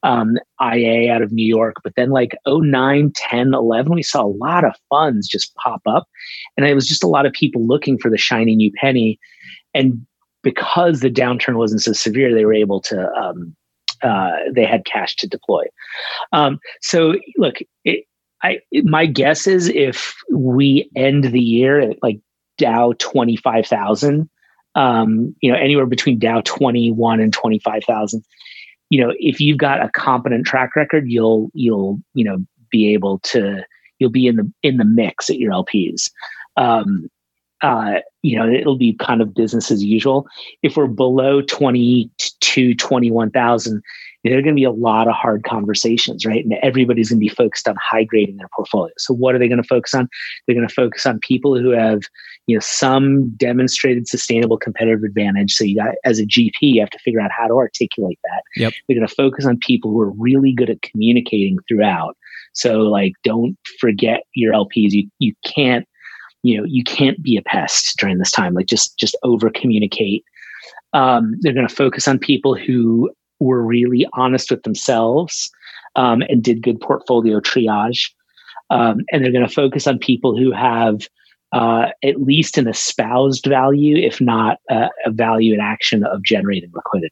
Um, 0.03 0.37
IA 0.61 1.11
out 1.11 1.23
of 1.23 1.31
New 1.31 1.45
York. 1.45 1.77
But 1.83 1.93
then, 1.95 2.11
like 2.11 2.37
09, 2.47 3.11
10, 3.15 3.53
11, 3.55 3.95
we 3.95 4.03
saw 4.03 4.23
a 4.23 4.27
lot 4.27 4.63
of 4.63 4.75
funds 4.89 5.27
just 5.27 5.55
pop 5.55 5.81
up. 5.87 6.07
And 6.55 6.67
it 6.67 6.75
was 6.75 6.87
just 6.87 7.03
a 7.03 7.07
lot 7.07 7.25
of 7.25 7.33
people 7.33 7.65
looking 7.65 7.97
for 7.97 8.11
the 8.11 8.17
shiny 8.17 8.55
new 8.55 8.71
penny 8.79 9.19
and 9.77 10.05
because 10.43 10.99
the 11.01 11.11
downturn 11.11 11.55
wasn't 11.57 11.81
so 11.81 11.93
severe, 11.93 12.33
they 12.33 12.45
were 12.45 12.53
able 12.53 12.81
to. 12.81 13.09
Um, 13.13 13.55
uh, 14.03 14.31
they 14.53 14.63
had 14.63 14.85
cash 14.85 15.15
to 15.15 15.27
deploy. 15.27 15.63
Um, 16.31 16.59
so 16.81 17.15
look, 17.37 17.55
it, 17.83 18.05
I 18.43 18.59
my 18.83 19.07
guess 19.07 19.47
is 19.47 19.69
if 19.69 20.15
we 20.31 20.89
end 20.95 21.23
the 21.23 21.41
year 21.41 21.79
at 21.79 21.97
like 22.03 22.19
Dow 22.57 22.93
twenty 22.99 23.37
five 23.37 23.65
thousand, 23.65 24.29
um, 24.75 25.35
you 25.41 25.51
know, 25.51 25.57
anywhere 25.57 25.87
between 25.87 26.19
Dow 26.19 26.41
twenty 26.45 26.91
one 26.91 27.19
and 27.19 27.33
twenty 27.33 27.59
five 27.59 27.83
thousand, 27.85 28.23
you 28.89 29.01
know, 29.01 29.13
if 29.17 29.39
you've 29.41 29.57
got 29.57 29.83
a 29.83 29.89
competent 29.89 30.45
track 30.45 30.75
record, 30.75 31.05
you'll 31.07 31.49
you'll 31.53 31.99
you 32.13 32.23
know 32.23 32.37
be 32.71 32.93
able 32.93 33.19
to 33.19 33.63
you'll 33.99 34.11
be 34.11 34.27
in 34.27 34.35
the 34.35 34.53
in 34.61 34.77
the 34.77 34.85
mix 34.85 35.29
at 35.29 35.39
your 35.39 35.51
LPs. 35.51 36.11
Um, 36.55 37.09
uh, 37.61 37.99
you 38.21 38.37
know, 38.37 38.47
it'll 38.49 38.77
be 38.77 38.93
kind 38.93 39.21
of 39.21 39.33
business 39.33 39.71
as 39.71 39.83
usual. 39.83 40.27
If 40.63 40.77
we're 40.77 40.87
below 40.87 41.41
22, 41.41 42.75
21,000, 42.75 43.73
you 43.73 43.81
you 44.23 44.31
know, 44.31 44.35
there 44.35 44.39
are 44.39 44.43
going 44.43 44.55
to 44.55 44.59
be 44.59 44.65
a 44.65 44.71
lot 44.71 45.07
of 45.07 45.13
hard 45.13 45.43
conversations, 45.43 46.25
right? 46.25 46.43
And 46.43 46.53
everybody's 46.61 47.09
going 47.09 47.19
to 47.19 47.25
be 47.25 47.29
focused 47.29 47.67
on 47.67 47.75
high 47.79 48.03
grading 48.03 48.37
their 48.37 48.49
portfolio. 48.53 48.91
So 48.97 49.13
what 49.13 49.35
are 49.35 49.39
they 49.39 49.47
going 49.47 49.61
to 49.61 49.67
focus 49.67 49.93
on? 49.93 50.09
They're 50.45 50.55
going 50.55 50.67
to 50.67 50.73
focus 50.73 51.05
on 51.05 51.19
people 51.19 51.57
who 51.57 51.69
have, 51.69 52.01
you 52.45 52.55
know, 52.55 52.59
some 52.59 53.29
demonstrated 53.37 54.07
sustainable 54.07 54.57
competitive 54.57 55.03
advantage. 55.03 55.53
So 55.53 55.63
you 55.63 55.77
got, 55.77 55.95
as 56.03 56.19
a 56.19 56.25
GP, 56.25 56.51
you 56.61 56.81
have 56.81 56.89
to 56.89 56.99
figure 56.99 57.21
out 57.21 57.31
how 57.31 57.47
to 57.47 57.53
articulate 57.53 58.19
that. 58.23 58.43
Yep. 58.57 58.73
They're 58.87 58.97
going 58.97 59.07
to 59.07 59.15
focus 59.15 59.45
on 59.45 59.59
people 59.59 59.91
who 59.91 60.01
are 60.01 60.11
really 60.11 60.51
good 60.51 60.69
at 60.69 60.81
communicating 60.81 61.57
throughout. 61.67 62.17
So 62.53 62.79
like, 62.79 63.13
don't 63.23 63.55
forget 63.79 64.23
your 64.33 64.51
LPs. 64.53 64.91
You 64.91 65.07
you 65.19 65.33
can't, 65.45 65.86
you 66.47 66.57
know, 66.57 66.63
you 66.65 66.83
can't 66.83 67.21
be 67.21 67.35
a 67.37 67.41
pest 67.41 67.97
during 67.99 68.17
this 68.17 68.31
time. 68.31 68.53
Like 68.53 68.67
just 68.67 68.97
just 68.97 69.15
over 69.23 69.49
communicate. 69.49 70.23
Um, 70.93 71.33
they're 71.41 71.53
going 71.53 71.67
to 71.67 71.75
focus 71.75 72.07
on 72.07 72.19
people 72.19 72.55
who 72.55 73.11
were 73.39 73.61
really 73.61 74.07
honest 74.13 74.49
with 74.49 74.63
themselves 74.63 75.49
um, 75.95 76.21
and 76.29 76.41
did 76.41 76.63
good 76.63 76.79
portfolio 76.79 77.39
triage. 77.39 78.09
Um, 78.69 79.01
and 79.11 79.23
they're 79.23 79.31
going 79.31 79.47
to 79.47 79.53
focus 79.53 79.87
on 79.87 79.99
people 79.99 80.37
who 80.37 80.51
have 80.51 81.07
uh, 81.53 81.87
at 82.03 82.21
least 82.21 82.57
an 82.57 82.67
espoused 82.67 83.45
value, 83.45 83.97
if 83.97 84.19
not 84.19 84.59
a, 84.69 84.89
a 85.05 85.11
value 85.11 85.53
in 85.53 85.59
action 85.59 86.03
of 86.05 86.23
generating 86.23 86.71
liquidity. 86.73 87.11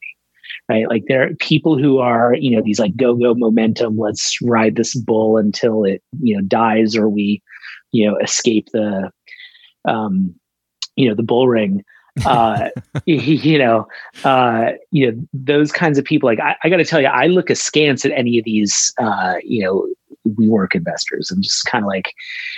Right. 0.67 0.89
Like 0.89 1.03
there 1.07 1.23
are 1.23 1.35
people 1.35 1.77
who 1.77 1.99
are, 1.99 2.33
you 2.33 2.55
know, 2.55 2.61
these 2.63 2.79
like 2.79 2.95
go 2.95 3.15
go 3.15 3.35
momentum, 3.35 3.97
let's 3.97 4.41
ride 4.41 4.75
this 4.75 4.95
bull 4.95 5.37
until 5.37 5.83
it, 5.83 6.01
you 6.21 6.35
know, 6.35 6.41
dies 6.41 6.95
or 6.95 7.07
we, 7.07 7.41
you 7.91 8.07
know, 8.07 8.17
escape 8.17 8.67
the, 8.73 9.11
um, 9.87 10.33
you 10.95 11.07
know, 11.07 11.15
the 11.15 11.23
bull 11.23 11.47
ring 11.47 11.83
uh, 12.25 12.69
you 13.05 13.57
know, 13.57 13.87
uh, 14.23 14.71
you 14.91 15.11
know, 15.11 15.27
those 15.33 15.71
kinds 15.71 15.97
of 15.97 16.05
people. 16.05 16.27
Like, 16.27 16.39
I, 16.39 16.55
I 16.63 16.69
got 16.69 16.77
to 16.77 16.85
tell 16.85 17.01
you, 17.01 17.07
I 17.07 17.27
look 17.27 17.49
askance 17.49 18.05
at 18.05 18.11
any 18.11 18.37
of 18.39 18.45
these, 18.45 18.93
uh, 18.99 19.35
you 19.43 19.63
know, 19.63 19.87
WeWork 20.27 20.73
investors. 20.73 21.29
and 21.29 21.43
just 21.43 21.65
kind 21.65 21.83
of 21.83 21.87
like, 21.87 22.13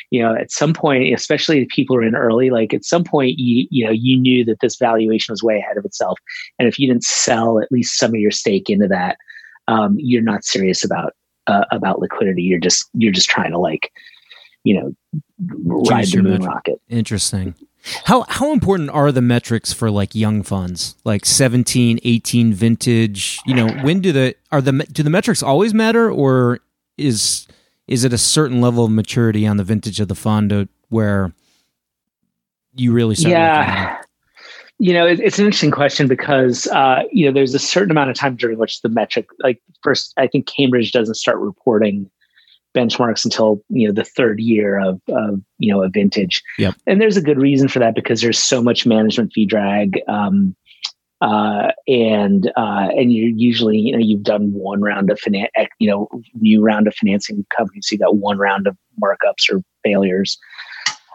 you 0.09 0.21
know, 0.21 0.35
at 0.35 0.51
some 0.51 0.73
point, 0.73 1.13
especially 1.13 1.61
if 1.61 1.67
people 1.69 1.95
are 1.95 2.03
in 2.03 2.15
early, 2.15 2.49
like 2.49 2.73
at 2.73 2.85
some 2.85 3.03
point, 3.03 3.39
you 3.39 3.67
you 3.69 3.85
know, 3.85 3.91
you 3.91 4.17
knew 4.17 4.45
that 4.45 4.59
this 4.61 4.77
valuation 4.77 5.33
was 5.33 5.43
way 5.43 5.57
ahead 5.57 5.77
of 5.77 5.85
itself, 5.85 6.19
and 6.59 6.67
if 6.67 6.79
you 6.79 6.87
didn't 6.87 7.03
sell 7.03 7.59
at 7.59 7.71
least 7.71 7.97
some 7.97 8.11
of 8.11 8.19
your 8.19 8.31
stake 8.31 8.69
into 8.69 8.87
that, 8.87 9.17
um, 9.67 9.95
you're 9.97 10.21
not 10.21 10.45
serious 10.45 10.83
about 10.83 11.13
uh, 11.47 11.65
about 11.71 11.99
liquidity. 11.99 12.43
You're 12.43 12.59
just 12.59 12.89
you're 12.93 13.11
just 13.11 13.29
trying 13.29 13.51
to 13.51 13.59
like, 13.59 13.91
you 14.63 14.79
know, 14.79 15.21
ride 15.39 16.07
the 16.07 16.21
moon 16.21 16.43
rocket. 16.43 16.81
Interesting. 16.89 17.55
How 18.05 18.25
how 18.27 18.51
important 18.51 18.89
are 18.89 19.11
the 19.11 19.21
metrics 19.21 19.71
for 19.71 19.89
like 19.89 20.13
young 20.13 20.43
funds, 20.43 20.95
like 21.05 21.25
17, 21.25 21.99
18 22.03 22.53
vintage? 22.53 23.39
You 23.45 23.53
know, 23.53 23.67
when 23.83 24.01
do 24.01 24.11
the 24.11 24.35
are 24.51 24.61
the 24.61 24.71
do 24.91 25.03
the 25.03 25.09
metrics 25.09 25.41
always 25.41 25.73
matter, 25.73 26.09
or 26.11 26.59
is 26.97 27.47
is 27.87 28.03
it 28.03 28.11
a 28.11 28.17
certain 28.17 28.59
level 28.59 28.85
of 28.85 28.91
maturity 28.91 29.47
on 29.47 29.57
the 29.57 29.63
vintage 29.63 29.99
of 29.99 30.09
the 30.09 30.15
fund 30.15 30.67
where 30.89 31.33
you 32.75 32.91
really 32.91 33.15
start? 33.15 33.31
Yeah, 33.31 34.01
you 34.79 34.93
know, 34.93 35.07
it, 35.07 35.19
it's 35.19 35.39
an 35.39 35.45
interesting 35.45 35.71
question 35.71 36.07
because 36.07 36.67
uh, 36.67 37.03
you 37.11 37.25
know 37.25 37.31
there's 37.31 37.53
a 37.53 37.59
certain 37.59 37.91
amount 37.91 38.09
of 38.09 38.15
time 38.15 38.35
during 38.35 38.57
which 38.57 38.81
the 38.81 38.89
metric, 38.89 39.27
like 39.39 39.61
first, 39.81 40.13
I 40.17 40.27
think 40.27 40.45
Cambridge 40.45 40.91
doesn't 40.91 41.15
start 41.15 41.37
reporting 41.37 42.09
benchmarks 42.75 43.25
until 43.25 43.61
you 43.69 43.87
know 43.87 43.93
the 43.93 44.03
third 44.03 44.39
year 44.39 44.79
of, 44.79 45.01
of 45.09 45.41
you 45.57 45.73
know 45.73 45.83
a 45.83 45.89
vintage. 45.89 46.41
Yep. 46.57 46.75
And 46.85 47.01
there's 47.01 47.17
a 47.17 47.21
good 47.21 47.39
reason 47.39 47.67
for 47.67 47.79
that 47.79 47.95
because 47.95 48.21
there's 48.21 48.39
so 48.39 48.61
much 48.61 48.85
management 48.85 49.33
fee 49.33 49.45
drag. 49.45 49.99
Um, 50.07 50.55
uh, 51.19 51.71
and 51.87 52.51
uh, 52.55 52.89
and 52.95 53.11
you're 53.11 53.29
usually 53.35 53.77
you 53.77 53.91
know 53.91 53.97
you've 53.97 54.23
done 54.23 54.51
one 54.53 54.81
round 54.81 55.09
of 55.09 55.19
finance 55.19 55.49
you 55.79 55.89
know 55.89 56.07
new 56.35 56.61
round 56.61 56.87
of 56.87 56.93
financing 56.93 57.43
companies 57.55 57.87
so 57.87 57.93
you 57.93 57.99
got 57.99 58.17
one 58.17 58.37
round 58.37 58.67
of 58.67 58.77
markups 59.01 59.51
or 59.51 59.63
failures 59.83 60.37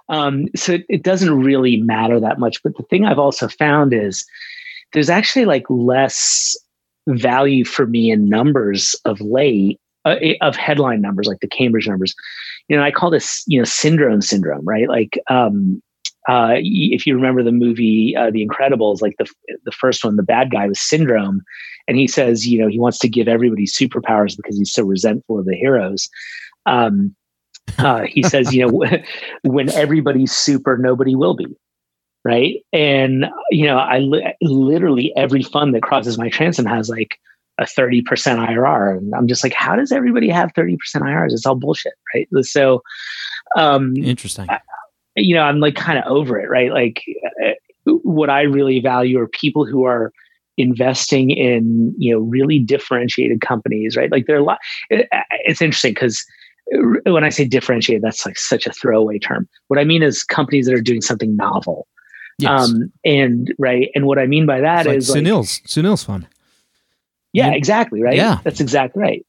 um, 0.09 0.47
so 0.57 0.73
it, 0.73 0.85
it 0.89 1.03
doesn't 1.05 1.41
really 1.41 1.77
matter 1.77 2.19
that 2.19 2.41
much 2.41 2.61
but 2.65 2.77
the 2.77 2.83
thing 2.85 3.05
i've 3.05 3.19
also 3.19 3.47
found 3.47 3.95
is 3.95 4.27
there's 4.93 5.09
actually 5.09 5.45
like 5.45 5.65
less 5.69 6.57
value 7.09 7.65
for 7.65 7.87
me 7.87 8.11
in 8.11 8.29
numbers 8.29 8.97
of 9.05 9.21
late 9.21 9.81
uh, 10.05 10.17
of 10.41 10.57
headline 10.57 11.01
numbers 11.01 11.27
like 11.27 11.41
the 11.41 11.49
Cambridge 11.49 11.89
numbers. 11.89 12.15
You 12.69 12.77
know, 12.77 12.83
I 12.83 12.91
call 12.91 13.11
this 13.11 13.45
you 13.47 13.59
know 13.59 13.65
syndrome 13.65 14.23
syndrome, 14.23 14.65
right? 14.65 14.89
Like 14.89 15.19
um, 15.29 15.83
uh, 16.29 16.55
if 16.57 17.07
you 17.07 17.15
remember 17.15 17.43
the 17.43 17.53
movie 17.53 18.15
uh, 18.17 18.31
The 18.31 18.47
Incredibles, 18.47 19.03
like 19.03 19.17
the 19.19 19.29
the 19.65 19.73
first 19.73 20.05
one, 20.05 20.17
the 20.17 20.23
bad 20.23 20.51
guy 20.51 20.67
was 20.69 20.81
Syndrome, 20.81 21.43
and 21.89 21.97
he 21.97 22.07
says 22.07 22.47
you 22.47 22.59
know 22.61 22.69
he 22.69 22.79
wants 22.79 22.99
to 23.01 23.09
give 23.09 23.29
everybody 23.29 23.67
superpowers 23.67 24.37
because 24.37 24.57
he's 24.57 24.73
so 24.73 24.85
resentful 24.85 25.39
of 25.39 25.47
the 25.47 25.57
heroes. 25.57 26.09
Um, 26.67 27.15
uh, 27.79 28.03
he 28.03 28.23
says 28.29 28.55
you 28.55 28.67
know 28.67 29.01
when 29.43 29.71
everybody's 29.71 30.33
super, 30.33 30.77
nobody 30.77 31.15
will 31.15 31.35
be 31.35 31.47
right 32.25 32.59
and 32.73 33.27
you 33.51 33.67
know 33.67 33.79
i 33.79 33.99
li- 33.99 34.33
literally 34.43 35.13
every 35.17 35.43
fund 35.43 35.75
that 35.75 35.83
crosses 35.83 36.17
my 36.17 36.29
transom 36.29 36.65
has 36.65 36.89
like 36.89 37.19
a 37.59 37.65
30% 37.65 38.03
IRR. 38.05 38.99
And 38.99 39.15
I'm 39.15 39.27
just 39.27 39.45
like, 39.45 39.53
how 39.53 39.77
does 39.77 39.93
everybody 39.93 40.29
have 40.29 40.53
30% 40.55 40.77
IRRs? 40.97 41.33
It's 41.33 41.47
all 41.47 41.55
bullshit, 41.55 41.95
right? 42.15 42.29
So, 42.43 42.83
um, 43.57 43.95
interesting. 43.97 44.49
I, 44.49 44.61
you 45.17 45.35
know, 45.35 45.43
I'm 45.43 45.61
like 45.61 45.75
kind 45.75 45.99
of 45.99 46.05
over 46.07 46.41
it, 46.41 46.49
right? 46.49 46.73
Like, 46.73 47.03
uh, 47.47 47.53
what 48.03 48.31
I 48.31 48.43
really 48.43 48.81
value 48.81 49.19
are 49.19 49.29
people 49.29 49.67
who 49.67 49.85
are 49.85 50.13
investing 50.57 51.31
in, 51.31 51.95
you 51.99 52.15
know, 52.15 52.21
really 52.21 52.59
differentiated 52.59 53.41
companies, 53.41 53.97
right? 53.97 54.11
Like, 54.11 54.27
there 54.27 54.37
are 54.37 54.41
a 54.41 54.45
lot. 54.45 54.59
It, 54.89 55.09
it's 55.45 55.61
interesting 55.61 55.93
because 55.93 56.25
when 57.05 57.25
I 57.25 57.29
say 57.29 57.45
differentiated, 57.45 58.03
that's 58.03 58.25
like 58.25 58.39
such 58.39 58.67
a 58.67 58.73
throwaway 58.73 59.19
term. 59.19 59.49
What 59.69 59.79
I 59.79 59.85
mean 59.85 60.03
is 60.03 60.25
companies 60.25 60.67
that 60.67 60.75
are 60.75 60.81
doing 60.81 61.03
something 61.03 61.37
novel. 61.37 61.87
Yes. 62.39 62.71
Um, 62.71 62.93
and 63.05 63.53
right. 63.59 63.91
And 63.95 64.07
what 64.07 64.19
I 64.19 64.27
mean 64.27 64.47
by 64.47 64.61
that 64.61 64.87
it's 64.87 65.09
is 65.09 65.15
like 65.15 65.23
Sunil's, 65.23 65.61
like, 65.61 65.69
Sunil's 65.69 66.05
fund. 66.05 66.27
Yeah, 67.33 67.53
exactly. 67.53 68.03
Right. 68.03 68.17
Yeah. 68.17 68.39
That's 68.45 68.61
exactly 68.61 69.03
right. 69.03 69.27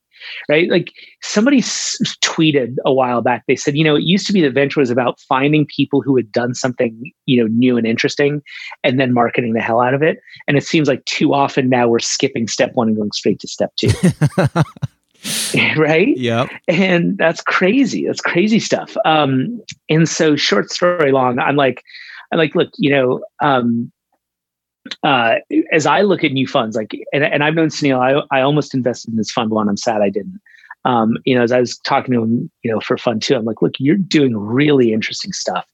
Right. 0.48 0.70
Like 0.70 0.94
somebody 1.22 1.58
s- 1.58 1.98
tweeted 2.22 2.76
a 2.86 2.94
while 2.94 3.22
back, 3.22 3.44
they 3.48 3.58
said, 3.58 3.76
you 3.76 3.84
know, 3.84 3.96
it 3.96 4.04
used 4.04 4.26
to 4.28 4.34
be 4.34 4.42
that 4.42 4.54
venture 4.54 4.80
was 4.80 4.90
about 4.90 5.20
finding 5.20 5.66
people 5.66 6.02
who 6.02 6.16
had 6.16 6.32
done 6.32 6.54
something, 6.54 7.12
you 7.26 7.42
know, 7.42 7.48
new 7.48 7.78
and 7.78 7.86
interesting 7.86 8.42
and 8.84 9.00
then 9.00 9.14
marketing 9.14 9.54
the 9.54 9.62
hell 9.62 9.82
out 9.82 9.94
of 9.94 10.02
it. 10.02 10.20
And 10.48 10.56
it 10.58 10.64
seems 10.64 10.88
like 10.88 11.04
too 11.06 11.34
often 11.34 11.68
now 11.70 11.88
we're 11.90 12.00
skipping 12.00 12.48
step 12.48 12.72
one 12.74 12.88
and 12.88 12.96
going 12.98 13.12
straight 13.12 13.40
to 13.42 13.48
step 13.48 13.74
two. 13.76 13.90
right? 15.78 16.16
Yeah. 16.18 16.48
And 16.68 17.18
that's 17.18 17.42
crazy. 17.42 18.06
That's 18.06 18.22
crazy 18.22 18.60
stuff. 18.60 18.96
Um, 19.06 19.62
and 19.90 20.08
so 20.08 20.36
short 20.36 20.72
story 20.72 21.12
long, 21.12 21.40
I'm 21.40 21.56
like, 21.56 21.84
I'm 22.32 22.40
like, 22.40 22.56
look, 22.56 22.70
you 22.78 22.92
know, 22.92 23.24
um, 23.42 23.92
uh, 25.04 25.36
as 25.72 25.86
I 25.86 26.02
look 26.02 26.24
at 26.24 26.32
new 26.32 26.48
funds, 26.48 26.76
like, 26.76 26.92
and, 27.14 27.24
and 27.24 27.44
I've 27.44 27.56
known 27.56 27.70
Sunil, 27.70 28.00
I, 28.00 28.38
I 28.38 28.42
almost 28.42 28.74
invested 28.74 29.12
in 29.12 29.18
this 29.18 29.32
fund 29.32 29.52
one. 29.52 29.70
I'm 29.70 29.78
sad 29.78 30.02
I 30.02 30.10
didn't. 30.10 30.40
Um, 30.86 31.18
you 31.24 31.36
know, 31.36 31.44
as 31.44 31.52
I 31.52 31.60
was 31.60 31.78
talking 31.80 32.14
to 32.14 32.22
him, 32.22 32.52
you 32.62 32.72
know, 32.72 32.80
for 32.82 32.98
fun 32.98 33.20
too, 33.20 33.36
I'm 33.36 33.46
like, 33.46 33.62
look, 33.62 33.74
you're 33.80 33.96
doing 33.96 34.36
really 34.36 34.92
interesting 34.92 35.32
stuff. 35.32 35.66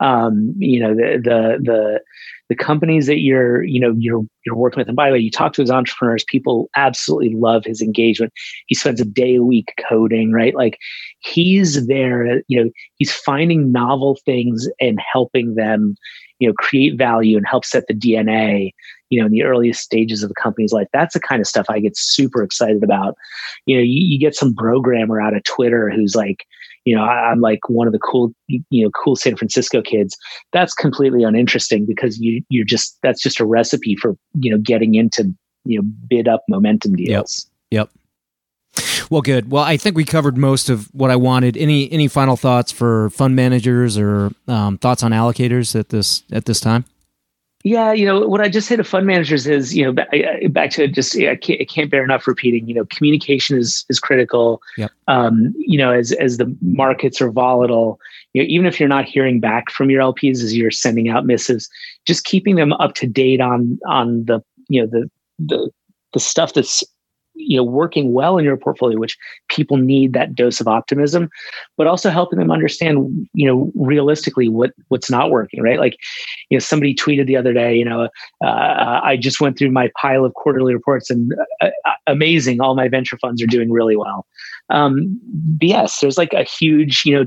Um, 0.00 0.54
you 0.58 0.80
know, 0.80 0.94
the, 0.94 1.20
the, 1.22 1.58
the, 1.62 2.00
the 2.48 2.54
companies 2.54 3.06
that 3.06 3.18
you're, 3.18 3.64
you 3.64 3.80
know, 3.80 3.94
you're, 3.98 4.24
you're 4.44 4.54
working 4.54 4.78
with. 4.78 4.88
And 4.88 4.96
by 4.96 5.08
the 5.08 5.14
way, 5.14 5.18
you 5.18 5.30
talk 5.30 5.52
to 5.54 5.62
his 5.62 5.70
entrepreneurs, 5.70 6.24
people 6.24 6.70
absolutely 6.76 7.34
love 7.34 7.64
his 7.64 7.82
engagement. 7.82 8.32
He 8.66 8.74
spends 8.74 9.00
a 9.00 9.04
day 9.04 9.36
a 9.36 9.42
week 9.42 9.72
coding, 9.88 10.32
right? 10.32 10.54
Like 10.54 10.78
he's 11.18 11.86
there, 11.86 12.42
you 12.46 12.62
know, 12.62 12.70
he's 12.96 13.12
finding 13.12 13.72
novel 13.72 14.18
things 14.24 14.68
and 14.80 15.00
helping 15.12 15.54
them, 15.54 15.96
you 16.38 16.48
know 16.48 16.54
create 16.58 16.96
value 16.96 17.36
and 17.36 17.46
help 17.46 17.64
set 17.64 17.86
the 17.86 17.94
dna 17.94 18.72
you 19.10 19.20
know 19.20 19.26
in 19.26 19.32
the 19.32 19.42
earliest 19.42 19.80
stages 19.80 20.22
of 20.22 20.30
a 20.30 20.34
company's 20.34 20.72
life. 20.72 20.88
That's 20.92 21.14
the 21.14 21.20
kind 21.20 21.40
of 21.40 21.46
stuff 21.46 21.66
i 21.68 21.78
get 21.78 21.96
super 21.96 22.42
excited 22.42 22.82
about. 22.82 23.16
You 23.66 23.76
know 23.76 23.82
you, 23.82 24.02
you 24.02 24.18
get 24.18 24.34
some 24.34 24.54
programmer 24.54 25.20
out 25.20 25.36
of 25.36 25.44
twitter 25.44 25.90
who's 25.90 26.14
like 26.14 26.46
you 26.84 26.94
know 26.94 27.04
I, 27.04 27.32
am 27.32 27.40
like 27.40 27.68
one 27.68 27.86
of 27.86 27.92
the 27.92 27.98
cool 27.98 28.32
you 28.48 28.84
know 28.84 28.90
cool 28.90 29.16
san 29.16 29.36
francisco 29.36 29.82
kids. 29.82 30.16
That's 30.52 30.74
completely 30.74 31.22
uninteresting 31.22 31.86
because 31.86 32.18
you 32.18 32.42
you're 32.48 32.64
just 32.64 32.98
that's 33.02 33.22
just 33.22 33.40
a 33.40 33.46
recipe 33.46 33.96
for 33.96 34.16
you 34.40 34.50
know 34.50 34.58
getting 34.58 34.94
into 34.94 35.32
you 35.64 35.80
know 35.80 35.88
bid 36.08 36.28
up 36.28 36.42
momentum 36.48 36.96
deals. 36.96 37.48
Yep, 37.70 37.90
yep. 37.90 38.05
Well, 39.10 39.22
good. 39.22 39.50
Well, 39.50 39.62
I 39.62 39.76
think 39.76 39.96
we 39.96 40.04
covered 40.04 40.36
most 40.36 40.68
of 40.68 40.86
what 40.94 41.10
I 41.10 41.16
wanted. 41.16 41.56
Any 41.56 41.90
any 41.92 42.08
final 42.08 42.36
thoughts 42.36 42.72
for 42.72 43.10
fund 43.10 43.36
managers 43.36 43.96
or 43.96 44.30
um, 44.48 44.78
thoughts 44.78 45.02
on 45.02 45.12
allocators 45.12 45.78
at 45.78 45.90
this 45.90 46.24
at 46.32 46.46
this 46.46 46.60
time? 46.60 46.84
Yeah, 47.64 47.92
you 47.92 48.06
know 48.06 48.28
what 48.28 48.40
I 48.40 48.48
just 48.48 48.68
say 48.68 48.76
to 48.76 48.84
fund 48.84 49.08
managers 49.08 49.48
is, 49.48 49.74
you 49.76 49.84
know, 49.84 49.92
back, 49.92 50.70
to 50.70 50.86
just 50.86 51.16
I 51.16 51.34
can't, 51.34 51.60
I 51.60 51.64
can't 51.64 51.90
bear 51.90 52.04
enough 52.04 52.28
repeating. 52.28 52.68
You 52.68 52.74
know, 52.74 52.84
communication 52.86 53.58
is 53.58 53.84
is 53.88 53.98
critical. 53.98 54.62
Yep. 54.76 54.92
Um, 55.08 55.52
you 55.58 55.76
know, 55.76 55.90
as 55.90 56.12
as 56.12 56.36
the 56.36 56.56
markets 56.60 57.20
are 57.20 57.28
volatile, 57.28 57.98
you 58.34 58.42
know, 58.42 58.46
even 58.48 58.66
if 58.66 58.78
you're 58.78 58.88
not 58.88 59.04
hearing 59.04 59.40
back 59.40 59.70
from 59.70 59.90
your 59.90 60.00
LPs 60.00 60.44
as 60.44 60.56
you're 60.56 60.70
sending 60.70 61.08
out 61.08 61.26
missives, 61.26 61.68
just 62.06 62.24
keeping 62.24 62.54
them 62.54 62.72
up 62.74 62.94
to 62.94 63.06
date 63.08 63.40
on 63.40 63.80
on 63.88 64.26
the 64.26 64.40
you 64.68 64.80
know 64.80 64.86
the 64.86 65.10
the 65.38 65.70
the 66.12 66.20
stuff 66.20 66.54
that's 66.54 66.84
you 67.36 67.56
know 67.56 67.64
working 67.64 68.12
well 68.12 68.38
in 68.38 68.44
your 68.44 68.56
portfolio 68.56 68.98
which 68.98 69.16
people 69.48 69.76
need 69.76 70.12
that 70.12 70.34
dose 70.34 70.60
of 70.60 70.66
optimism 70.66 71.28
but 71.76 71.86
also 71.86 72.10
helping 72.10 72.38
them 72.38 72.50
understand 72.50 73.28
you 73.34 73.46
know 73.46 73.70
realistically 73.74 74.48
what 74.48 74.72
what's 74.88 75.10
not 75.10 75.30
working 75.30 75.62
right? 75.62 75.78
Like 75.78 75.96
you 76.50 76.56
know 76.56 76.60
somebody 76.60 76.94
tweeted 76.94 77.26
the 77.26 77.36
other 77.36 77.52
day 77.52 77.74
you 77.76 77.84
know 77.84 78.08
uh, 78.44 79.00
i 79.02 79.16
just 79.16 79.40
went 79.40 79.58
through 79.58 79.70
my 79.70 79.90
pile 80.00 80.24
of 80.24 80.34
quarterly 80.34 80.74
reports 80.74 81.10
and 81.10 81.32
uh, 81.60 81.70
uh 81.84 81.92
amazing 82.06 82.60
all 82.60 82.74
my 82.74 82.88
venture 82.88 83.18
funds 83.18 83.42
are 83.42 83.46
doing 83.46 83.70
really 83.70 83.96
well. 83.96 84.26
Um, 84.70 85.20
yes 85.60 86.00
there's 86.00 86.18
like 86.18 86.32
a 86.32 86.42
huge 86.42 87.02
you 87.04 87.14
know 87.14 87.26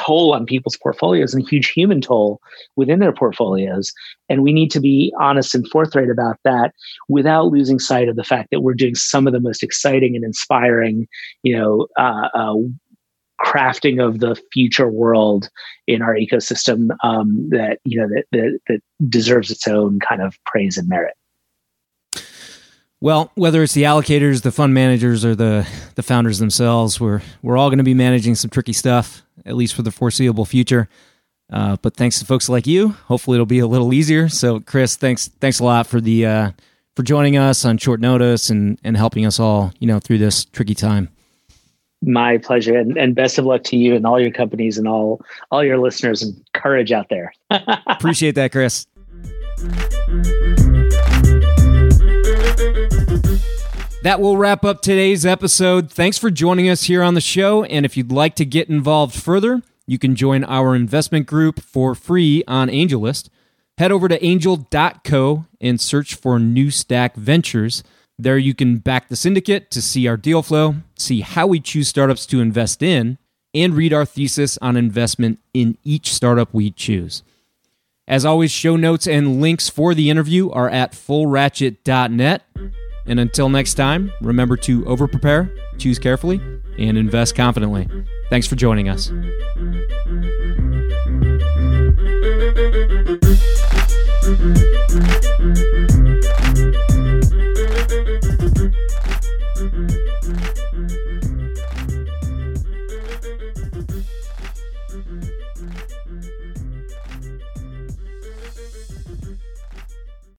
toll 0.00 0.32
on 0.32 0.46
people's 0.46 0.76
portfolios 0.76 1.34
and 1.34 1.44
a 1.44 1.48
huge 1.48 1.68
human 1.68 2.00
toll 2.00 2.40
within 2.76 2.98
their 2.98 3.12
portfolios. 3.12 3.92
And 4.28 4.42
we 4.42 4.52
need 4.52 4.70
to 4.70 4.80
be 4.80 5.12
honest 5.20 5.54
and 5.54 5.68
forthright 5.68 6.10
about 6.10 6.38
that 6.44 6.72
without 7.08 7.46
losing 7.46 7.78
sight 7.78 8.08
of 8.08 8.16
the 8.16 8.24
fact 8.24 8.48
that 8.50 8.60
we're 8.60 8.74
doing 8.74 8.94
some 8.94 9.26
of 9.26 9.32
the 9.32 9.40
most 9.40 9.62
exciting 9.62 10.16
and 10.16 10.24
inspiring, 10.24 11.06
you 11.42 11.56
know, 11.56 11.86
uh, 11.98 12.28
uh, 12.34 12.54
crafting 13.40 14.06
of 14.06 14.20
the 14.20 14.40
future 14.52 14.88
world 14.88 15.48
in 15.86 16.02
our 16.02 16.14
ecosystem 16.14 16.90
um, 17.02 17.48
that 17.50 17.78
you 17.84 17.98
know 17.98 18.06
that, 18.08 18.24
that 18.32 18.58
that 18.68 18.80
deserves 19.08 19.50
its 19.50 19.66
own 19.66 19.98
kind 20.00 20.22
of 20.22 20.36
praise 20.44 20.76
and 20.76 20.88
merit. 20.88 21.14
Well, 23.02 23.32
whether 23.34 23.62
it's 23.62 23.72
the 23.72 23.84
allocators, 23.84 24.42
the 24.42 24.52
fund 24.52 24.74
managers, 24.74 25.24
or 25.24 25.34
the 25.34 25.66
the 25.94 26.02
founders 26.02 26.38
themselves, 26.38 27.00
we're 27.00 27.22
we're 27.42 27.56
all 27.56 27.70
going 27.70 27.78
to 27.78 27.84
be 27.84 27.94
managing 27.94 28.34
some 28.34 28.50
tricky 28.50 28.74
stuff, 28.74 29.22
at 29.44 29.56
least 29.56 29.74
for 29.74 29.82
the 29.82 29.90
foreseeable 29.90 30.44
future. 30.44 30.88
Uh, 31.52 31.76
but 31.82 31.96
thanks 31.96 32.18
to 32.18 32.24
folks 32.24 32.48
like 32.48 32.66
you, 32.66 32.90
hopefully 32.90 33.36
it'll 33.36 33.46
be 33.46 33.58
a 33.58 33.66
little 33.66 33.92
easier. 33.92 34.28
So, 34.28 34.60
Chris, 34.60 34.96
thanks 34.96 35.28
thanks 35.40 35.58
a 35.58 35.64
lot 35.64 35.86
for 35.86 36.00
the 36.00 36.26
uh, 36.26 36.50
for 36.94 37.02
joining 37.02 37.36
us 37.36 37.64
on 37.64 37.78
short 37.78 38.00
notice 38.00 38.50
and 38.50 38.78
and 38.84 38.96
helping 38.96 39.26
us 39.26 39.40
all 39.40 39.72
you 39.80 39.86
know 39.86 39.98
through 39.98 40.18
this 40.18 40.44
tricky 40.44 40.74
time. 40.74 41.08
My 42.02 42.38
pleasure, 42.38 42.78
and, 42.78 42.96
and 42.96 43.14
best 43.14 43.36
of 43.36 43.44
luck 43.44 43.62
to 43.64 43.76
you 43.76 43.94
and 43.94 44.06
all 44.06 44.18
your 44.18 44.30
companies 44.30 44.78
and 44.78 44.86
all 44.86 45.20
all 45.50 45.64
your 45.64 45.78
listeners 45.78 46.22
and 46.22 46.34
courage 46.54 46.92
out 46.92 47.08
there. 47.08 47.34
Appreciate 47.86 48.36
that, 48.36 48.52
Chris. 48.52 48.86
That 54.02 54.20
will 54.22 54.38
wrap 54.38 54.64
up 54.64 54.80
today's 54.80 55.26
episode. 55.26 55.90
Thanks 55.90 56.16
for 56.16 56.30
joining 56.30 56.70
us 56.70 56.84
here 56.84 57.02
on 57.02 57.12
the 57.12 57.20
show. 57.20 57.64
And 57.64 57.84
if 57.84 57.98
you'd 57.98 58.10
like 58.10 58.34
to 58.36 58.46
get 58.46 58.70
involved 58.70 59.14
further, 59.14 59.60
you 59.86 59.98
can 59.98 60.16
join 60.16 60.42
our 60.44 60.74
investment 60.74 61.26
group 61.26 61.60
for 61.60 61.94
free 61.94 62.42
on 62.48 62.68
AngelList. 62.68 63.28
Head 63.76 63.92
over 63.92 64.08
to 64.08 64.24
angel.co 64.24 65.44
and 65.60 65.78
search 65.78 66.14
for 66.14 66.38
New 66.38 66.70
Stack 66.70 67.14
Ventures. 67.14 67.84
There 68.18 68.38
you 68.38 68.54
can 68.54 68.78
back 68.78 69.08
the 69.08 69.16
syndicate 69.16 69.70
to 69.72 69.82
see 69.82 70.08
our 70.08 70.16
deal 70.16 70.42
flow, 70.42 70.76
see 70.96 71.20
how 71.20 71.46
we 71.46 71.60
choose 71.60 71.88
startups 71.88 72.24
to 72.26 72.40
invest 72.40 72.82
in, 72.82 73.18
and 73.52 73.74
read 73.74 73.92
our 73.92 74.06
thesis 74.06 74.56
on 74.62 74.78
investment 74.78 75.40
in 75.52 75.76
each 75.84 76.14
startup 76.14 76.54
we 76.54 76.70
choose. 76.70 77.22
As 78.08 78.24
always, 78.24 78.50
show 78.50 78.76
notes 78.76 79.06
and 79.06 79.42
links 79.42 79.68
for 79.68 79.92
the 79.94 80.08
interview 80.08 80.50
are 80.50 80.70
at 80.70 80.92
fullratchet.net. 80.92 82.42
And 83.10 83.20
until 83.20 83.48
next 83.48 83.74
time, 83.74 84.12
remember 84.22 84.56
to 84.58 84.86
over 84.86 85.08
prepare, 85.08 85.52
choose 85.78 85.98
carefully, 85.98 86.40
and 86.78 86.96
invest 86.96 87.34
confidently. 87.34 87.88
Thanks 88.30 88.46
for 88.46 88.54
joining 88.54 88.88
us. 88.88 89.12